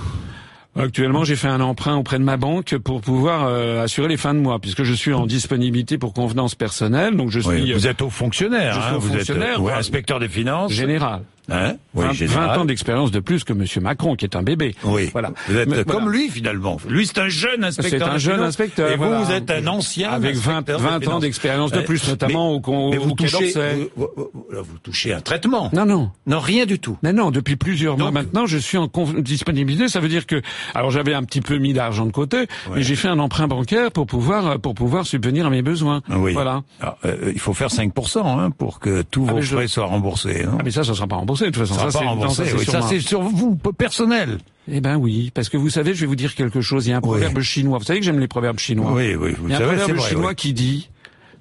Actuellement, 0.78 1.24
j'ai 1.24 1.36
fait 1.36 1.48
un 1.48 1.62
emprunt 1.62 1.96
auprès 1.98 2.20
de 2.20 2.24
ma 2.24 2.38
banque 2.38 2.78
pour 2.78 3.02
pouvoir 3.02 3.46
euh, 3.46 3.84
assurer 3.84 4.08
les 4.08 4.18
fins 4.18 4.36
de 4.36 4.40
mois, 4.40 4.60
puisque 4.60 4.84
je 4.84 4.94
suis 4.94 5.14
en 5.14 5.26
disponibilité 5.26 5.98
pour 5.98 6.14
convenance 6.14 6.54
personnelle. 6.54 7.16
Donc 7.18 7.32
je 7.32 7.40
suis. 7.40 7.74
vous 7.74 7.88
êtes 7.88 8.02
au 8.04 8.10
fonctionnaire. 8.10 8.74
Je 8.76 8.80
hein, 8.80 8.98
vous 9.00 9.10
fonctionnaire, 9.10 9.60
êtes, 9.60 9.78
inspecteur 9.78 10.20
des 10.20 10.30
finances. 10.30 10.72
Général. 10.72 11.24
Hein 11.52 11.76
oui, 11.94 12.06
20, 12.12 12.58
ans 12.58 12.66
d'expérience 12.66 13.12
de 13.12 13.20
plus 13.20 13.44
que 13.44 13.54
Monsieur 13.54 13.82
Macron, 13.82 14.16
qui 14.16 14.26
est 14.26 14.36
un 14.36 14.44
bébé. 14.44 14.76
Oui. 14.84 15.10
Voilà. 15.12 15.32
Vous 15.48 15.58
êtes 15.58 15.86
comme 15.86 16.10
lui 16.10 16.30
finalement. 16.30 16.78
Lui, 16.88 17.08
c'est 17.08 17.20
un 17.20 17.30
jeune 17.30 17.64
inspecteur. 17.64 18.00
C'est 18.00 18.04
un 18.04 18.18
jeune 18.18 18.42
inspecteur. 18.42 18.92
Et 18.92 18.96
vous, 18.96 19.24
vous 19.24 19.32
êtes 19.32 19.50
un 19.50 19.66
ancien. 19.68 20.12
Avec 20.12 20.36
20, 20.36 20.70
20 20.70 21.08
ans 21.08 21.20
d'expérience 21.20 21.72
de 21.72 21.82
plus, 21.82 22.08
notamment 22.08 22.52
au, 22.52 22.62
au, 22.66 22.92
vous 22.92 23.14
touchez, 23.14 23.54
vous, 23.96 24.08
vous, 24.16 24.78
touchez 24.84 25.14
un 25.14 25.22
traitement. 25.22 25.70
Non, 25.74 25.86
non. 25.86 26.12
Non, 26.28 26.40
rien 26.40 26.66
du 26.66 26.80
tout. 26.80 26.98
Mais 27.04 27.14
non, 27.14 27.32
depuis 27.32 27.56
plusieurs 27.56 27.98
mois 27.98 28.12
maintenant, 28.12 28.46
je 28.46 28.58
suis 28.58 28.78
en 28.78 28.90
disponibilité. 29.20 29.88
Ça 29.88 30.00
veut 30.00 30.10
dire 30.10 30.26
que, 30.26 30.42
alors 30.74 30.92
j'avais 30.92 31.14
un 31.14 31.24
petit 31.24 31.42
peu 31.42 31.58
mis 31.58 31.74
d'argent 31.74 32.06
de 32.06 32.12
côté, 32.12 32.48
mais 32.74 32.84
j'ai 32.84 32.96
fait 32.96 33.08
un 33.08 33.20
emprunt 33.20 33.48
bancaire 33.48 33.92
pour 33.92 34.06
pouvoir 34.06 34.60
pour 34.60 34.76
pouvoir 34.76 35.06
subvenir 35.06 35.46
à 35.46 35.50
mes 35.50 35.62
besoins. 35.62 36.02
Oui. 36.10 36.34
Voilà. 36.34 36.64
Alors, 36.80 36.98
euh, 37.06 37.32
il 37.34 37.40
faut 37.40 37.54
faire 37.54 37.70
5% 37.70 38.20
hein, 38.26 38.52
pour 38.52 38.80
que 38.80 39.02
tous 39.02 39.26
ah, 39.30 39.34
vos 39.34 39.42
frais 39.42 39.68
soient 39.68 39.86
remboursés. 39.86 40.44
Hein. 40.44 40.58
Ah, 40.60 40.62
mais 40.64 40.72
ça, 40.72 40.84
ça 40.84 40.94
sera 40.94 41.08
pas 41.08 41.16
remboursé 41.16 41.39
de 41.46 41.52
toute 41.52 41.68
façon. 41.68 42.30
Ça, 42.30 42.46
ça, 42.72 42.82
c'est 42.82 43.00
sur 43.00 43.22
vous, 43.22 43.56
personnel. 43.56 44.40
Eh 44.72 44.82
ben 44.82 44.98
oui, 44.98 45.32
parce 45.34 45.50
que 45.50 45.58
vous 45.58 45.70
savez, 45.70 45.94
je 45.94 46.02
vais 46.02 46.06
vous 46.06 46.16
dire 46.16 46.36
quelque 46.36 46.62
chose. 46.62 46.88
Il 46.88 46.92
y 46.92 46.94
a 46.94 46.98
un 46.98 47.02
proverbe 47.02 47.42
chinois. 47.42 47.78
Vous 47.78 47.86
savez 47.86 48.00
que 48.00 48.06
j'aime 48.06 48.20
les 48.20 48.28
proverbes 48.28 48.60
chinois. 48.60 48.92
Oui, 48.94 49.16
oui. 49.16 49.36
Vous 49.38 49.48
Il 49.48 49.52
y 49.52 49.56
a 49.56 49.58
un 49.58 49.62
proverbe 49.62 50.00
chinois 50.00 50.36
qui 50.36 50.54
dit 50.54 50.90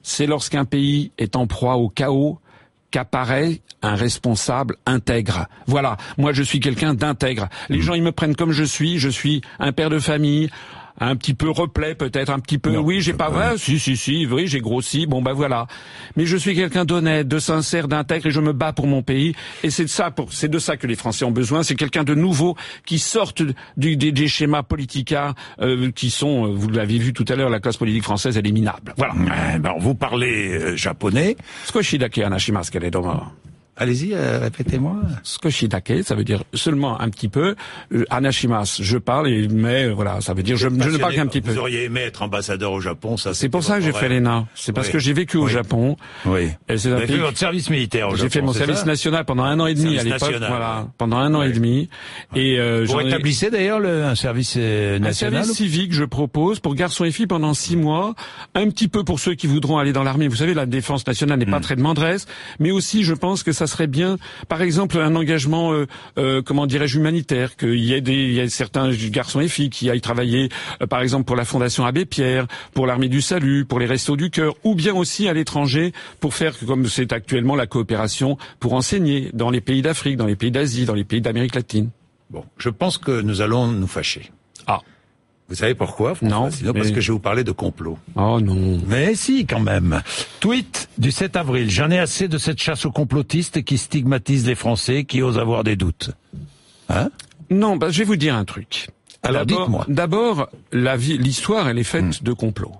c'est 0.03 0.27
lorsqu'un 0.27 0.65
pays 0.65 1.13
est 1.19 1.37
en 1.37 1.47
proie 1.47 1.77
au 1.77 1.89
chaos 1.89 2.39
qu'apparaît 2.91 3.61
un 3.83 3.95
responsable 3.95 4.77
intègre. 4.87 5.47
Voilà, 5.67 5.97
moi 6.17 6.33
je 6.33 6.43
suis 6.43 6.61
quelqu'un 6.61 6.95
d'intègre. 6.95 7.49
Les 7.69 7.79
mm. 7.79 7.83
gens 7.83 7.95
ils 7.95 8.03
me 8.03 8.13
prennent 8.13 8.35
comme 8.35 8.53
je 8.53 8.65
suis, 8.65 8.99
je 8.99 9.09
suis 9.09 9.43
un 9.59 9.73
père 9.73 9.91
de 9.91 9.99
famille, 9.99 10.51
un 11.01 11.17
petit 11.17 11.35
peu 11.35 11.51
replet 11.51 11.95
peut-être, 11.95 12.31
un 12.31 12.39
petit 12.39 12.59
peu. 12.59 12.77
oui, 12.77 13.01
j'ai 13.01 13.15
pas 13.15 13.31
vrai. 13.31 13.57
Si, 13.57 13.79
si, 13.79 13.97
si. 13.97 14.27
Oui, 14.27 14.47
j'ai 14.47 14.61
grossi. 14.61 15.07
Bon, 15.07 15.23
ben 15.23 15.33
voilà. 15.33 15.67
Mais 16.17 16.27
je 16.27 16.37
suis 16.37 16.55
quelqu'un 16.55 16.85
d'honnête, 16.85 17.29
de 17.29 17.39
sincère, 17.39 17.89
d'intègre, 17.89 18.27
et 18.27 18.31
je 18.31 18.41
me 18.41 18.53
bats 18.53 18.73
pour 18.73 18.87
mon 18.87 19.03
pays. 19.03 19.35
Et 19.63 19.71
c'est 19.71 19.85
de 19.85 19.89
ça, 19.89 20.15
c'est 20.31 20.51
de 20.51 20.59
ça 20.59 20.77
que 20.77 20.87
les 20.87 20.97
Français 20.97 21.25
ont 21.25 21.31
besoin. 21.31 21.63
C'est 21.63 21.77
quelqu'un 21.77 22.05
de 22.05 22.15
nouveau 22.15 22.57
qui 22.85 22.99
sorte 22.99 23.43
du, 23.77 23.97
des, 23.97 24.29
schémas 24.29 24.63
politica 24.63 25.35
euh, 25.61 25.91
qui 25.91 26.11
sont, 26.11 26.47
euh, 26.47 26.51
vous 26.55 26.69
l'avez 26.69 26.99
vu 26.99 27.13
tout 27.13 27.25
à 27.29 27.37
l'heure, 27.37 27.51
la 27.51 27.61
classe 27.61 27.77
politique 27.77 28.05
française 28.05 28.37
elle 28.37 28.47
est 28.47 28.53
minable. 28.53 28.95
Voilà. 28.97 29.15
Eh 29.55 29.59
ben, 29.59 29.75
vous 29.79 29.95
parlez 29.95 30.53
euh, 30.53 30.77
japonais. 30.77 31.37
Allez-y, 33.81 34.12
euh, 34.12 34.41
répétez-moi. 34.41 34.97
Skoshidake, 35.23 36.03
ça 36.05 36.17
veut 36.17 36.25
dire 36.25 36.43
seulement 36.53 37.01
un 37.01 37.09
petit 37.11 37.29
peu. 37.29 37.55
Euh, 37.95 38.05
anashimas, 38.11 38.79
je 38.83 38.99
parle, 38.99 39.29
mais 39.51 39.85
euh, 39.85 39.93
voilà, 39.93 40.21
ça 40.21 40.35
veut 40.35 40.43
dire 40.43 40.57
je, 40.57 40.69
je 40.69 40.91
ne 40.91 40.99
parle 40.99 41.14
qu'un 41.14 41.29
petit 41.29 41.41
peu. 41.41 41.53
Vous 41.53 41.59
auriez 41.59 41.85
aimé 41.85 42.01
être 42.01 42.23
ambassadeur 42.23 42.73
au 42.73 42.81
Japon, 42.81 43.17
ça 43.17 43.35
c'est 43.35 43.49
pour 43.49 43.62
ça 43.62 43.77
que 43.77 43.85
j'ai 43.85 43.93
fait 43.93 44.09
l'ENA. 44.09 44.47
C'est 44.57 44.73
parce 44.73 44.88
que 44.88 44.99
j'ai 44.99 45.12
vécu 45.12 45.37
au 45.37 45.47
Japon. 45.47 45.97
Oui. 46.27 46.51
Et 46.69 46.77
c'est 46.77 46.91
avez 46.91 47.07
fait 47.07 47.19
votre 47.19 47.38
service 47.38 47.71
militaire 47.71 48.09
au 48.09 48.17
Japon. 48.17 48.23
J'ai 48.23 48.31
fait 48.31 48.43
mon 48.45 48.53
service 48.53 48.85
national 48.85 49.25
pendant 49.25 49.45
un 49.45 49.61
an 49.61 49.67
et 49.67 49.75
demi 49.75 49.97
à 49.97 50.03
l'époque. 50.03 50.35
Voilà, 50.38 50.88
pendant 50.99 51.19
un 51.19 51.33
an 51.35 51.43
et 51.43 51.53
demi. 51.53 51.88
Et 52.35 52.59
euh, 52.59 52.85
Vous 52.85 53.01
établissez 53.01 53.51
d'ailleurs 53.51 53.81
un 53.85 54.17
service 54.17 54.57
national. 54.57 55.07
Un 55.07 55.12
service 55.12 55.53
civique, 55.53 55.93
je 55.93 56.05
propose 56.05 56.59
pour 56.59 56.75
garçons 56.75 57.05
et 57.05 57.12
filles 57.12 57.29
pendant 57.29 57.55
six 57.55 57.77
mois, 57.77 58.14
un 58.57 58.69
petit 58.71 58.88
peu 58.88 59.05
pour 59.05 59.21
ceux 59.21 59.35
qui 59.35 59.47
voudront 59.47 59.79
aller 59.79 59.93
dans 59.93 60.03
l'armée. 60.03 60.27
Vous 60.27 60.37
savez, 60.37 60.55
la 60.55 60.67
défense 60.67 61.07
nationale 61.07 61.38
n'est 61.38 61.47
pas 61.47 61.61
hmm. 61.61 61.62
très 61.62 61.77
demanderesse, 61.77 62.27
mais 62.59 62.73
aussi, 62.73 63.05
je 63.05 63.14
pense 63.14 63.45
que 63.45 63.53
ça 63.53 63.68
serait 63.69 63.87
bien, 63.87 64.19
par 64.49 64.63
exemple, 64.63 64.99
un 64.99 65.15
engagement, 65.15 65.73
euh, 65.73 65.87
euh, 66.19 66.43
comment 66.43 66.67
dirais-je, 66.67 66.99
humanitaire, 66.99 67.57
qu'il 67.57 67.79
y 67.79 67.93
ait 67.93 68.01
des, 68.01 68.13
il 68.13 68.33
y 68.33 68.41
ait 68.41 68.49
certains 68.49 68.91
garçons 68.91 69.41
et 69.41 69.49
filles 69.49 69.71
qui 69.71 69.89
aillent 69.91 70.01
travailler, 70.01 70.49
euh, 70.83 70.87
par 70.87 71.01
exemple, 71.01 71.25
pour 71.25 71.37
la 71.37 71.45
Fondation 71.45 71.85
Abbé 71.85 72.05
Pierre, 72.05 72.47
pour 72.75 72.87
l'Armée 72.87 73.09
du 73.09 73.21
Salut, 73.21 73.65
pour 73.65 73.79
les 73.79 73.87
Restos 73.87 74.17
du 74.17 74.31
Cœur, 74.31 74.55
ou 74.65 74.75
bien 74.75 74.95
aussi 74.95 75.29
à 75.29 75.33
l'étranger 75.33 75.93
pour 76.21 76.35
faire, 76.35 76.55
comme 76.67 76.87
c'est 76.87 77.13
actuellement 77.13 77.55
la 77.55 77.67
coopération, 77.67 78.37
pour 78.59 78.73
enseigner 78.73 79.31
dans 79.35 79.51
les 79.51 79.61
pays 79.61 79.83
d'Afrique, 79.83 80.17
dans 80.17 80.27
les 80.27 80.37
pays 80.37 80.51
d'Asie, 80.51 80.85
dans 80.85 80.95
les 80.95 81.05
pays 81.05 81.21
d'Amérique 81.21 81.55
latine. 81.55 81.91
Bon, 82.31 82.45
je 82.59 82.69
pense 82.69 82.99
que 82.99 83.21
nous 83.21 83.41
allons 83.41 83.69
nous 83.69 83.87
fâcher. 83.87 84.31
Ah. 84.67 84.81
Vous 85.49 85.55
savez 85.55 85.75
pourquoi 85.75 86.15
Non. 86.21 86.51
Sinon 86.51 86.75
parce 86.75 86.91
que 86.91 87.01
je 87.01 87.09
vais 87.09 87.15
vous 87.15 87.21
parler 87.21 87.43
de 87.43 87.53
complot. 87.53 87.99
Oh 88.17 88.39
non. 88.41 88.81
Mais 88.87 89.15
si, 89.15 89.47
quand 89.47 89.61
même. 89.61 90.03
Tweet 90.41 90.91
du 90.99 91.11
7 91.11 91.37
avril. 91.37 91.71
J'en 91.71 91.91
ai 91.91 91.99
assez 91.99 92.29
de 92.29 92.37
cette 92.37 92.61
chasse 92.61 92.85
aux 92.85 92.91
complotistes 92.91 93.63
qui 93.65 93.79
stigmatise 93.79 94.47
les 94.47 94.55
Français 94.55 95.05
qui 95.05 95.23
osent 95.23 95.39
avoir 95.39 95.65
des 95.65 95.77
doutes. 95.77 96.11
Hein 96.91 97.11
Non, 97.51 97.77
bah, 97.77 97.89
je 97.91 98.01
vais 98.01 98.05
vous 98.05 98.17
dire 98.17 98.35
un 98.35 98.45
truc. 98.45 98.89
Alors 99.23 99.47
dites-moi. 99.47 99.87
D'abord, 99.89 100.49
l'histoire, 100.73 101.69
elle 101.69 101.79
est 101.79 101.85
faite 101.85 102.21
hmm. 102.21 102.25
de 102.25 102.33
complots. 102.33 102.77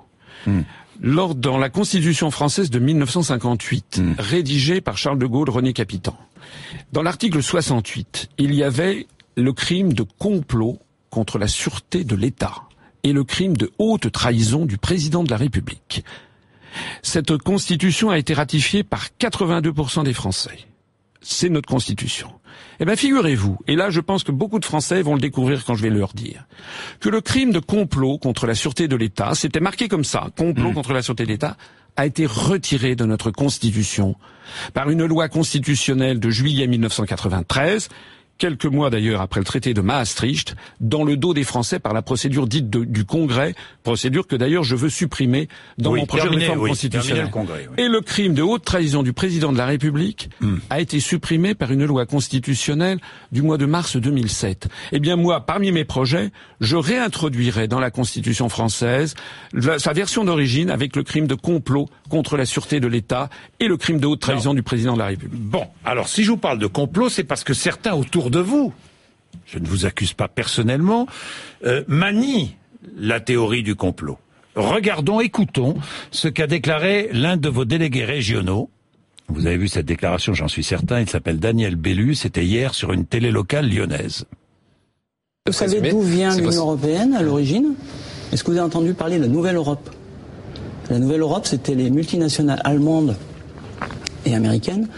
Hmm. 0.47 0.61
Lors 1.01 1.35
dans 1.35 1.59
la 1.59 1.71
Constitution 1.71 2.31
française 2.31 2.71
de 2.71 2.79
1958, 2.79 3.99
hmm. 3.99 4.15
rédigée 4.19 4.81
par 4.81 4.99
Charles 4.99 5.19
de 5.19 5.27
Gaulle, 5.27 5.51
René 5.51 5.73
Capitan, 5.73 6.17
dans 6.93 7.03
l'article 7.03 7.43
68, 7.43 8.31
il 8.39 8.55
y 8.55 8.63
avait 8.63 9.07
le 9.37 9.53
crime 9.53 9.93
de 9.93 10.05
complot 10.19 10.79
contre 11.11 11.39
la 11.39 11.49
sûreté 11.49 12.05
de 12.05 12.15
l'État 12.15 12.55
et 13.03 13.13
le 13.13 13.25
crime 13.25 13.57
de 13.57 13.71
haute 13.79 14.11
trahison 14.11 14.67
du 14.67 14.79
président 14.79 15.23
de 15.23 15.31
la 15.31 15.37
République. 15.37 16.05
Cette 17.03 17.37
constitution 17.39 18.11
a 18.11 18.19
été 18.19 18.35
ratifiée 18.35 18.85
par 18.85 19.07
82% 19.21 20.05
des 20.05 20.13
Français. 20.13 20.59
C'est 21.21 21.49
notre 21.49 21.69
constitution. 21.69 22.33
Eh 22.81 22.85
bien, 22.85 22.97
figurez-vous, 22.97 23.59
et 23.67 23.77
là 23.77 23.91
je 23.91 24.01
pense 24.01 24.23
que 24.23 24.33
beaucoup 24.33 24.59
de 24.59 24.65
Français 24.65 25.03
vont 25.03 25.15
le 25.15 25.21
découvrir 25.21 25.65
quand 25.65 25.75
je 25.75 25.83
vais 25.83 25.91
leur 25.91 26.13
dire, 26.13 26.47
que 27.01 27.09
le 27.09 27.21
crime 27.21 27.51
de 27.51 27.59
complot 27.59 28.19
contre 28.19 28.47
la 28.47 28.55
sûreté 28.55 28.89
de 28.89 28.97
l'État, 28.97 29.35
c'était 29.35 29.61
marqué 29.61 29.89
comme 29.89 30.05
ça, 30.05 30.29
complot 30.37 30.71
mmh. 30.71 30.75
contre 30.75 30.93
la 30.93 31.03
sûreté 31.03 31.25
de 31.25 31.29
l'État, 31.29 31.57
a 31.97 32.07
été 32.07 32.27
retiré 32.27 32.95
de 32.95 33.05
notre 33.05 33.33
constitution 33.33 34.15
par 34.73 34.89
une 34.91 35.05
loi 35.05 35.29
constitutionnelle 35.29 36.21
de 36.21 36.31
juillet 36.31 36.69
1993 36.69 37.89
quelques 38.39 38.67
mois 38.67 38.89
d'ailleurs 38.89 39.21
après 39.21 39.41
le 39.41 39.45
traité 39.45 39.75
de 39.75 39.81
Maastricht, 39.81 40.55
dans 40.81 41.05
le 41.05 41.17
dos 41.17 41.35
des 41.35 41.45
Français 41.45 41.79
par 41.79 41.93
la 41.93 42.03
procédure 42.03 42.47
dite 42.47 42.71
du 42.71 43.05
Congrès, 43.05 43.55
procédure 43.83 44.27
que 44.27 44.37
d'ailleurs 44.37 44.65
je 44.65 44.77
veux 44.77 44.89
supprimer 44.89 45.49
dans 45.77 45.95
mon 45.95 46.07
projet 46.07 46.29
de 46.29 46.37
réforme 46.37 46.69
constitutionnelle. 46.69 47.31
Et 47.77 47.89
le 47.89 48.01
crime 48.01 48.35
de 48.35 48.43
haute 48.43 48.65
trahison 48.65 49.03
du 49.03 49.13
président 49.13 49.53
de 49.53 49.59
la 49.59 49.67
République 49.67 50.31
hmm. 50.41 50.57
a 50.71 50.81
été 50.81 51.01
supprimé 51.01 51.55
par 51.55 51.73
une 51.73 51.85
loi 51.85 52.07
constitutionnelle 52.07 52.99
du 53.33 53.43
mois 53.43 53.59
de 53.59 53.67
mars 53.67 53.97
2007. 53.97 54.69
Eh 54.93 55.01
bien 55.01 55.17
moi, 55.17 55.45
parmi 55.45 55.73
mes 55.73 55.85
projets, 55.85 56.31
je 56.61 56.77
réintroduirai 56.77 57.67
dans 57.67 57.81
la 57.81 57.91
Constitution 57.91 58.49
française 58.49 59.15
sa 59.79 59.93
version 59.93 60.25
d'origine 60.25 60.71
avec 60.71 60.95
le 60.95 61.03
crime 61.03 61.27
de 61.27 61.35
complot 61.35 61.89
contre 62.09 62.37
la 62.37 62.47
sûreté 62.47 62.81
de 62.81 62.87
l'État 62.87 63.29
et 63.61 63.67
le 63.67 63.77
crime 63.77 63.99
de 63.99 64.07
haute 64.07 64.21
trahison 64.21 64.55
du 64.55 64.63
président 64.63 64.95
de 64.95 64.99
la 64.99 65.07
République. 65.07 65.41
Bon, 65.41 65.67
alors 65.85 66.09
si 66.09 66.23
je 66.23 66.31
vous 66.31 66.37
parle 66.37 66.59
de 66.59 66.67
complot, 66.67 67.09
c'est 67.09 67.25
parce 67.25 67.45
que 67.45 67.55
certains 67.55 67.95
autour 67.95 68.28
de 68.31 68.41
vous, 68.41 68.73
je 69.47 69.59
ne 69.59 69.67
vous 69.67 69.87
accuse 69.87 70.13
pas 70.13 70.29
personnellement, 70.29 71.07
euh, 71.65 71.85
manie 71.89 72.57
la 72.97 73.21
théorie 73.21 73.63
du 73.63 73.75
complot. 73.75 74.19
Regardons, 74.55 75.21
écoutons 75.21 75.77
ce 76.11 76.29
qu'a 76.29 76.47
déclaré 76.47 77.11
l'un 77.13 77.37
de 77.37 77.49
vos 77.49 77.65
délégués 77.65 78.05
régionaux. 78.05 78.71
Vous 79.29 79.47
avez 79.47 79.57
vu 79.57 79.69
cette 79.69 79.87
déclaration, 79.87 80.35
j'en 80.35 80.49
suis 80.49 80.65
certain. 80.65 81.01
Il 81.01 81.09
s'appelle 81.09 81.39
Daniel 81.39 81.77
Bellu. 81.77 82.15
C'était 82.15 82.45
hier 82.45 82.75
sur 82.75 82.93
une 82.93 83.05
télé 83.05 83.31
locale 83.31 83.69
lyonnaise. 83.69 84.25
Vous 85.47 85.53
savez 85.53 85.91
d'où 85.91 86.01
vient 86.01 86.37
l'Union 86.37 86.63
européenne 86.63 87.15
à 87.15 87.23
l'origine 87.23 87.75
Est-ce 88.33 88.43
que 88.43 88.51
vous 88.51 88.57
avez 88.57 88.67
entendu 88.67 88.95
parler 88.95 89.17
de 89.17 89.23
la 89.23 89.29
Nouvelle 89.29 89.57
Europe 89.57 89.91
La 90.91 90.99
Nouvelle 90.99 91.21
Europe, 91.21 91.47
c'était 91.47 91.75
les 91.75 91.91
multinationales 91.91 92.61
allemandes 92.65 93.17
et 94.27 94.35
américaines 94.35 94.89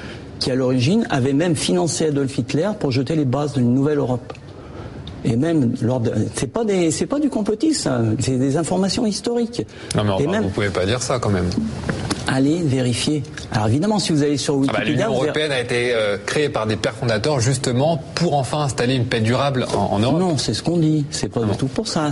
qui 0.40 0.50
à 0.50 0.54
l'origine 0.54 1.06
avait 1.10 1.32
même 1.32 1.54
financé 1.54 2.06
Adolf 2.06 2.36
Hitler 2.36 2.70
pour 2.78 2.90
jeter 2.90 3.14
les 3.14 3.24
bases 3.24 3.52
d'une 3.52 3.72
nouvelle 3.72 3.98
Europe. 3.98 4.32
Et 5.24 5.36
même 5.36 5.74
lors 5.82 6.00
de, 6.00 6.12
c'est 6.34 6.46
pas 6.46 6.64
des, 6.64 6.90
c'est 6.90 7.06
pas 7.06 7.20
du 7.20 7.28
complotisme, 7.28 8.16
c'est 8.18 8.38
des 8.38 8.56
informations 8.56 9.04
historiques. 9.04 9.66
Non 9.94 10.04
mais 10.04 10.12
enfin, 10.12 10.40
vous 10.40 10.48
pouvez 10.48 10.70
pas 10.70 10.86
dire 10.86 11.02
ça 11.02 11.18
quand 11.18 11.28
même. 11.28 11.50
Allez 12.26 12.62
vérifier. 12.62 13.22
Alors 13.52 13.66
évidemment, 13.66 13.98
si 13.98 14.12
vous 14.12 14.22
allez 14.22 14.38
sur 14.38 14.54
Wikipédia, 14.56 14.82
ah 14.82 14.84
bah, 14.84 14.90
l'Union 14.90 15.22
européenne 15.22 15.52
a 15.52 15.60
été 15.60 15.92
euh, 15.92 16.16
créée 16.24 16.48
par 16.48 16.66
des 16.66 16.76
pères 16.76 16.94
fondateurs 16.94 17.40
justement 17.40 18.02
pour 18.14 18.34
enfin 18.34 18.62
installer 18.62 18.94
une 18.94 19.06
paix 19.06 19.20
durable 19.20 19.66
en, 19.76 19.98
Europe. 19.98 20.20
Non, 20.20 20.38
c'est 20.38 20.54
ce 20.54 20.62
qu'on 20.62 20.78
dit. 20.78 21.04
C'est 21.10 21.28
pas 21.28 21.40
du 21.40 21.56
tout 21.56 21.66
pour 21.66 21.86
ça. 21.86 22.10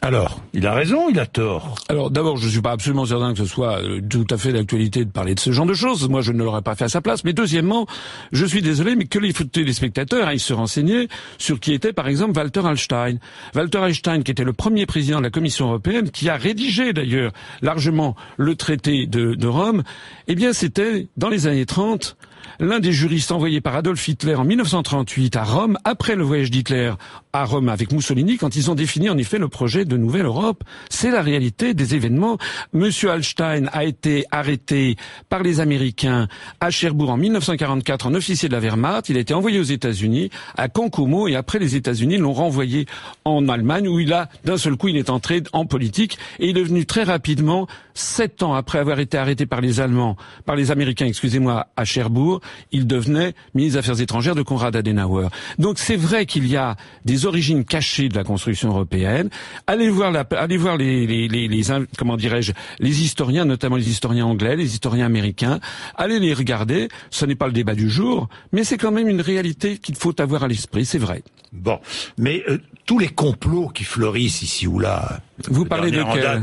Alors, 0.00 0.40
il 0.52 0.64
a 0.64 0.74
raison, 0.74 1.08
il 1.10 1.18
a 1.18 1.26
tort. 1.26 1.74
Alors 1.88 2.10
d'abord, 2.10 2.36
je 2.36 2.46
ne 2.46 2.50
suis 2.50 2.60
pas 2.60 2.70
absolument 2.70 3.04
certain 3.04 3.32
que 3.32 3.38
ce 3.38 3.46
soit 3.46 3.82
euh, 3.82 4.00
tout 4.08 4.26
à 4.30 4.38
fait 4.38 4.52
d'actualité 4.52 5.04
de 5.04 5.10
parler 5.10 5.34
de 5.34 5.40
ce 5.40 5.50
genre 5.50 5.66
de 5.66 5.74
choses. 5.74 6.08
Moi, 6.08 6.20
je 6.20 6.30
ne 6.30 6.42
l'aurais 6.42 6.62
pas 6.62 6.76
fait 6.76 6.84
à 6.84 6.88
sa 6.88 7.00
place. 7.00 7.24
Mais 7.24 7.32
deuxièmement, 7.32 7.86
je 8.30 8.46
suis 8.46 8.62
désolé, 8.62 8.94
mais 8.94 9.06
que 9.06 9.18
les 9.18 9.32
téléspectateurs 9.32 10.28
aillent 10.28 10.38
se 10.38 10.54
renseigner 10.54 11.08
sur 11.36 11.58
qui 11.58 11.72
était, 11.72 11.92
par 11.92 12.06
exemple, 12.06 12.38
Walter 12.38 12.60
Hallstein. 12.64 13.18
Walter 13.56 13.78
Hallstein, 13.78 14.22
qui 14.22 14.30
était 14.30 14.44
le 14.44 14.52
premier 14.52 14.86
président 14.86 15.18
de 15.18 15.24
la 15.24 15.30
Commission 15.30 15.66
européenne, 15.66 16.10
qui 16.10 16.28
a 16.28 16.36
rédigé 16.36 16.92
d'ailleurs 16.92 17.32
largement 17.60 18.14
le 18.36 18.54
traité 18.54 19.06
de, 19.06 19.34
de 19.34 19.46
Rome, 19.48 19.82
eh 20.28 20.36
bien, 20.36 20.52
c'était 20.52 21.08
dans 21.16 21.28
les 21.28 21.48
années 21.48 21.66
30 21.66 22.16
l'un 22.60 22.80
des 22.80 22.92
juristes 22.92 23.32
envoyés 23.32 23.60
par 23.60 23.76
Adolf 23.76 24.06
Hitler 24.08 24.34
en 24.34 24.44
1938 24.44 25.36
à 25.36 25.44
Rome, 25.44 25.78
après 25.84 26.16
le 26.16 26.24
voyage 26.24 26.50
d'Hitler 26.50 26.92
à 27.32 27.44
Rome 27.44 27.68
avec 27.68 27.92
Mussolini, 27.92 28.36
quand 28.36 28.56
ils 28.56 28.70
ont 28.70 28.74
défini 28.74 29.10
en 29.10 29.18
effet 29.18 29.38
le 29.38 29.48
projet 29.48 29.84
de 29.84 29.96
nouvelle 29.96 30.24
Europe. 30.24 30.64
C'est 30.90 31.10
la 31.10 31.22
réalité 31.22 31.74
des 31.74 31.94
événements. 31.94 32.38
Monsieur 32.72 33.10
Hallstein 33.10 33.66
a 33.72 33.84
été 33.84 34.24
arrêté 34.30 34.96
par 35.28 35.42
les 35.42 35.60
Américains 35.60 36.28
à 36.60 36.70
Cherbourg 36.70 37.10
en 37.10 37.16
1944 37.16 38.06
en 38.06 38.14
officier 38.14 38.48
de 38.48 38.54
la 38.54 38.60
Wehrmacht. 38.60 39.08
Il 39.08 39.16
a 39.16 39.20
été 39.20 39.34
envoyé 39.34 39.60
aux 39.60 39.64
États-Unis, 39.64 40.30
à 40.56 40.68
Cancomo, 40.68 41.28
et 41.28 41.36
après 41.36 41.58
les 41.58 41.76
États-Unis 41.76 42.16
l'ont 42.16 42.32
renvoyé 42.32 42.86
en 43.24 43.48
Allemagne, 43.48 43.88
où 43.88 44.00
il 44.00 44.12
a, 44.12 44.28
d'un 44.44 44.56
seul 44.56 44.76
coup, 44.76 44.88
il 44.88 44.96
est 44.96 45.10
entré 45.10 45.42
en 45.52 45.66
politique, 45.66 46.18
et 46.38 46.48
il 46.48 46.56
est 46.56 46.62
devenu 46.62 46.86
très 46.86 47.04
rapidement, 47.04 47.66
sept 47.94 48.42
ans 48.42 48.54
après 48.54 48.78
avoir 48.78 49.00
été 49.00 49.18
arrêté 49.18 49.46
par 49.46 49.60
les 49.60 49.80
Allemands, 49.80 50.16
par 50.44 50.56
les 50.56 50.70
Américains, 50.70 51.06
excusez-moi, 51.06 51.66
à 51.76 51.84
Cherbourg, 51.84 52.37
il 52.72 52.86
devenait 52.86 53.34
ministre 53.54 53.74
des 53.74 53.78
Affaires 53.78 54.00
étrangères 54.00 54.34
de 54.34 54.42
Konrad 54.42 54.74
Adenauer. 54.74 55.28
Donc 55.58 55.78
c'est 55.78 55.96
vrai 55.96 56.26
qu'il 56.26 56.46
y 56.46 56.56
a 56.56 56.76
des 57.04 57.26
origines 57.26 57.64
cachées 57.64 58.08
de 58.08 58.14
la 58.14 58.24
construction 58.24 58.70
européenne. 58.70 59.30
Allez 59.66 59.88
voir, 59.88 60.12
allez 60.30 60.56
voir 60.56 60.76
les 60.76 61.48
comment 61.96 62.16
dirais-je, 62.16 62.52
les 62.78 63.02
historiens, 63.02 63.44
notamment 63.44 63.76
les 63.76 63.88
historiens 63.88 64.26
anglais, 64.26 64.56
les 64.56 64.72
historiens 64.72 65.06
américains. 65.06 65.60
Allez 65.96 66.18
les 66.18 66.34
regarder. 66.34 66.88
Ce 67.10 67.24
n'est 67.26 67.34
pas 67.34 67.46
le 67.46 67.52
débat 67.52 67.74
du 67.74 67.90
jour, 67.90 68.28
mais 68.52 68.64
c'est 68.64 68.78
quand 68.78 68.92
même 68.92 69.08
une 69.08 69.20
réalité 69.20 69.78
qu'il 69.78 69.96
faut 69.96 70.18
avoir 70.20 70.44
à 70.44 70.48
l'esprit. 70.48 70.84
C'est 70.84 70.98
vrai. 70.98 71.22
Bon, 71.52 71.80
mais 72.18 72.44
euh, 72.48 72.58
tous 72.86 72.98
les 72.98 73.08
complots 73.08 73.68
qui 73.68 73.84
fleurissent 73.84 74.42
ici 74.42 74.66
ou 74.66 74.78
là. 74.78 75.20
Vous 75.48 75.64
parlez 75.64 75.90
de 75.90 76.02
quel 76.12 76.42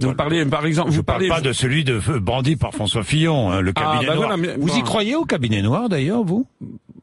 vous 0.00 0.14
parlez, 0.14 0.46
par 0.46 0.64
exemple, 0.66 0.92
je 0.92 0.96
vous 0.96 1.02
parlez 1.02 1.28
pas 1.28 1.40
de 1.40 1.52
celui 1.52 1.84
de 1.84 1.98
brandi 2.18 2.56
par 2.56 2.72
François 2.72 3.02
Fillon, 3.02 3.50
hein, 3.50 3.60
le 3.60 3.72
ah, 3.74 3.80
cabinet 3.80 4.06
bah 4.06 4.14
noir. 4.14 4.36
vous 4.58 4.76
y 4.76 4.82
croyez 4.82 5.16
au 5.16 5.24
cabinet 5.24 5.62
noir 5.62 5.88
d'ailleurs, 5.88 6.22
vous? 6.22 6.46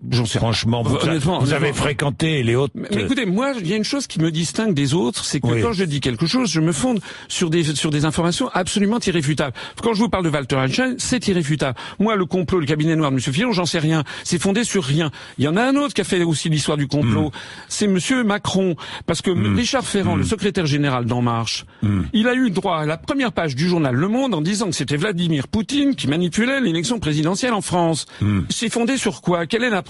J'en 0.09 0.25
sais 0.25 0.39
Franchement, 0.39 0.81
vous, 0.81 0.95
honnêtement, 0.95 1.39
vous 1.39 1.53
avez 1.53 1.73
fréquenté 1.73 2.41
les 2.41 2.55
autres. 2.55 2.73
Mais, 2.75 3.03
écoutez, 3.03 3.27
moi, 3.27 3.53
il 3.59 3.67
y 3.67 3.73
a 3.73 3.75
une 3.75 3.83
chose 3.83 4.07
qui 4.07 4.19
me 4.19 4.31
distingue 4.31 4.73
des 4.73 4.95
autres, 4.95 5.23
c'est 5.23 5.39
que 5.39 5.61
quand 5.61 5.73
je 5.73 5.83
dis 5.83 5.99
quelque 5.99 6.25
chose, 6.25 6.49
je 6.49 6.59
me 6.59 6.71
fonde 6.71 6.99
sur 7.27 7.51
des 7.51 7.63
sur 7.75 7.91
des 7.91 8.05
informations 8.05 8.49
absolument 8.53 8.97
irréfutables. 8.99 9.55
Quand 9.83 9.93
je 9.93 9.99
vous 9.99 10.09
parle 10.09 10.23
de 10.23 10.29
Walter 10.29 10.55
Einstein, 10.55 10.95
c'est 10.97 11.27
irréfutable. 11.27 11.77
Moi, 11.99 12.15
le 12.15 12.25
complot, 12.25 12.59
le 12.59 12.65
cabinet 12.65 12.95
noir 12.95 13.11
de 13.11 13.17
M. 13.17 13.21
Fillon, 13.21 13.51
j'en 13.51 13.65
sais 13.65 13.77
rien. 13.77 14.03
C'est 14.23 14.41
fondé 14.41 14.63
sur 14.63 14.83
rien. 14.83 15.11
Il 15.37 15.45
y 15.45 15.47
en 15.47 15.55
a 15.55 15.63
un 15.63 15.75
autre 15.75 15.93
qui 15.93 16.01
a 16.01 16.03
fait 16.03 16.23
aussi 16.23 16.49
l'histoire 16.49 16.77
du 16.77 16.87
complot. 16.87 17.27
Hmm. 17.27 17.65
C'est 17.67 17.85
M. 17.85 18.23
Macron, 18.25 18.75
parce 19.05 19.21
que 19.21 19.29
hmm. 19.29 19.55
Richard 19.55 19.85
Ferrand, 19.85 20.15
le 20.15 20.23
hmm. 20.23 20.27
secrétaire 20.27 20.65
général 20.65 21.05
d'En 21.05 21.21
Marche, 21.21 21.65
il 22.13 22.27
a 22.27 22.33
eu 22.33 22.49
droit 22.49 22.77
à 22.77 22.85
la 22.85 22.97
première 22.97 23.31
page 23.31 23.55
du 23.55 23.67
journal 23.67 23.95
Le 23.95 24.07
Monde 24.07 24.33
en 24.33 24.41
disant 24.41 24.67
que 24.67 24.75
c'était 24.75 24.97
Vladimir 24.97 25.47
Poutine 25.47 25.95
qui 25.95 26.07
manipulait 26.07 26.59
l'élection 26.59 26.99
présidentielle 26.99 27.53
en 27.53 27.61
France. 27.61 28.07
C'est 28.49 28.69
fondé 28.69 28.97
sur 28.97 29.21
quoi? 29.21 29.45
Quelle 29.45 29.63
est 29.63 29.69
la 29.69 29.83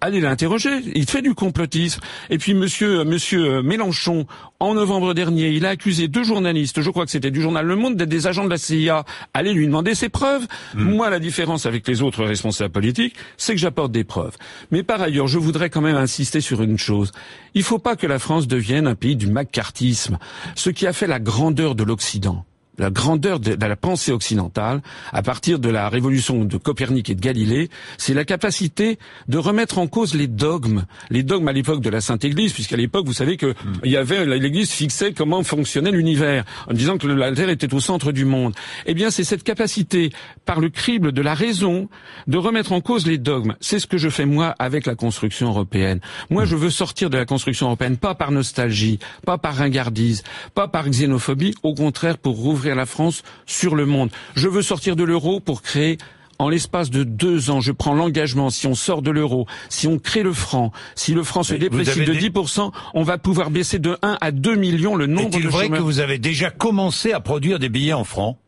Allez 0.00 0.20
l'interroger. 0.20 0.70
Il 0.94 1.08
fait 1.08 1.22
du 1.22 1.34
complotisme. 1.34 2.00
Et 2.30 2.38
puis 2.38 2.54
Monsieur 2.54 3.04
Monsieur 3.04 3.62
Mélenchon, 3.62 4.26
en 4.60 4.74
novembre 4.74 5.14
dernier, 5.14 5.50
il 5.50 5.66
a 5.66 5.70
accusé 5.70 6.08
deux 6.08 6.24
journalistes, 6.24 6.82
je 6.82 6.90
crois 6.90 7.04
que 7.04 7.10
c'était 7.10 7.30
du 7.30 7.42
journal 7.42 7.66
Le 7.66 7.76
Monde, 7.76 7.96
d'être 7.96 8.08
des 8.08 8.26
agents 8.26 8.44
de 8.44 8.50
la 8.50 8.58
CIA. 8.58 9.04
Allez 9.34 9.52
lui 9.52 9.66
demander 9.66 9.94
ses 9.94 10.08
preuves. 10.08 10.46
Hmm. 10.74 10.84
Moi, 10.84 11.10
la 11.10 11.18
différence 11.18 11.66
avec 11.66 11.86
les 11.88 12.02
autres 12.02 12.24
responsables 12.24 12.72
politiques, 12.72 13.16
c'est 13.36 13.54
que 13.54 13.60
j'apporte 13.60 13.92
des 13.92 14.04
preuves. 14.04 14.36
Mais 14.70 14.82
par 14.82 15.00
ailleurs, 15.02 15.26
je 15.26 15.38
voudrais 15.38 15.70
quand 15.70 15.80
même 15.80 15.96
insister 15.96 16.40
sur 16.40 16.62
une 16.62 16.78
chose. 16.78 17.12
Il 17.54 17.60
ne 17.60 17.64
faut 17.64 17.78
pas 17.78 17.96
que 17.96 18.06
la 18.06 18.18
France 18.18 18.46
devienne 18.46 18.86
un 18.86 18.94
pays 18.94 19.16
du 19.16 19.26
macartisme, 19.26 20.18
ce 20.54 20.70
qui 20.70 20.86
a 20.86 20.92
fait 20.92 21.06
la 21.06 21.18
grandeur 21.18 21.74
de 21.74 21.82
l'Occident 21.82 22.44
la 22.78 22.90
grandeur 22.90 23.38
de, 23.38 23.54
la 23.54 23.76
pensée 23.76 24.12
occidentale, 24.12 24.80
à 25.12 25.22
partir 25.22 25.58
de 25.58 25.68
la 25.68 25.88
révolution 25.88 26.44
de 26.44 26.56
Copernic 26.56 27.10
et 27.10 27.14
de 27.14 27.20
Galilée, 27.20 27.68
c'est 27.98 28.14
la 28.14 28.24
capacité 28.24 28.98
de 29.28 29.38
remettre 29.38 29.78
en 29.78 29.86
cause 29.86 30.14
les 30.14 30.26
dogmes, 30.26 30.84
les 31.10 31.22
dogmes 31.22 31.48
à 31.48 31.52
l'époque 31.52 31.82
de 31.82 31.90
la 31.90 32.00
Sainte 32.00 32.24
Église, 32.24 32.52
puisqu'à 32.52 32.76
l'époque, 32.76 33.06
vous 33.06 33.12
savez 33.12 33.36
que 33.36 33.46
hmm. 33.46 33.80
il 33.84 33.90
y 33.90 33.96
avait 33.96 34.24
l'Église 34.24 34.70
fixait 34.70 35.12
comment 35.12 35.42
fonctionnait 35.42 35.90
l'univers, 35.90 36.44
en 36.68 36.72
disant 36.72 36.96
que 36.96 37.06
la 37.06 37.32
Terre 37.32 37.50
était 37.50 37.72
au 37.74 37.80
centre 37.80 38.10
du 38.10 38.24
monde. 38.24 38.54
Eh 38.86 38.94
bien, 38.94 39.10
c'est 39.10 39.24
cette 39.24 39.42
capacité, 39.42 40.10
par 40.46 40.58
le 40.58 40.70
crible 40.70 41.12
de 41.12 41.22
la 41.22 41.34
raison, 41.34 41.88
de 42.26 42.38
remettre 42.38 42.72
en 42.72 42.80
cause 42.80 43.06
les 43.06 43.18
dogmes. 43.18 43.54
C'est 43.60 43.80
ce 43.80 43.86
que 43.86 43.98
je 43.98 44.08
fais 44.08 44.26
moi 44.26 44.54
avec 44.58 44.86
la 44.86 44.94
construction 44.94 45.48
européenne. 45.48 46.00
Moi, 46.30 46.44
hmm. 46.44 46.46
je 46.46 46.56
veux 46.56 46.70
sortir 46.70 47.10
de 47.10 47.18
la 47.18 47.26
construction 47.26 47.66
européenne, 47.66 47.98
pas 47.98 48.14
par 48.14 48.30
nostalgie, 48.30 48.98
pas 49.26 49.36
par 49.36 49.56
ringardise, 49.56 50.22
pas 50.54 50.68
par 50.68 50.88
xénophobie, 50.88 51.54
au 51.62 51.74
contraire 51.74 52.16
pour 52.16 52.36
rouvrir 52.36 52.61
la 52.70 52.86
France 52.86 53.22
sur 53.46 53.74
le 53.74 53.86
monde. 53.86 54.10
Je 54.34 54.48
veux 54.48 54.62
sortir 54.62 54.96
de 54.96 55.04
l'euro 55.04 55.40
pour 55.40 55.62
créer 55.62 55.98
en 56.38 56.48
l'espace 56.48 56.90
de 56.90 57.04
deux 57.04 57.50
ans, 57.50 57.60
je 57.60 57.70
prends 57.70 57.94
l'engagement, 57.94 58.50
si 58.50 58.66
on 58.66 58.74
sort 58.74 59.00
de 59.00 59.12
l'euro, 59.12 59.46
si 59.68 59.86
on 59.86 59.98
crée 59.98 60.24
le 60.24 60.32
franc, 60.32 60.72
si 60.96 61.14
le 61.14 61.22
franc 61.22 61.44
se 61.44 61.54
déprécie 61.54 62.04
de 62.04 62.12
10%, 62.12 62.72
on 62.94 63.02
va 63.04 63.16
pouvoir 63.18 63.50
baisser 63.50 63.78
de 63.78 63.96
1 64.02 64.18
à 64.20 64.30
2 64.32 64.56
millions 64.56 64.96
le 64.96 65.06
nombre 65.06 65.30
de 65.30 65.36
Est-il 65.36 65.48
vrai 65.48 65.68
que 65.68 65.76
vous 65.76 66.00
avez 66.00 66.18
déjà 66.18 66.50
commencé 66.50 67.12
à 67.12 67.20
produire 67.20 67.60
des 67.60 67.68
billets 67.68 67.92
en 67.92 68.04
francs? 68.04 68.38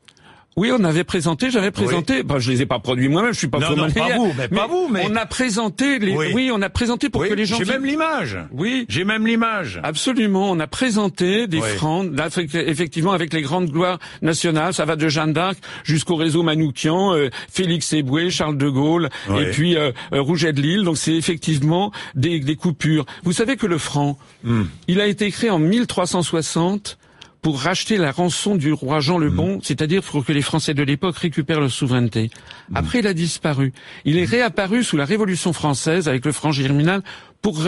Oui, 0.56 0.70
on 0.72 0.84
avait 0.84 1.04
présenté, 1.04 1.50
j'avais 1.50 1.72
présenté. 1.72 2.22
Oui. 2.28 2.36
je 2.38 2.50
les 2.52 2.62
ai 2.62 2.66
pas 2.66 2.78
produits 2.78 3.08
moi-même, 3.08 3.32
je 3.32 3.38
suis 3.38 3.48
pas 3.48 3.58
non, 3.58 3.74
non, 3.74 3.90
pas 3.90 4.16
vous, 4.16 4.32
mais, 4.36 4.48
pas 4.48 4.66
vous, 4.68 4.88
mais 4.88 5.04
on 5.10 5.16
a 5.16 5.26
présenté 5.26 5.98
les. 5.98 6.14
Oui, 6.14 6.50
on 6.52 6.62
a 6.62 6.70
présenté 6.70 7.08
pour 7.10 7.26
que 7.26 7.34
les 7.34 7.44
gens. 7.44 7.58
J'ai 7.58 7.64
même 7.64 7.84
l'image. 7.84 8.38
Oui, 8.52 8.86
j'ai 8.88 9.04
même 9.04 9.26
l'image. 9.26 9.80
Absolument, 9.82 10.50
on 10.50 10.60
a 10.60 10.66
présenté 10.66 11.46
des 11.46 11.60
francs, 11.60 12.06
effectivement, 12.54 13.12
avec 13.12 13.32
les 13.32 13.42
grandes 13.42 13.70
gloires 13.70 13.98
nationales. 14.22 14.74
Ça 14.74 14.84
va 14.84 14.96
de 14.96 15.08
Jeanne 15.08 15.32
d'Arc 15.32 15.58
jusqu'au 15.82 16.16
réseau 16.16 16.42
Manoukian, 16.42 17.14
euh, 17.14 17.30
Félix 17.50 17.92
Eboué, 17.92 18.30
Charles 18.30 18.58
de 18.58 18.68
Gaulle, 18.68 19.08
et 19.36 19.50
puis 19.50 19.76
euh, 19.76 19.90
euh, 20.12 20.20
Rouget 20.20 20.52
de 20.52 20.60
Lille. 20.60 20.82
Donc 20.84 20.98
c'est 20.98 21.14
effectivement 21.14 21.90
des, 22.14 22.38
des, 22.40 22.56
coupures. 22.56 23.06
Vous 23.24 23.32
savez 23.32 23.56
que 23.56 23.66
le 23.66 23.78
franc, 23.78 24.18
hmm. 24.44 24.62
il 24.88 25.00
a 25.00 25.06
été 25.06 25.30
créé 25.30 25.50
en 25.50 25.58
1360 25.58 26.98
pour 27.44 27.60
racheter 27.60 27.98
la 27.98 28.10
rançon 28.10 28.56
du 28.56 28.72
roi 28.72 29.00
Jean 29.00 29.18
le 29.18 29.28
Bon, 29.28 29.58
mm. 29.58 29.60
c'est-à-dire 29.62 30.02
pour 30.02 30.24
que 30.24 30.32
les 30.32 30.40
Français 30.40 30.72
de 30.72 30.82
l'époque 30.82 31.18
récupèrent 31.18 31.60
leur 31.60 31.70
souveraineté. 31.70 32.30
Mm. 32.70 32.76
Après, 32.76 32.98
il 33.00 33.06
a 33.06 33.12
disparu. 33.12 33.74
Il 34.06 34.16
est 34.16 34.24
réapparu 34.24 34.82
sous 34.82 34.96
la 34.96 35.04
Révolution 35.04 35.52
française 35.52 36.08
avec 36.08 36.24
le 36.24 36.32
franc 36.32 36.52
germinal 36.52 37.02
pour, 37.44 37.60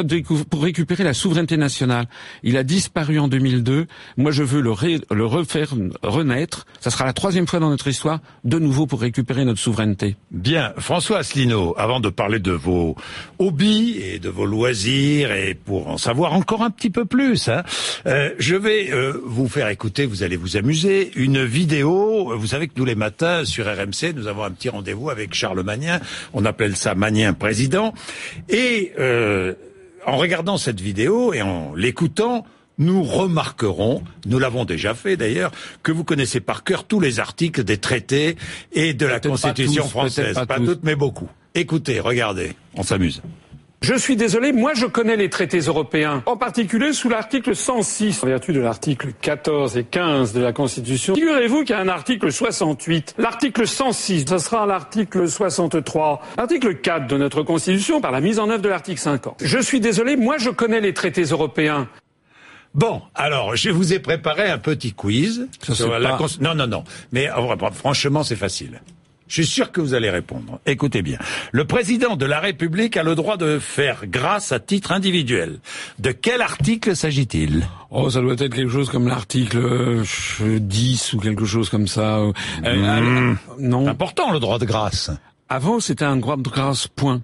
pour 0.48 0.62
récupérer 0.62 1.04
la 1.04 1.12
souveraineté 1.12 1.58
nationale. 1.58 2.06
Il 2.42 2.56
a 2.56 2.62
disparu 2.62 3.18
en 3.18 3.28
2002. 3.28 3.86
Moi, 4.16 4.30
je 4.30 4.42
veux 4.42 4.62
le, 4.62 4.72
le 5.14 5.26
refaire 5.26 5.74
renaître. 6.02 6.66
Ça 6.80 6.90
sera 6.90 7.04
la 7.04 7.12
troisième 7.12 7.46
fois 7.46 7.60
dans 7.60 7.68
notre 7.68 7.86
histoire, 7.86 8.20
de 8.44 8.58
nouveau 8.58 8.86
pour 8.86 9.02
récupérer 9.02 9.44
notre 9.44 9.60
souveraineté. 9.60 10.16
Bien, 10.30 10.72
François 10.78 11.18
Asselineau, 11.18 11.74
avant 11.76 12.00
de 12.00 12.08
parler 12.08 12.38
de 12.38 12.52
vos 12.52 12.96
hobbies 13.38 13.98
et 14.02 14.18
de 14.18 14.30
vos 14.30 14.46
loisirs 14.46 15.30
et 15.30 15.54
pour 15.54 15.88
en 15.88 15.98
savoir 15.98 16.32
encore 16.32 16.62
un 16.62 16.70
petit 16.70 16.88
peu 16.88 17.04
plus, 17.04 17.48
hein, 17.48 17.62
euh, 18.06 18.30
je 18.38 18.56
vais 18.56 18.90
euh, 18.90 19.20
vous 19.26 19.46
faire 19.46 19.68
écouter, 19.68 20.06
vous 20.06 20.22
allez 20.22 20.36
vous 20.36 20.56
amuser, 20.56 21.10
une 21.16 21.44
vidéo. 21.44 22.34
Vous 22.34 22.46
savez 22.46 22.68
que 22.68 22.74
tous 22.74 22.86
les 22.86 22.94
matins 22.94 23.44
sur 23.44 23.66
RMC, 23.66 24.14
nous 24.14 24.26
avons 24.26 24.44
un 24.44 24.52
petit 24.52 24.70
rendez-vous 24.70 25.10
avec 25.10 25.34
Charles 25.34 25.62
Magnien. 25.62 26.00
On 26.32 26.46
appelle 26.46 26.76
ça 26.76 26.94
Magnien 26.94 27.34
président. 27.34 27.92
Et 28.48 28.92
euh, 28.98 29.52
en 30.06 30.16
regardant 30.16 30.56
cette 30.56 30.80
vidéo 30.80 31.34
et 31.34 31.42
en 31.42 31.74
l'écoutant, 31.74 32.46
nous 32.78 33.02
remarquerons, 33.02 34.02
nous 34.26 34.38
l'avons 34.38 34.64
déjà 34.64 34.94
fait 34.94 35.16
d'ailleurs, 35.16 35.50
que 35.82 35.92
vous 35.92 36.04
connaissez 36.04 36.40
par 36.40 36.64
cœur 36.64 36.84
tous 36.84 37.00
les 37.00 37.20
articles 37.20 37.64
des 37.64 37.78
traités 37.78 38.36
et 38.72 38.94
de 38.94 39.06
la 39.06 39.20
Constitution 39.20 39.84
française. 39.88 40.34
Pas, 40.34 40.46
pas 40.46 40.58
toutes, 40.58 40.84
mais 40.84 40.94
beaucoup. 40.94 41.28
Écoutez, 41.54 42.00
regardez, 42.00 42.54
on 42.74 42.82
s'amuse. 42.82 43.22
Je 43.86 43.94
suis 43.94 44.16
désolé, 44.16 44.52
moi 44.52 44.72
je 44.74 44.84
connais 44.84 45.14
les 45.14 45.30
traités 45.30 45.60
européens, 45.60 46.20
en 46.26 46.36
particulier 46.36 46.92
sous 46.92 47.08
l'article 47.08 47.54
106, 47.54 48.24
en 48.24 48.26
vertu 48.26 48.52
de 48.52 48.58
l'article 48.58 49.12
14 49.20 49.76
et 49.76 49.84
15 49.84 50.32
de 50.32 50.40
la 50.40 50.52
Constitution. 50.52 51.14
Figurez-vous 51.14 51.60
qu'il 51.62 51.70
y 51.70 51.78
a 51.78 51.82
un 51.82 51.86
article 51.86 52.32
68. 52.32 53.14
L'article 53.16 53.64
106, 53.64 54.24
ce 54.28 54.38
sera 54.38 54.66
l'article 54.66 55.28
63. 55.28 56.20
L'article 56.36 56.74
4 56.74 57.06
de 57.06 57.16
notre 57.16 57.44
Constitution 57.44 58.00
par 58.00 58.10
la 58.10 58.20
mise 58.20 58.40
en 58.40 58.50
œuvre 58.50 58.60
de 58.60 58.68
l'article 58.68 58.98
50. 59.00 59.36
Je 59.40 59.58
suis 59.60 59.78
désolé, 59.78 60.16
moi 60.16 60.36
je 60.36 60.50
connais 60.50 60.80
les 60.80 60.92
traités 60.92 61.22
européens. 61.22 61.88
Bon, 62.74 63.02
alors 63.14 63.54
je 63.54 63.70
vous 63.70 63.92
ai 63.92 64.00
préparé 64.00 64.50
un 64.50 64.58
petit 64.58 64.94
quiz. 64.94 65.46
sur 65.62 65.96
la 65.96 66.18
Non, 66.40 66.56
non, 66.56 66.66
non. 66.66 66.82
Mais 67.12 67.28
franchement, 67.72 68.24
c'est 68.24 68.34
facile. 68.34 68.80
Je 69.28 69.42
suis 69.42 69.46
sûr 69.46 69.72
que 69.72 69.80
vous 69.80 69.94
allez 69.94 70.10
répondre. 70.10 70.60
Écoutez 70.66 71.02
bien. 71.02 71.18
Le 71.52 71.64
président 71.64 72.16
de 72.16 72.26
la 72.26 72.40
République 72.40 72.96
a 72.96 73.02
le 73.02 73.14
droit 73.14 73.36
de 73.36 73.58
faire 73.58 74.06
grâce 74.06 74.52
à 74.52 74.60
titre 74.60 74.92
individuel. 74.92 75.58
De 75.98 76.12
quel 76.12 76.42
article 76.42 76.94
s'agit-il? 76.94 77.66
Oh, 77.90 78.08
ça 78.10 78.20
doit 78.20 78.34
être 78.34 78.54
quelque 78.54 78.70
chose 78.70 78.90
comme 78.90 79.08
l'article 79.08 80.02
10 80.40 81.12
ou 81.14 81.18
quelque 81.18 81.44
chose 81.44 81.70
comme 81.70 81.88
ça. 81.88 82.18
Euh, 82.18 82.32
mmh. 83.00 83.38
non. 83.60 83.88
Important 83.88 84.32
le 84.32 84.38
droit 84.38 84.58
de 84.58 84.64
grâce. 84.64 85.10
Avant, 85.48 85.80
c'était 85.80 86.04
un 86.04 86.16
droit 86.16 86.36
de 86.36 86.42
grâce, 86.42 86.86
point. 86.88 87.22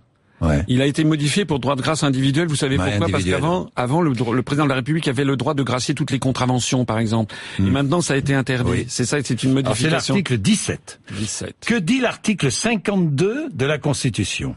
Il 0.68 0.82
a 0.82 0.86
été 0.86 1.05
modifié 1.05 1.45
pour 1.45 1.59
droit 1.59 1.76
de 1.76 1.82
grâce 1.82 2.03
individuel. 2.03 2.49
Vous 2.49 2.57
savez 2.57 2.76
pourquoi? 2.76 3.09
Parce 3.09 3.24
qu'avant, 3.24 3.70
avant, 3.76 4.01
le, 4.01 4.43
président 4.43 4.64
de 4.64 4.68
la 4.68 4.76
République 4.76 5.09
avait 5.09 5.24
le 5.24 5.36
droit 5.36 5.55
de 5.55 5.62
gracier 5.62 5.95
toutes 5.95 6.11
les 6.11 6.18
contraventions, 6.18 6.84
par 6.84 6.99
exemple. 6.99 7.34
Et 7.59 7.62
hmm. 7.62 7.70
maintenant, 7.70 8.01
ça 8.01 8.14
a 8.14 8.16
été 8.16 8.34
interdit. 8.34 8.84
C'est 8.88 9.05
ça, 9.05 9.18
c'est 9.22 9.43
une 9.43 9.53
modification. 9.53 9.99
C'est 10.01 10.12
l'article 10.12 10.38
17. 10.38 11.01
17. 11.16 11.57
Que 11.66 11.74
dit 11.74 12.01
l'article 12.01 12.51
52 12.51 13.51
de 13.53 13.66
la 13.66 13.78
Constitution? 13.78 14.57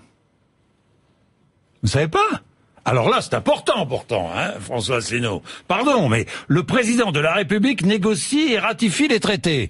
Vous 1.83 1.89
savez 1.89 2.07
pas? 2.07 2.41
Alors 2.83 3.09
là, 3.09 3.19
c'est 3.21 3.33
important 3.33 3.85
pourtant, 3.87 4.29
hein, 4.35 4.53
François 4.59 4.97
Asselineau. 4.97 5.41
Pardon, 5.67 6.07
mais 6.07 6.27
le 6.47 6.63
président 6.63 7.11
de 7.11 7.19
la 7.19 7.33
République 7.33 7.83
négocie 7.83 8.53
et 8.53 8.59
ratifie 8.59 9.07
les 9.07 9.19
traités. 9.19 9.69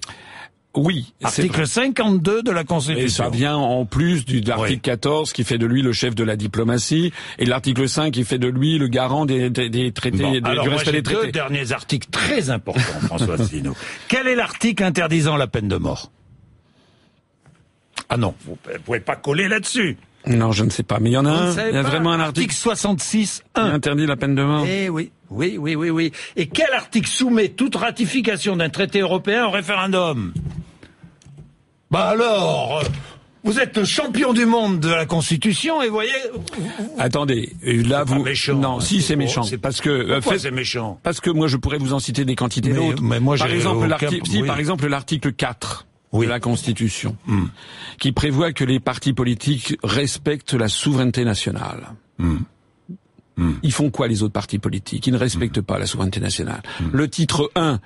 Oui. 0.76 1.12
Article 1.22 1.66
52 1.66 2.42
de 2.42 2.50
la 2.50 2.64
Constitution. 2.64 3.06
Et 3.06 3.08
ça 3.08 3.28
vient 3.30 3.56
en 3.56 3.84
plus 3.86 4.24
de 4.24 4.46
l'article 4.48 4.80
14 4.80 5.32
qui 5.32 5.44
fait 5.44 5.58
de 5.58 5.66
lui 5.66 5.82
le 5.82 5.92
chef 5.92 6.14
de 6.14 6.22
la 6.22 6.36
diplomatie 6.36 7.12
et 7.38 7.46
l'article 7.46 7.88
5 7.88 8.12
qui 8.12 8.24
fait 8.24 8.38
de 8.38 8.48
lui 8.48 8.78
le 8.78 8.88
garant 8.88 9.26
des, 9.26 9.50
des, 9.50 9.92
traités, 9.92 10.40
des, 10.40 10.40
alors 10.44 10.64
du 10.64 10.70
respect 10.70 10.92
des 10.92 11.02
traités. 11.02 11.26
deux 11.26 11.32
derniers 11.32 11.72
articles 11.72 12.08
très 12.10 12.50
importants, 12.50 13.00
François 13.06 13.34
Asselineau. 13.34 13.74
Quel 14.08 14.26
est 14.28 14.36
l'article 14.36 14.84
interdisant 14.84 15.36
la 15.36 15.46
peine 15.46 15.68
de 15.68 15.76
mort? 15.76 16.12
Ah 18.08 18.16
non, 18.16 18.34
vous 18.44 18.56
ne 18.72 18.78
pouvez 18.78 19.00
pas 19.00 19.16
coller 19.16 19.48
là-dessus. 19.48 19.96
Non, 20.26 20.52
je 20.52 20.64
ne 20.64 20.70
sais 20.70 20.82
pas, 20.82 20.98
mais 21.00 21.10
il 21.10 21.12
y 21.12 21.16
en 21.16 21.26
a 21.26 21.30
un. 21.30 21.68
Il 21.68 21.74
y 21.74 21.78
a 21.78 21.82
vraiment 21.82 22.12
un 22.12 22.20
article. 22.20 22.50
Article 22.50 22.54
66 22.54 23.44
1. 23.54 23.64
interdit 23.64 24.06
la 24.06 24.16
peine 24.16 24.34
de 24.34 24.42
mort. 24.42 24.64
Eh 24.68 24.88
oui, 24.88 25.12
oui, 25.30 25.56
oui, 25.58 25.76
oui, 25.76 25.90
oui. 25.90 26.12
Et 26.34 26.48
quel 26.48 26.72
article 26.72 27.08
soumet 27.08 27.50
toute 27.50 27.76
ratification 27.76 28.56
d'un 28.56 28.68
traité 28.68 29.00
européen 29.00 29.46
au 29.46 29.50
référendum? 29.50 30.32
Bah 31.90 32.08
alors, 32.08 32.82
vous 33.46 33.60
êtes 33.60 33.76
le 33.76 33.84
champion 33.84 34.32
du 34.32 34.44
monde 34.44 34.80
de 34.80 34.88
la 34.88 35.06
Constitution 35.06 35.80
et 35.80 35.88
voyez. 35.88 36.10
Attendez, 36.98 37.52
là 37.62 38.02
vous. 38.02 38.24
méchant, 38.24 38.56
non, 38.56 38.80
si 38.80 39.00
c'est 39.00 39.14
méchant, 39.14 39.42
parce 39.62 39.80
que 39.80 39.88
euh, 39.88 40.20
c'est 40.36 40.50
méchant. 40.50 40.98
Parce 41.04 41.20
que 41.20 41.30
moi 41.30 41.46
je 41.46 41.56
pourrais 41.56 41.78
vous 41.78 41.92
en 41.92 42.00
citer 42.00 42.24
des 42.24 42.34
quantités 42.34 42.72
d'autres. 42.72 43.02
Mais 43.02 43.20
moi, 43.20 43.36
par 43.36 43.46
exemple, 43.46 43.86
l'article, 43.86 44.28
si, 44.28 44.42
par 44.42 44.58
exemple 44.58 44.88
l'article 44.88 45.32
4 45.32 45.86
de 46.12 46.24
la 46.24 46.40
Constitution, 46.40 47.16
hmm. 47.26 47.44
qui 48.00 48.10
prévoit 48.10 48.52
que 48.52 48.64
les 48.64 48.80
partis 48.80 49.12
politiques 49.12 49.76
respectent 49.84 50.54
la 50.54 50.68
souveraineté 50.68 51.24
nationale. 51.24 51.92
Hmm. 52.18 52.38
Hmm. 53.36 53.52
Ils 53.62 53.72
font 53.72 53.90
quoi 53.90 54.08
les 54.08 54.24
autres 54.24 54.32
partis 54.32 54.58
politiques? 54.58 55.06
Ils 55.06 55.12
ne 55.12 55.18
respectent 55.18 55.60
pas 55.60 55.78
la 55.78 55.86
souveraineté 55.86 56.18
nationale. 56.18 56.62
Le 56.90 57.08
titre 57.08 57.52
1 57.54 57.80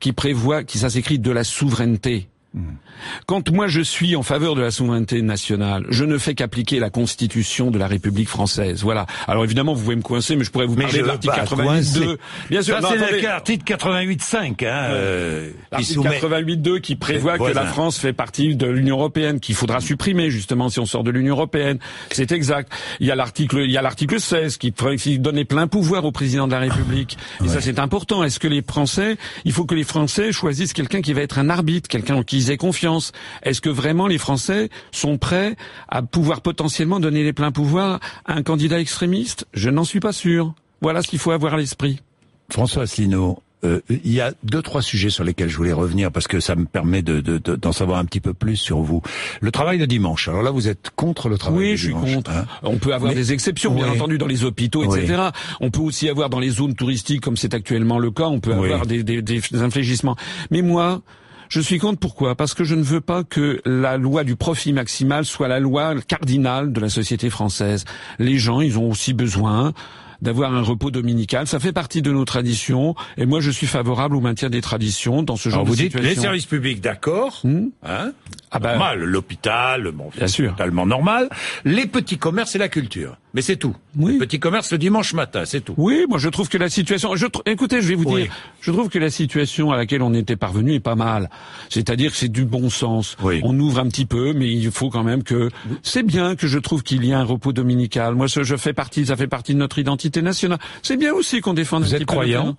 qui 0.00 0.12
prévoit, 0.12 0.64
qui 0.64 0.78
ça 0.78 0.90
s'écrit 0.90 1.18
de 1.18 1.30
la 1.30 1.44
souveraineté 1.44 2.28
quand 3.26 3.50
moi 3.50 3.68
je 3.68 3.80
suis 3.80 4.16
en 4.16 4.22
faveur 4.22 4.54
de 4.54 4.62
la 4.62 4.70
souveraineté 4.70 5.22
nationale, 5.22 5.84
je 5.90 6.04
ne 6.04 6.18
fais 6.18 6.34
qu'appliquer 6.34 6.78
la 6.78 6.90
Constitution 6.90 7.70
de 7.70 7.78
la 7.78 7.86
République 7.86 8.28
française. 8.28 8.82
Voilà. 8.82 9.06
Alors 9.26 9.44
évidemment, 9.44 9.74
vous 9.74 9.82
pouvez 9.82 9.96
me 9.96 10.02
coincer, 10.02 10.36
mais 10.36 10.44
je 10.44 10.50
pourrais 10.50 10.66
vous 10.66 10.76
parler 10.76 11.00
de 11.00 11.06
l'article 11.06 11.34
88.2. 11.38 12.16
Bien 12.50 12.62
sûr, 12.62 12.78
c'est 12.80 13.22
l'article 13.22 13.64
88.5. 13.64 14.48
Hein, 14.48 14.54
euh, 14.64 15.50
l'article 15.70 16.00
88.2 16.00 16.80
qui 16.80 16.96
prévoit 16.96 17.38
que 17.38 17.52
la 17.52 17.66
France 17.66 17.98
fait 17.98 18.12
partie 18.12 18.56
de 18.56 18.66
l'Union 18.66 18.96
européenne, 18.96 19.40
qu'il 19.40 19.54
faudra 19.54 19.80
supprimer 19.80 20.30
justement 20.30 20.68
si 20.68 20.80
on 20.80 20.86
sort 20.86 21.04
de 21.04 21.10
l'Union 21.10 21.34
européenne. 21.34 21.78
C'est 22.10 22.32
exact. 22.32 22.72
Il 23.00 23.06
y 23.06 23.10
a 23.10 23.14
l'article, 23.14 23.58
il 23.58 23.70
y 23.70 23.76
a 23.76 23.82
l'article 23.82 24.20
16 24.20 24.56
qui, 24.56 24.72
qui 24.72 25.18
donne 25.18 25.36
les 25.36 25.44
pleins 25.44 25.66
pouvoirs 25.66 26.04
au 26.04 26.12
président 26.12 26.46
de 26.46 26.52
la 26.52 26.60
République. 26.60 27.18
Et 27.44 27.48
ça, 27.48 27.60
c'est 27.60 27.78
important. 27.78 28.24
Est-ce 28.24 28.38
que 28.38 28.48
les 28.48 28.62
Français, 28.62 29.16
il 29.44 29.52
faut 29.52 29.64
que 29.64 29.74
les 29.74 29.84
Français 29.84 30.32
choisissent 30.32 30.72
quelqu'un 30.72 31.02
qui 31.02 31.12
va 31.12 31.22
être 31.22 31.38
un 31.38 31.50
arbitre, 31.50 31.88
quelqu'un 31.88 32.22
qui 32.22 32.37
qu'ils 32.38 32.50
aient 32.50 32.56
confiance. 32.56 33.12
Est-ce 33.42 33.60
que 33.60 33.68
vraiment 33.70 34.06
les 34.06 34.18
Français 34.18 34.70
sont 34.92 35.18
prêts 35.18 35.56
à 35.88 36.02
pouvoir 36.02 36.40
potentiellement 36.40 37.00
donner 37.00 37.24
les 37.24 37.32
pleins 37.32 37.52
pouvoirs 37.52 38.00
à 38.24 38.34
un 38.34 38.42
candidat 38.42 38.80
extrémiste? 38.80 39.46
Je 39.54 39.70
n'en 39.70 39.84
suis 39.84 40.00
pas 40.00 40.12
sûr. 40.12 40.54
Voilà 40.80 41.02
ce 41.02 41.08
qu'il 41.08 41.18
faut 41.18 41.32
avoir 41.32 41.54
à 41.54 41.56
l'esprit. 41.56 42.00
François 42.50 42.82
Asselineau, 42.84 43.42
Euh, 43.64 43.80
il 43.90 44.12
y 44.12 44.20
a 44.20 44.32
deux 44.44 44.62
trois 44.62 44.82
sujets 44.82 45.10
sur 45.10 45.24
lesquels 45.24 45.48
je 45.48 45.56
voulais 45.56 45.72
revenir 45.72 46.12
parce 46.12 46.28
que 46.28 46.38
ça 46.38 46.54
me 46.54 46.64
permet 46.64 47.02
de, 47.02 47.18
d'en 47.20 47.72
savoir 47.72 47.98
un 47.98 48.04
petit 48.04 48.20
peu 48.20 48.32
plus 48.32 48.54
sur 48.54 48.78
vous. 48.82 49.02
Le 49.40 49.50
travail 49.50 49.78
de 49.80 49.84
dimanche. 49.84 50.28
Alors 50.28 50.44
là, 50.44 50.52
vous 50.52 50.68
êtes 50.68 50.90
contre 50.94 51.28
le 51.28 51.38
travail 51.38 51.58
oui, 51.58 51.76
je 51.76 51.86
suis 51.86 51.92
contre. 51.92 52.30
Hein 52.30 52.46
On 52.62 52.78
peut 52.78 52.94
avoir 52.94 53.12
des 53.12 53.32
exceptions, 53.32 53.74
bien 53.74 53.88
entendu, 53.90 54.16
dans 54.16 54.28
les 54.28 54.44
hôpitaux, 54.44 54.84
etc. 54.84 55.30
On 55.58 55.70
peut 55.72 55.80
aussi 55.82 56.08
avoir 56.08 56.30
dans 56.30 56.38
les 56.38 56.50
zones 56.50 56.76
touristiques, 56.76 57.20
comme 57.20 57.36
c'est 57.36 57.52
actuellement 57.52 57.98
le 57.98 58.12
cas, 58.12 58.28
on 58.28 58.38
peut 58.38 58.52
avoir 58.54 58.86
des, 58.86 59.02
des, 59.02 59.22
des 59.22 59.42
inflégissements. 59.60 60.14
Mais 60.52 60.62
moi, 60.62 61.02
je 61.48 61.60
suis 61.60 61.78
contre 61.78 61.98
pourquoi? 61.98 62.34
Parce 62.34 62.54
que 62.54 62.64
je 62.64 62.74
ne 62.74 62.82
veux 62.82 63.00
pas 63.00 63.24
que 63.24 63.60
la 63.64 63.96
loi 63.96 64.24
du 64.24 64.36
profit 64.36 64.72
maximal 64.72 65.24
soit 65.24 65.48
la 65.48 65.60
loi 65.60 65.94
cardinale 66.06 66.72
de 66.72 66.80
la 66.80 66.88
société 66.88 67.30
française. 67.30 67.84
Les 68.18 68.38
gens, 68.38 68.60
ils 68.60 68.78
ont 68.78 68.90
aussi 68.90 69.14
besoin 69.14 69.72
d'avoir 70.22 70.54
un 70.54 70.62
repos 70.62 70.90
dominical. 70.90 71.46
Ça 71.46 71.58
fait 71.58 71.72
partie 71.72 72.02
de 72.02 72.10
nos 72.10 72.24
traditions, 72.24 72.94
et 73.16 73.26
moi 73.26 73.40
je 73.40 73.50
suis 73.50 73.66
favorable 73.66 74.16
au 74.16 74.20
maintien 74.20 74.50
des 74.50 74.60
traditions 74.60 75.22
dans 75.22 75.36
ce 75.36 75.48
genre 75.48 75.60
Alors 75.60 75.66
vous 75.66 75.76
dites 75.76 75.94
les 75.94 76.14
services 76.14 76.46
publics, 76.46 76.80
d'accord, 76.80 77.40
hmm 77.44 77.66
hein 77.84 78.12
ah 78.50 78.58
ben, 78.60 78.70
normal, 78.70 79.04
l'hôpital, 79.04 79.90
bon, 79.92 80.10
bien 80.16 80.26
sûr, 80.26 80.52
totalement 80.52 80.86
normal. 80.86 81.28
Les 81.66 81.86
petits 81.86 82.16
commerces 82.16 82.54
et 82.54 82.58
la 82.58 82.68
culture, 82.68 83.18
mais 83.34 83.42
c'est 83.42 83.56
tout. 83.56 83.76
Oui. 83.94 84.12
Les 84.12 84.18
petits 84.18 84.40
commerces 84.40 84.72
le 84.72 84.78
dimanche 84.78 85.12
matin, 85.12 85.44
c'est 85.44 85.60
tout. 85.60 85.74
Oui, 85.76 86.06
moi 86.08 86.18
je 86.18 86.30
trouve 86.30 86.48
que 86.48 86.56
la 86.56 86.70
situation. 86.70 87.14
Je, 87.14 87.26
écoutez, 87.44 87.82
je 87.82 87.88
vais 87.88 87.94
vous 87.94 88.06
dire, 88.06 88.32
je 88.62 88.70
trouve 88.70 88.88
que 88.88 88.98
la 88.98 89.10
situation 89.10 89.70
à 89.70 89.76
laquelle 89.76 90.00
on 90.00 90.14
était 90.14 90.36
parvenu 90.36 90.72
est 90.72 90.80
pas 90.80 90.94
mal. 90.94 91.28
C'est-à-dire 91.68 92.10
que 92.10 92.16
c'est 92.16 92.28
du 92.28 92.46
bon 92.46 92.70
sens. 92.70 93.16
Oui. 93.22 93.40
On 93.44 93.58
ouvre 93.58 93.80
un 93.80 93.88
petit 93.88 94.06
peu, 94.06 94.32
mais 94.32 94.50
il 94.50 94.70
faut 94.70 94.88
quand 94.88 95.04
même 95.04 95.24
que 95.24 95.50
c'est 95.82 96.02
bien 96.02 96.34
que 96.34 96.46
je 96.46 96.58
trouve 96.58 96.82
qu'il 96.82 97.04
y 97.04 97.12
a 97.12 97.18
un 97.18 97.24
repos 97.24 97.52
dominical. 97.52 98.14
Moi, 98.14 98.28
je 98.28 98.56
fais 98.56 98.72
partie, 98.72 99.06
ça 99.06 99.16
fait 99.16 99.26
partie 99.26 99.52
de 99.52 99.58
notre 99.58 99.78
identité 99.78 100.07
nationale. 100.16 100.58
C'est 100.82 100.96
bien 100.96 101.12
aussi 101.12 101.40
qu'on 101.40 101.54
défende 101.54 101.84
Vous 101.84 101.94
êtes 101.94 102.06
croyant? 102.06 102.56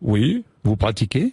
Oui. 0.00 0.44
Vous 0.64 0.76
pratiquez? 0.76 1.32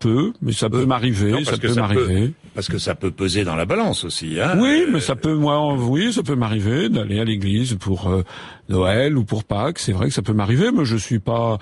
Peu, 0.00 0.34
mais 0.42 0.52
ça 0.52 0.68
peut 0.68 0.84
m'arriver, 0.84 1.44
ça 1.44 1.56
peut 1.56 1.72
m'arriver. 1.72 2.34
Parce 2.54 2.68
que 2.68 2.76
ça 2.76 2.94
peut 2.94 3.10
peser 3.10 3.42
dans 3.42 3.56
la 3.56 3.64
balance 3.64 4.04
aussi, 4.04 4.38
hein 4.38 4.58
Oui, 4.60 4.84
mais 4.92 5.00
ça 5.00 5.16
peut, 5.16 5.34
moi, 5.34 5.74
oui, 5.74 6.12
ça 6.12 6.22
peut 6.22 6.34
m'arriver 6.34 6.90
d'aller 6.90 7.20
à 7.20 7.24
l'église 7.24 7.78
pour 7.80 8.08
euh, 8.08 8.22
Noël 8.68 9.16
ou 9.16 9.24
pour 9.24 9.44
Pâques. 9.44 9.78
C'est 9.78 9.92
vrai 9.92 10.08
que 10.08 10.14
ça 10.14 10.20
peut 10.20 10.34
m'arriver, 10.34 10.70
mais 10.72 10.84
je 10.84 10.96
suis 10.96 11.20
pas, 11.20 11.56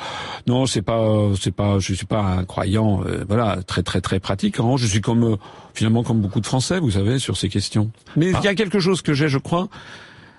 non, 0.49 0.67
c'est 0.67 0.83
pas, 0.83 1.29
c'est 1.41 1.55
pas, 1.55 1.79
je 1.79 1.95
suis 1.95 2.07
pas 2.07 2.23
un 2.23 2.45
croyant, 2.45 3.05
euh, 3.07 3.25
voilà, 3.29 3.63
très 3.63 3.85
très 3.85 4.01
très 4.01 4.19
pratiquant. 4.19 4.77
Je 4.77 4.87
suis 4.87 5.03
comme, 5.03 5.23
euh, 5.23 5.37
finalement, 5.75 6.03
comme 6.03 6.21
beaucoup 6.21 6.41
de 6.41 6.47
Français, 6.47 6.81
vous 6.81 6.91
savez, 6.93 7.21
sur 7.21 7.37
ces 7.37 7.49
questions. 7.49 7.93
Mais 8.17 8.31
il 8.31 8.45
y 8.45 8.49
a 8.49 8.55
quelque 8.57 8.81
chose 8.81 9.03
que 9.03 9.15
j'ai, 9.15 9.29
je 9.29 9.39
crois, 9.39 9.69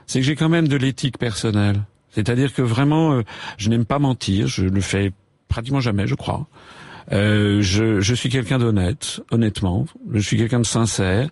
c'est 0.07 0.19
que 0.19 0.25
j'ai 0.25 0.35
quand 0.35 0.49
même 0.49 0.67
de 0.67 0.75
l'éthique 0.75 1.17
personnelle. 1.17 1.81
C'est-à-dire 2.11 2.53
que 2.53 2.61
vraiment, 2.61 3.13
euh, 3.13 3.21
je 3.57 3.69
n'aime 3.69 3.85
pas 3.85 3.99
mentir, 3.99 4.47
je 4.47 4.65
le 4.65 4.81
fais 4.81 5.11
pratiquement 5.47 5.79
jamais, 5.79 6.07
je 6.07 6.15
crois. 6.15 6.47
Euh, 7.11 7.61
je, 7.61 7.99
je, 7.99 8.15
suis 8.15 8.29
quelqu'un 8.29 8.57
d'honnête, 8.57 9.19
honnêtement. 9.31 9.85
Je 10.13 10.19
suis 10.19 10.37
quelqu'un 10.37 10.59
de 10.59 10.65
sincère. 10.65 11.29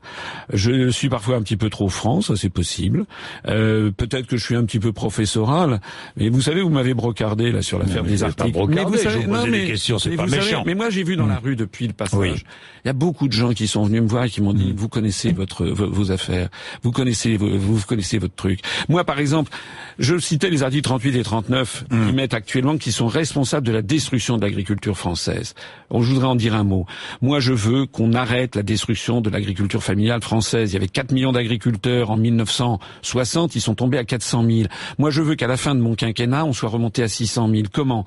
Je 0.52 0.90
suis 0.90 1.10
parfois 1.10 1.38
un 1.38 1.42
petit 1.42 1.58
peu 1.58 1.70
trop 1.70 1.90
franc, 1.90 2.22
ça 2.22 2.36
c'est 2.36 2.50
possible. 2.50 3.06
Euh, 3.48 3.92
Peut-être 3.92 4.28
que 4.28 4.38
je 4.38 4.44
suis 4.44 4.56
un 4.56 4.66
petit 4.66 4.80
peu 4.80 4.92
professoral. 4.92 5.80
Mais 6.18 6.30
vous 6.30 6.42
savez, 6.42 6.62
vous 6.62 6.70
m'avez 6.70 6.94
brocardé 6.94 7.52
là 7.52 7.62
sur 7.62 7.80
l'affaire 7.80 8.04
des 8.04 8.24
articles. 8.24 8.52
Pas 8.52 8.66
mais 8.68 8.84
vous 8.84 8.98
savez, 8.98 9.26
non, 9.26 9.46
mais, 9.46 9.62
des 9.62 9.68
questions, 9.68 10.00
c'est 10.00 10.16
pas 10.16 10.26
méchant. 10.26 10.64
mais 10.66 10.76
moi 10.76 10.90
j'ai 10.90 11.04
vu 11.04 11.16
dans 11.16 11.28
la 11.28 11.36
hmm. 11.36 11.44
rue 11.44 11.56
depuis 11.56 11.88
le 11.88 11.94
passage, 11.94 12.44
il 12.84 12.88
y 12.88 12.90
a 12.90 12.94
beaucoup 12.94 13.28
de 13.28 13.34
gens 13.34 13.54
qui 13.54 13.68
sont 13.68 13.84
venus 13.84 14.02
me 14.02 14.08
voir 14.08 14.26
et 14.26 14.30
qui 14.30 14.42
m'ont 14.42 14.54
dit, 14.54 14.74
hmm. 14.74 14.76
vous 14.76 14.90
connaissez 14.90 15.32
votre 15.32 15.66
vos, 15.66 16.12
affaires, 16.12 16.50
vous 16.84 16.92
connaissez 16.92 17.38
vous, 17.38 17.58
vous, 17.58 17.82
connaissez 17.86 18.18
votre 18.18 18.36
truc. 18.36 18.60
Moi 18.90 19.04
par 19.04 19.20
exemple, 19.20 19.52
je 19.98 20.18
citais 20.18 20.50
les 20.50 20.64
articles 20.64 20.84
38 20.84 21.16
et 21.16 21.24
39 21.24 21.86
qui 21.90 21.96
hmm. 21.96 22.12
mettent 22.12 22.34
actuellement 22.34 22.78
qui 22.78 22.92
sont 22.92 23.08
responsables 23.08 23.66
de 23.66 23.72
la 23.72 23.82
destruction 23.82 24.38
de 24.38 24.42
l'agriculture 24.42 24.98
française. 24.98 25.56
Je 25.92 25.98
voudrais 25.98 26.28
en 26.28 26.36
dire 26.36 26.56
un 26.56 26.64
mot. 26.64 26.86
Moi, 27.22 27.40
je 27.40 27.54
veux 27.54 27.86
qu'on 27.86 28.14
arrête 28.14 28.56
la 28.56 28.64
destruction 28.64 29.22
de 29.22 29.30
l'agriculture 29.30 29.84
familiale 29.84 30.22
française. 30.22 30.72
Il 30.72 30.74
y 30.74 30.78
avait 30.78 30.88
4 30.88 31.12
millions 31.12 31.32
d'agriculteurs 31.32 32.12
en 32.12 32.18
1960, 32.18 33.56
ils 33.56 33.62
sont 33.62 33.76
tombés 33.76 33.98
à 33.98 34.04
400 34.04 34.46
000. 34.48 34.68
Moi, 34.98 35.10
je 35.10 35.22
veux 35.22 35.36
qu'à 35.36 35.48
la 35.48 35.58
fin 35.58 35.76
de 35.76 35.82
mon 35.82 35.96
quinquennat, 35.96 36.46
on 36.46 36.54
soit 36.54 36.70
remonté 36.70 37.04
à 37.04 37.08
600 37.08 37.50
000. 37.50 37.64
Comment? 37.72 38.06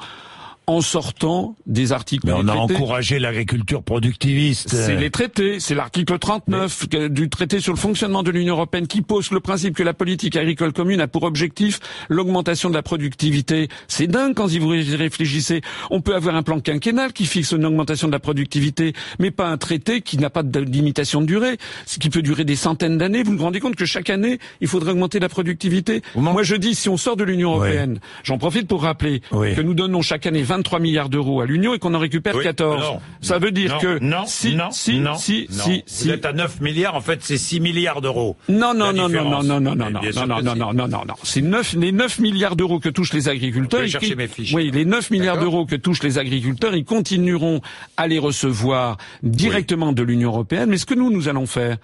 En 0.66 0.80
sortant 0.80 1.56
des 1.66 1.92
articles. 1.92 2.26
Mais 2.26 2.32
on 2.32 2.46
a 2.48 2.54
encouragé 2.54 3.18
l'agriculture 3.18 3.82
productiviste. 3.82 4.68
C'est 4.70 4.96
les 4.96 5.10
traités, 5.10 5.60
c'est 5.60 5.74
l'article 5.74 6.18
39 6.18 6.88
du 7.10 7.28
traité 7.28 7.60
sur 7.60 7.72
le 7.72 7.78
fonctionnement 7.78 8.22
de 8.22 8.30
l'Union 8.30 8.54
européenne 8.54 8.86
qui 8.86 9.02
pose 9.02 9.30
le 9.32 9.40
principe 9.40 9.74
que 9.74 9.82
la 9.82 9.94
politique 9.94 10.36
agricole 10.36 10.72
commune 10.72 11.00
a 11.00 11.08
pour 11.08 11.24
objectif 11.24 11.80
l'augmentation 12.08 12.70
de 12.70 12.74
la 12.74 12.82
productivité. 12.82 13.68
C'est 13.88 14.06
dingue 14.06 14.34
quand 14.34 14.46
vous 14.46 14.74
y 14.74 14.96
réfléchissez. 14.96 15.62
On 15.90 16.00
peut 16.00 16.14
avoir 16.14 16.36
un 16.36 16.42
plan 16.42 16.60
quinquennal 16.60 17.12
qui 17.12 17.26
fixe 17.26 17.52
une 17.52 17.64
augmentation 17.64 18.06
de 18.06 18.12
la 18.12 18.20
productivité, 18.20 18.92
mais 19.18 19.30
pas 19.30 19.48
un 19.48 19.56
traité 19.56 20.00
qui 20.00 20.18
n'a 20.18 20.30
pas 20.30 20.42
de 20.42 20.60
limitation 20.60 21.20
de 21.20 21.26
durée, 21.26 21.58
ce 21.86 21.98
qui 21.98 22.08
peut 22.08 22.22
durer 22.22 22.44
des 22.44 22.56
centaines 22.56 22.98
d'années. 22.98 23.22
Vous 23.22 23.36
vous 23.36 23.44
rendez 23.44 23.60
compte 23.60 23.76
que 23.76 23.84
chaque 23.84 24.10
année, 24.10 24.38
il 24.60 24.68
faudrait 24.68 24.92
augmenter 24.92 25.18
la 25.18 25.28
productivité 25.28 26.02
Moi, 26.14 26.42
je 26.42 26.54
dis, 26.54 26.74
si 26.74 26.88
on 26.88 26.96
sort 26.96 27.16
de 27.16 27.24
l'Union 27.24 27.54
européenne, 27.54 27.98
j'en 28.22 28.38
profite 28.38 28.68
pour 28.68 28.82
rappeler 28.82 29.20
que 29.30 29.60
nous 29.60 29.74
donnons 29.74 30.02
chaque 30.02 30.26
année 30.26 30.42
23 30.53 30.80
milliards 30.80 31.09
d'euros 31.09 31.40
à 31.40 31.46
l'Union 31.46 31.72
et 31.72 31.78
qu'on 31.78 31.94
en 31.94 31.98
récupère 31.98 32.38
14. 32.38 32.98
ça 33.22 33.38
veut 33.38 33.53
dire 33.53 33.78
que 33.78 33.98
non, 34.00 34.24
si, 34.26 34.55
non, 34.55 34.70
si, 34.70 35.00
non, 35.00 35.14
si, 35.14 35.46
si, 35.48 35.82
si, 35.86 36.05
vous 36.05 36.11
êtes 36.11 36.26
à 36.26 36.34
9 36.34 36.61
milliards, 36.61 36.94
en 36.94 37.00
fait, 37.00 37.20
c'est 37.22 37.38
6 37.38 37.61
milliards 37.61 38.03
d'euros. 38.03 38.36
Non, 38.50 38.74
non, 38.74 38.92
non, 38.92 39.09
non, 39.09 39.24
non, 39.24 39.42
non, 39.42 39.61
non, 39.61 39.61
non, 39.61 39.74
non, 39.74 39.90
non, 39.90 40.26
non, 40.26 40.42
non, 40.42 40.55
non, 40.55 40.74
non, 40.74 40.88
non, 40.88 41.05
non. 41.09 41.14
C'est 41.22 41.40
9, 41.40 41.76
les 41.78 41.92
9 41.92 42.18
milliards 42.18 42.55
d'euros 42.55 42.80
que 42.80 42.90
touchent 42.90 43.14
les 43.14 43.30
agriculteurs. 43.30 43.80
Je 43.84 43.86
chercher 43.86 44.14
mes 44.14 44.28
fiches. 44.28 44.53
Oui, 44.53 44.70
les 44.70 44.84
9 44.84 45.11
milliards 45.11 45.38
d'euros 45.38 45.64
que 45.64 45.76
touchent 45.76 46.03
les 46.03 46.18
agriculteurs, 46.18 46.74
ils 46.74 46.84
continueront 46.84 47.62
à 47.96 48.07
les 48.07 48.18
recevoir 48.18 48.98
directement 49.22 49.92
de 49.92 50.03
l'Union 50.03 50.28
européenne. 50.28 50.68
Mais 50.68 50.76
ce 50.76 50.84
que 50.84 50.94
nous, 50.94 51.11
nous 51.11 51.28
allons 51.28 51.46
faire, 51.46 51.78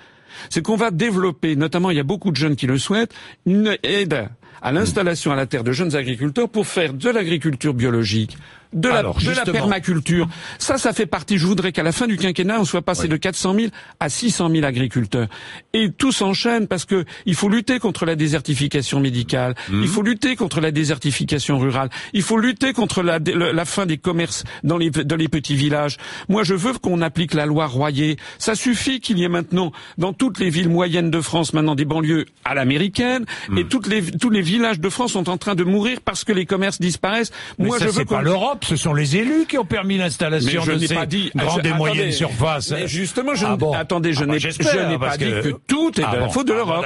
c'est 0.51 0.61
qu'on 0.61 0.77
va 0.77 0.91
développer, 0.91 1.57
notamment 1.57 1.91
il 1.91 1.97
y 1.97 2.01
a 2.01 2.05
beaucoup 2.05 2.31
de 2.31 2.37
jeunes 2.37 2.57
qui 2.57 2.67
le 2.67 2.77
souhaitent, 2.77 3.15
une 3.47 3.79
aide 3.83 4.29
à 4.63 4.73
l'installation 4.73 5.33
à 5.33 5.37
la 5.37 5.47
terre 5.47 5.65
de 5.65 5.73
jeunes 5.73 5.95
agriculteurs 5.95 6.49
pour 6.49 6.67
faire 6.67 6.93
de 6.93 7.09
l'agriculture 7.11 7.75
biologique, 7.75 8.37
de 8.73 8.89
la, 8.89 9.03
de 9.03 9.35
la 9.35 9.45
permaculture. 9.45 10.29
Ça, 10.59 10.79
ça 10.79 10.93
fait 10.93 11.07
partie. 11.07 11.39
Je 11.39 11.47
voudrais 11.47 11.73
qu'à 11.73 11.83
la 11.83 11.93
fin 11.93 12.07
du 12.07 12.17
quinquennat, 12.17 12.61
on 12.61 12.65
soit 12.65 12.83
passé 12.83 13.09
de 13.09 13.17
400 13.17 13.55
000 13.55 13.67
à 14.01 14.09
600 14.09 14.51
000 14.51 14.65
agriculteurs. 14.65 15.29
Et 15.73 15.91
tout 15.91 16.13
s'enchaîne 16.13 16.67
parce 16.67 16.85
que 16.85 17.05
il 17.27 17.35
faut 17.35 17.49
lutter 17.49 17.79
contre 17.79 18.05
la 18.05 18.17
désertification 18.17 19.01
médicale. 19.01 19.55
Mhm. 19.69 19.83
Il 19.83 19.89
faut 19.89 20.03
lutter 20.03 20.37
contre 20.37 20.61
la 20.61 20.71
désertification 20.71 21.59
rurale. 21.59 21.89
Il 22.13 22.23
faut 22.23 22.39
lutter 22.39 22.73
contre 22.73 23.03
la, 23.03 23.19
la 23.19 23.65
fin 23.65 23.87
des 23.87 23.99
commerces 23.99 24.45
dans 24.65 24.77
les, 24.77 24.91
dans 24.91 25.17
les 25.17 25.29
petits 25.29 25.55
villages. 25.55 25.97
Moi, 26.29 26.43
je 26.43 26.55
veux 26.55 26.73
qu'on 26.75 27.01
applique 27.01 27.35
la 27.35 27.47
loi 27.47 27.67
Royer. 27.67 28.17
Ça 28.39 28.55
suffit 28.55 29.01
qu'il 29.01 29.19
y 29.19 29.25
ait 29.25 29.29
maintenant 29.29 29.73
dans 29.97 30.13
toutes 30.13 30.39
les 30.39 30.51
villes 30.51 30.69
moyennes 30.69 31.11
de 31.11 31.21
France 31.21 31.53
maintenant 31.53 31.75
des 31.75 31.85
banlieues 31.85 32.27
à 32.45 32.55
l'américaine 32.55 33.25
et 33.51 33.65
mhm. 33.65 33.69
toutes 33.69 33.87
les, 33.87 34.03
tous 34.03 34.31
les 34.31 34.43
villages 34.43 34.81
de 34.81 34.89
France 34.89 35.13
sont 35.13 35.29
en 35.29 35.39
train 35.39 35.55
de 35.55 35.65
mourir 35.65 36.01
parce 36.05 36.25
que 36.25 36.33
les 36.33 36.47
commerces 36.47 36.81
disparaissent. 36.81 37.33
Moi, 37.59 37.79
je 37.81 37.89
veux 37.89 38.05
pas 38.05 38.23
l'Europe 38.23 38.58
ce 38.65 38.77
sont 38.77 38.95
les 38.95 39.17
élus 39.17 39.47
qui 39.49 39.59
ont 39.59 39.65
permis 39.65 39.99
l'installation 39.99 40.65
de 40.65 40.79
ces 40.79 40.95
pas 40.95 41.07
dit, 41.07 41.31
grandes 41.35 41.67
et 41.67 41.73
moyennes 41.73 42.13
surfaces. 42.13 42.75
Justement, 42.87 43.35
je 43.35 43.47
ah 43.47 43.57
attendez, 43.79 44.13
je 44.13 44.25
ah 44.25 44.27
n'ai 44.27 44.99
bah, 44.99 45.09
pas 45.11 45.17
dit 45.17 45.25
que 45.25 45.55
tout 45.67 45.93
est 46.01 46.05
de 46.05 46.17
la 46.17 46.25
ah 46.25 46.29
faute 46.29 46.49
de 46.49 46.53
l'Europe. 46.53 46.85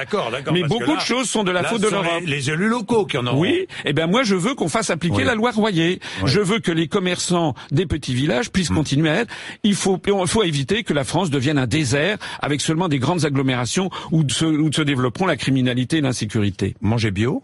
Mais 0.53 0.63
beaucoup 0.63 0.97
de 0.97 1.01
choses 1.01 1.29
sont 1.29 1.45
de 1.45 1.51
la 1.51 1.65
faute 1.65 1.81
de 1.81 1.89
l'Europe. 1.89 2.23
Les, 2.25 2.51
élus 2.51 2.69
locaux 2.69 3.07
qui 3.07 3.19
en 3.19 3.27
ont. 3.27 3.39
Oui. 3.39 3.67
Eh 3.85 3.93
bien, 3.93 4.07
moi, 4.07 4.23
je 4.25 4.35
veux 4.35 4.55
qu'on 4.55 4.69
fasse 4.69 4.91
appliquer 4.91 5.25
la 5.25 5.35
loi 5.35 5.53
Royer. 5.53 6.01
Je 6.25 6.41
veux 6.41 6.59
que 6.59 6.73
les 6.73 6.89
commerçants 6.89 7.55
des 7.71 7.87
petits 7.87 8.15
villages 8.15 8.51
puissent 8.51 8.71
hmm. 8.71 8.77
continuer 8.77 9.11
à 9.11 9.15
être. 9.21 9.35
Il 9.63 9.75
faut, 9.75 10.01
il 10.07 10.27
faut 10.27 10.43
éviter 10.43 10.83
que 10.83 10.93
la 10.93 11.05
France 11.05 11.31
devienne 11.31 11.59
un 11.59 11.67
désert 11.67 12.19
avec 12.41 12.61
seulement 12.61 12.89
des 12.89 12.99
grandes 12.99 13.25
agglomérations 13.25 13.91
où 14.11 14.29
se, 14.29 14.45
où 14.45 14.73
se 14.73 14.83
développeront 14.83 15.27
la 15.27 15.37
criminalité 15.37 15.99
et 15.99 16.01
l'insécurité. 16.01 16.75
Manger 16.81 17.11
bio 17.11 17.43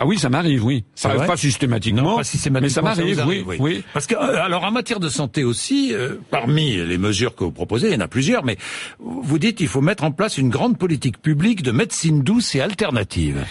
ah 0.00 0.06
oui, 0.06 0.18
ça 0.18 0.28
m'arrive, 0.28 0.64
oui. 0.64 0.84
Ça 0.94 1.10
arrive 1.10 1.26
pas 1.26 1.36
systématiquement, 1.36 2.18
mais 2.50 2.68
ça 2.68 2.82
m'arrive, 2.82 3.24
oui, 3.26 3.44
oui, 3.58 3.82
Parce 3.92 4.06
que 4.06 4.14
euh, 4.14 4.42
alors 4.42 4.64
en 4.64 4.70
matière 4.70 5.00
de 5.00 5.08
santé 5.08 5.44
aussi, 5.44 5.92
euh, 5.92 6.16
parmi 6.30 6.76
les 6.76 6.98
mesures 6.98 7.34
que 7.34 7.44
vous 7.44 7.52
proposez, 7.52 7.88
il 7.88 7.94
y 7.94 7.96
en 7.96 8.00
a 8.00 8.08
plusieurs, 8.08 8.44
mais 8.44 8.56
vous 8.98 9.38
dites 9.38 9.56
qu'il 9.56 9.68
faut 9.68 9.80
mettre 9.80 10.04
en 10.04 10.12
place 10.12 10.38
une 10.38 10.50
grande 10.50 10.78
politique 10.78 11.20
publique 11.20 11.62
de 11.62 11.72
médecine 11.72 12.22
douce 12.22 12.54
et 12.54 12.60
alternative 12.60 13.44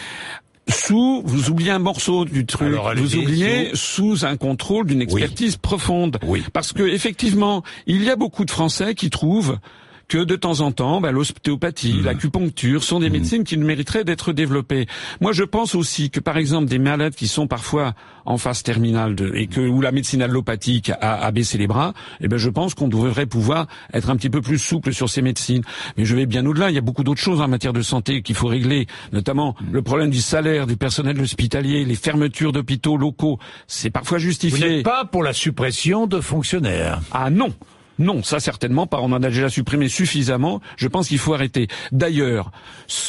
sous, 0.70 1.22
vous 1.24 1.50
oubliez 1.50 1.72
un 1.72 1.80
morceau 1.80 2.26
du 2.26 2.46
truc, 2.46 2.76
vous 2.98 3.16
oubliez 3.16 3.72
sous, 3.74 4.26
un 4.26 4.36
contrôle 4.38 4.86
d'une 4.86 5.02
expertise 5.02 5.56
profonde. 5.56 6.18
Oui. 6.24 6.44
Parce 6.54 6.74
que 6.74 6.84
effectivement, 6.84 7.64
il 7.86 8.04
y 8.04 8.10
a 8.10 8.16
beaucoup 8.16 8.46
de 8.46 8.52
Français 8.52 8.94
qui 8.94 9.10
trouvent 9.10 9.60
que 10.08 10.24
de 10.24 10.36
temps 10.36 10.62
en 10.62 10.72
temps, 10.72 11.02
bah, 11.02 11.12
l'ostéopathie, 11.12 11.96
mmh. 11.96 12.06
l'acupuncture 12.06 12.84
sont 12.84 13.00
des 13.00 13.10
mmh. 13.10 13.14
médecines 13.14 13.44
qui 13.44 13.58
mériteraient 13.58 14.04
d'être 14.04 14.32
développées. 14.32 14.88
Moi, 15.20 15.34
je 15.34 15.44
pense 15.44 15.76
aussi 15.76 16.10
que, 16.10 16.20
par 16.20 16.38
exemple, 16.38 16.68
des 16.68 16.80
malades 16.80 17.14
qui 17.14 17.28
sont 17.28 17.48
parfois 17.48 17.94
en 18.26 18.38
phase 18.38 18.64
terminale 18.64 19.16
de, 19.16 19.34
et 19.36 19.48
que 19.48 19.62
où 19.62 19.82
la 19.82 19.92
médecine 19.92 20.22
allopathique 20.22 20.92
a, 21.02 21.26
a 21.26 21.32
baissé 21.32 21.58
les 21.58 21.68
bras, 21.68 21.94
eh 22.22 22.28
ben, 22.28 22.38
je 22.38 22.50
pense 22.50 22.74
qu'on 22.74 22.88
devrait 22.88 23.26
pouvoir 23.26 23.68
être 23.94 24.10
un 24.10 24.16
petit 24.16 24.30
peu 24.30 24.42
plus 24.42 24.60
souple 24.60 24.94
sur 24.94 25.10
ces 25.10 25.22
médecines. 25.22 25.64
Mais 25.98 26.06
je 26.06 26.16
vais 26.16 26.26
bien 26.26 26.46
au-delà. 26.46 26.70
Il 26.70 26.76
y 26.76 26.80
a 26.80 26.82
beaucoup 26.82 27.04
d'autres 27.04 27.22
choses 27.22 27.42
en 27.42 27.48
matière 27.48 27.74
de 27.74 27.82
santé 27.82 28.22
qu'il 28.22 28.36
faut 28.36 28.48
régler, 28.48 28.88
notamment 29.12 29.56
mmh. 29.60 29.66
le 29.74 29.82
problème 29.82 30.10
du 30.10 30.22
salaire 30.22 30.68
du 30.68 30.78
personnel 30.78 31.20
hospitalier, 31.20 31.84
les 31.86 31.96
fermetures 31.96 32.52
d'hôpitaux 32.52 32.98
locaux. 32.98 33.40
C'est 33.68 33.90
parfois 33.90 34.20
justifié. 34.20 34.58
Vous 34.58 34.74
n'êtes 34.76 34.86
pas 34.86 35.06
pour 35.06 35.24
la 35.24 35.34
suppression 35.34 36.08
de 36.08 36.22
fonctionnaires. 36.22 37.02
Ah 37.12 37.30
non. 37.30 37.54
Non, 38.00 38.24
ça 38.24 38.40
certainement 38.40 38.88
pas. 38.88 39.00
On 39.02 39.12
en 39.12 39.24
a 39.24 39.30
déjà 39.30 39.50
supprimé 39.50 39.90
suffisamment. 39.90 40.62
Je 40.78 40.88
pense 40.88 41.08
qu'il 41.08 41.18
faut 41.18 41.34
arrêter. 41.34 41.68
D'ailleurs, 41.92 42.52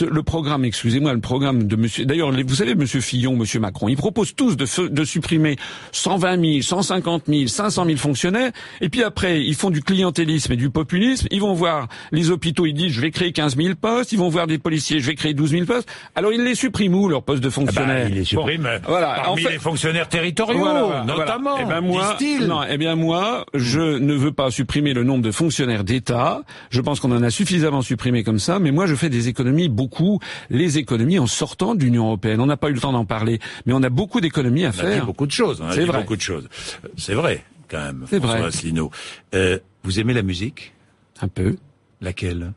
le 0.01 0.23
programme, 0.23 0.65
excusez-moi, 0.65 1.13
le 1.13 1.21
programme 1.21 1.65
de 1.65 1.77
Monsieur. 1.77 2.07
D'ailleurs, 2.07 2.31
vous 2.33 2.55
savez, 2.55 2.75
Monsieur 2.75 3.01
Fillon, 3.01 3.37
Monsieur 3.37 3.61
Macron, 3.61 3.89
ils 3.89 3.97
proposent 3.97 4.35
tous 4.35 4.57
de, 4.57 4.89
de 4.89 5.05
supprimer 5.05 5.57
120 5.93 6.41
000, 6.41 6.63
150 6.63 7.25
000, 7.29 7.47
500 7.47 7.85
000 7.85 7.97
fonctionnaires. 7.99 8.53
Et 8.81 8.89
puis 8.89 9.03
après, 9.03 9.43
ils 9.43 9.55
font 9.55 9.71
du 9.71 9.83
clientélisme 9.83 10.53
et 10.53 10.57
du 10.57 10.71
populisme. 10.71 11.29
Ils 11.31 11.41
vont 11.41 11.55
voir 11.55 11.89
les 12.13 12.31
hôpitaux, 12.31 12.67
ils 12.67 12.75
disent 12.75 12.93
je 12.93 13.01
vais 13.01 13.11
créer 13.11 13.33
15 13.33 13.57
000 13.57 13.75
postes. 13.81 14.13
Ils 14.13 14.19
vont 14.19 14.29
voir 14.29 14.47
des 14.47 14.59
policiers, 14.59 15.01
je 15.01 15.07
vais 15.07 15.15
créer 15.15 15.35
12 15.35 15.51
000 15.51 15.65
postes. 15.67 15.89
Alors 16.15 16.33
ils 16.33 16.43
les 16.43 16.55
suppriment 16.55 16.95
où 16.95 17.09
leurs 17.09 17.23
postes 17.23 17.43
de 17.43 17.51
fonctionnaires 17.51 18.07
ah 18.07 18.09
bah, 18.09 18.09
Ils 18.11 18.15
les 18.15 18.25
suppriment. 18.25 18.81
voilà. 18.87 19.21
Parmi 19.25 19.45
les 19.45 19.59
fonctionnaires 19.59 20.09
territoriaux, 20.09 21.05
notamment. 21.05 21.57
Eh 21.61 21.65
ben 21.65 21.81
moi, 21.81 22.17
non, 22.47 22.61
eh 22.69 22.79
bien 22.79 22.95
moi, 22.95 23.45
je 23.55 23.99
ne 23.99 24.15
veux 24.15 24.33
pas 24.33 24.51
supprimer 24.51 24.78
le 24.81 25.05
nombre 25.05 25.23
de 25.23 25.31
fonctionnaires 25.31 25.85
d'État. 25.85 26.43
Je 26.71 26.81
pense 26.81 27.01
qu'on 27.01 27.13
en 27.13 27.23
a 27.23 27.31
suffisamment 27.31 27.83
supprimé 27.83 28.25
comme 28.25 28.39
ça, 28.39 28.59
mais 28.59 28.71
moi 28.71 28.87
je 28.87 28.95
fais 28.95 29.09
des 29.09 29.29
économies, 29.29 29.69
beaucoup, 29.69 30.21
les 30.51 30.79
économies 30.79 31.19
en 31.19 31.27
sortant 31.27 31.75
de 31.75 31.83
l'Union 31.83 32.07
européenne. 32.07 32.41
On 32.41 32.47
n'a 32.47 32.57
pas 32.57 32.71
eu 32.71 32.75
le 32.75 32.81
temps 32.81 32.93
d'en 32.93 33.05
parler, 33.05 33.41
mais 33.67 33.73
on 33.73 33.83
a 33.83 33.91
beaucoup 33.91 34.21
d'économies 34.21 34.65
à 34.65 34.73
faire. 34.73 35.07
beaucoup 35.07 35.27
de 35.27 35.33
choses. 35.33 35.63
C'est 35.73 35.85
vrai. 35.85 36.01
Beaucoup 36.01 36.17
de 36.17 36.23
choses. 36.23 36.49
C'est 36.97 37.15
vrai, 37.15 37.45
quand 37.69 37.79
même. 37.79 38.05
C'est 38.09 38.19
vrai. 38.19 38.43
Asselineau. 38.43 38.91
Euh, 39.35 39.59
vous 39.83 40.01
aimez 40.01 40.15
la 40.15 40.23
musique? 40.23 40.73
Un 41.21 41.29
peu. 41.29 41.57
Laquelle? 42.01 42.53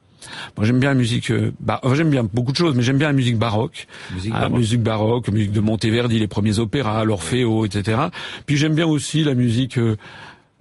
Moi, 0.57 0.65
j'aime 0.65 0.80
bien 0.80 0.89
la 0.89 0.95
musique. 0.95 1.32
Euh, 1.32 1.51
j'aime 1.93 2.09
bien 2.09 2.24
beaucoup 2.24 2.51
de 2.51 2.57
choses, 2.57 2.76
mais 2.76 2.84
j'aime 2.84 2.97
bien 2.97 3.07
la 3.07 3.13
musique 3.13 3.38
baroque. 3.38 3.88
Musique 4.13 4.34
ah, 4.36 4.41
baroque. 4.41 4.57
musique 4.57 4.82
baroque, 4.84 5.28
musique 5.30 5.51
de 5.51 5.59
Monteverdi, 5.59 6.19
les 6.19 6.28
premiers 6.28 6.59
opéras, 6.59 7.03
l'Orfeo, 7.05 7.65
etc. 7.65 7.99
Puis 8.45 8.57
j'aime 8.57 8.76
bien 8.76 8.88
aussi 8.88 9.24
la 9.24 9.34
musique. 9.34 9.78
Euh, 9.78 9.97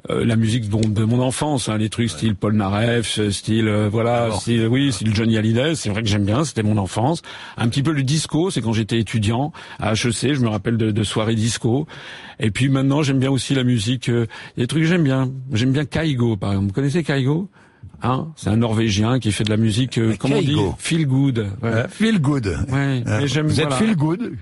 euh, 0.08 0.24
la 0.24 0.36
musique 0.36 0.68
de 0.68 1.04
mon 1.04 1.20
enfance, 1.20 1.68
hein, 1.68 1.76
les 1.76 1.90
trucs 1.90 2.08
style 2.08 2.34
Paul 2.34 2.54
Naref, 2.54 3.18
euh, 3.18 3.30
style 3.30 3.68
euh, 3.68 3.88
voilà, 3.90 4.30
style, 4.32 4.66
oui, 4.66 4.92
style 4.92 5.14
Johnny 5.14 5.36
Hallyday, 5.36 5.74
c'est 5.74 5.90
vrai 5.90 6.02
que 6.02 6.08
j'aime 6.08 6.24
bien, 6.24 6.44
c'était 6.44 6.62
mon 6.62 6.78
enfance. 6.78 7.20
Un 7.58 7.68
petit 7.68 7.82
peu 7.82 7.92
le 7.92 8.02
disco, 8.02 8.50
c'est 8.50 8.62
quand 8.62 8.72
j'étais 8.72 8.98
étudiant 8.98 9.52
à 9.78 9.92
HEC, 9.92 10.34
je 10.34 10.40
me 10.40 10.48
rappelle 10.48 10.78
de, 10.78 10.90
de 10.90 11.02
soirées 11.02 11.34
disco. 11.34 11.86
Et 12.38 12.50
puis 12.50 12.70
maintenant, 12.70 13.02
j'aime 13.02 13.18
bien 13.18 13.30
aussi 13.30 13.54
la 13.54 13.64
musique. 13.64 14.08
A 14.08 14.26
des 14.56 14.66
trucs 14.66 14.82
que 14.82 14.88
j'aime 14.88 15.04
bien. 15.04 15.30
J'aime 15.52 15.72
bien 15.72 15.84
Kaigo, 15.84 16.36
par 16.36 16.52
exemple. 16.52 16.68
Vous 16.68 16.74
connaissez 16.74 17.02
Kaigo 17.02 17.50
Hein? 18.02 18.28
C'est 18.36 18.48
un 18.48 18.56
Norvégien 18.56 19.18
qui 19.18 19.30
fait 19.30 19.44
de 19.44 19.50
la 19.50 19.58
musique, 19.58 20.00
comment 20.18 20.36
on 20.36 20.40
dit, 20.40 20.56
feel 20.78 21.06
good. 21.06 21.48
Ouais. 21.62 21.86
feel 21.90 22.18
good. 22.18 22.46
Ouais, 22.70 23.02
mais 23.04 23.28
j'aime. 23.28 23.48
Vous 23.48 23.60
êtes 23.60 23.74
feel 23.74 23.94
good? 23.94 24.36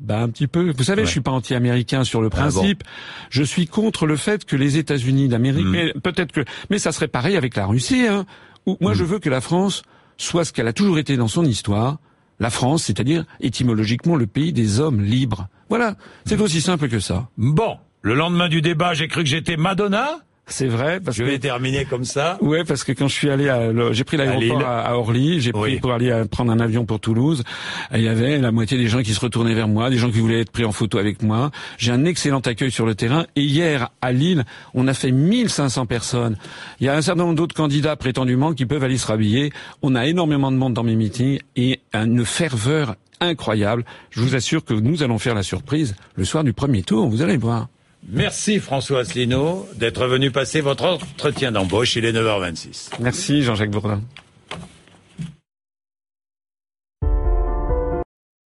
Bah 0.00 0.20
un 0.20 0.28
petit 0.28 0.46
peu. 0.46 0.72
Vous 0.76 0.84
savez, 0.84 1.04
je 1.04 1.10
suis 1.10 1.20
pas 1.20 1.30
anti-américain 1.30 2.04
sur 2.04 2.20
le 2.22 2.28
ah 2.32 2.36
principe. 2.36 2.84
Je 3.28 3.42
suis 3.42 3.66
contre 3.66 4.06
le 4.06 4.16
fait 4.16 4.44
que 4.44 4.56
les 4.56 4.78
États-Unis 4.78 5.28
d'Amérique, 5.28 5.66
hmm. 5.66 5.70
mais 5.70 5.92
peut-être 5.92 6.32
que, 6.32 6.44
mais 6.70 6.78
ça 6.78 6.92
serait 6.92 7.08
pareil 7.08 7.36
avec 7.36 7.54
la 7.56 7.66
Russie. 7.66 8.06
Hein, 8.06 8.24
où 8.66 8.76
moi, 8.80 8.92
hmm. 8.92 8.94
je 8.94 9.04
veux 9.04 9.18
que 9.18 9.30
la 9.30 9.40
France 9.40 9.82
soit 10.16 10.44
ce 10.44 10.52
qu'elle 10.52 10.68
a 10.68 10.72
toujours 10.72 10.98
été 10.98 11.16
dans 11.16 11.28
son 11.28 11.44
histoire. 11.44 11.98
La 12.38 12.50
France, 12.50 12.84
c'est-à-dire 12.84 13.24
étymologiquement 13.40 14.16
le 14.16 14.26
pays 14.26 14.54
des 14.54 14.80
hommes 14.80 15.02
libres. 15.02 15.48
Voilà, 15.68 15.96
c'est 16.24 16.38
hmm. 16.38 16.42
aussi 16.42 16.60
simple 16.62 16.88
que 16.88 16.98
ça. 16.98 17.28
Bon, 17.36 17.76
le 18.00 18.14
lendemain 18.14 18.48
du 18.48 18.62
débat, 18.62 18.94
j'ai 18.94 19.08
cru 19.08 19.22
que 19.22 19.28
j'étais 19.28 19.56
Madonna. 19.56 20.20
C'est 20.46 20.66
vrai 20.66 21.00
parce 21.00 21.16
je 21.16 21.22
vais 21.22 21.38
terminer 21.38 21.84
comme 21.84 22.04
ça. 22.04 22.36
Ouais, 22.40 22.64
parce 22.64 22.82
que 22.82 22.92
quand 22.92 23.06
je 23.06 23.14
suis 23.14 23.30
allé 23.30 23.48
à, 23.48 23.70
j'ai 23.92 24.04
pris 24.04 24.16
l'aéroport 24.16 24.66
à, 24.66 24.96
Orly, 24.98 25.40
j'ai 25.40 25.52
pris 25.52 25.78
pour 25.78 25.92
aller 25.92 26.24
prendre 26.30 26.50
un 26.50 26.58
avion 26.58 26.84
pour 26.84 26.98
Toulouse. 26.98 27.44
Il 27.94 28.02
y 28.02 28.08
avait 28.08 28.38
la 28.38 28.50
moitié 28.50 28.76
des 28.76 28.88
gens 28.88 29.02
qui 29.02 29.14
se 29.14 29.20
retournaient 29.20 29.54
vers 29.54 29.68
moi, 29.68 29.90
des 29.90 29.96
gens 29.96 30.10
qui 30.10 30.18
voulaient 30.18 30.40
être 30.40 30.50
pris 30.50 30.64
en 30.64 30.72
photo 30.72 30.98
avec 30.98 31.22
moi. 31.22 31.50
J'ai 31.78 31.92
un 31.92 32.04
excellent 32.04 32.40
accueil 32.40 32.70
sur 32.72 32.84
le 32.84 32.94
terrain. 32.94 33.26
Et 33.36 33.42
hier 33.42 33.90
à 34.00 34.12
Lille, 34.12 34.44
on 34.74 34.88
a 34.88 34.94
fait 34.94 35.12
1500 35.12 35.86
personnes. 35.86 36.36
Il 36.80 36.86
y 36.86 36.88
a 36.88 36.96
un 36.96 37.02
certain 37.02 37.22
nombre 37.22 37.36
d'autres 37.36 37.54
candidats 37.54 37.96
prétendument 37.96 38.52
qui 38.52 38.66
peuvent 38.66 38.82
aller 38.82 38.98
se 38.98 39.06
rhabiller. 39.06 39.52
On 39.82 39.94
a 39.94 40.06
énormément 40.06 40.50
de 40.50 40.56
monde 40.56 40.74
dans 40.74 40.84
mes 40.84 40.96
meetings 40.96 41.38
et 41.54 41.80
une 41.94 42.24
ferveur 42.24 42.96
incroyable. 43.20 43.84
Je 44.10 44.20
vous 44.20 44.34
assure 44.34 44.64
que 44.64 44.74
nous 44.74 45.02
allons 45.02 45.18
faire 45.18 45.34
la 45.34 45.42
surprise 45.42 45.94
le 46.16 46.24
soir 46.24 46.42
du 46.42 46.52
premier 46.52 46.82
tour. 46.82 47.08
Vous 47.08 47.22
allez 47.22 47.36
voir. 47.36 47.68
Merci 48.08 48.58
François 48.58 49.00
Asselineau 49.00 49.68
d'être 49.76 50.06
venu 50.06 50.30
passer 50.30 50.60
votre 50.60 50.84
entretien 50.84 51.52
d'embauche. 51.52 51.96
Il 51.96 52.04
est 52.04 52.12
9h26. 52.12 52.90
Merci 53.00 53.42
Jean-Jacques 53.42 53.70
Bourdin. 53.70 54.00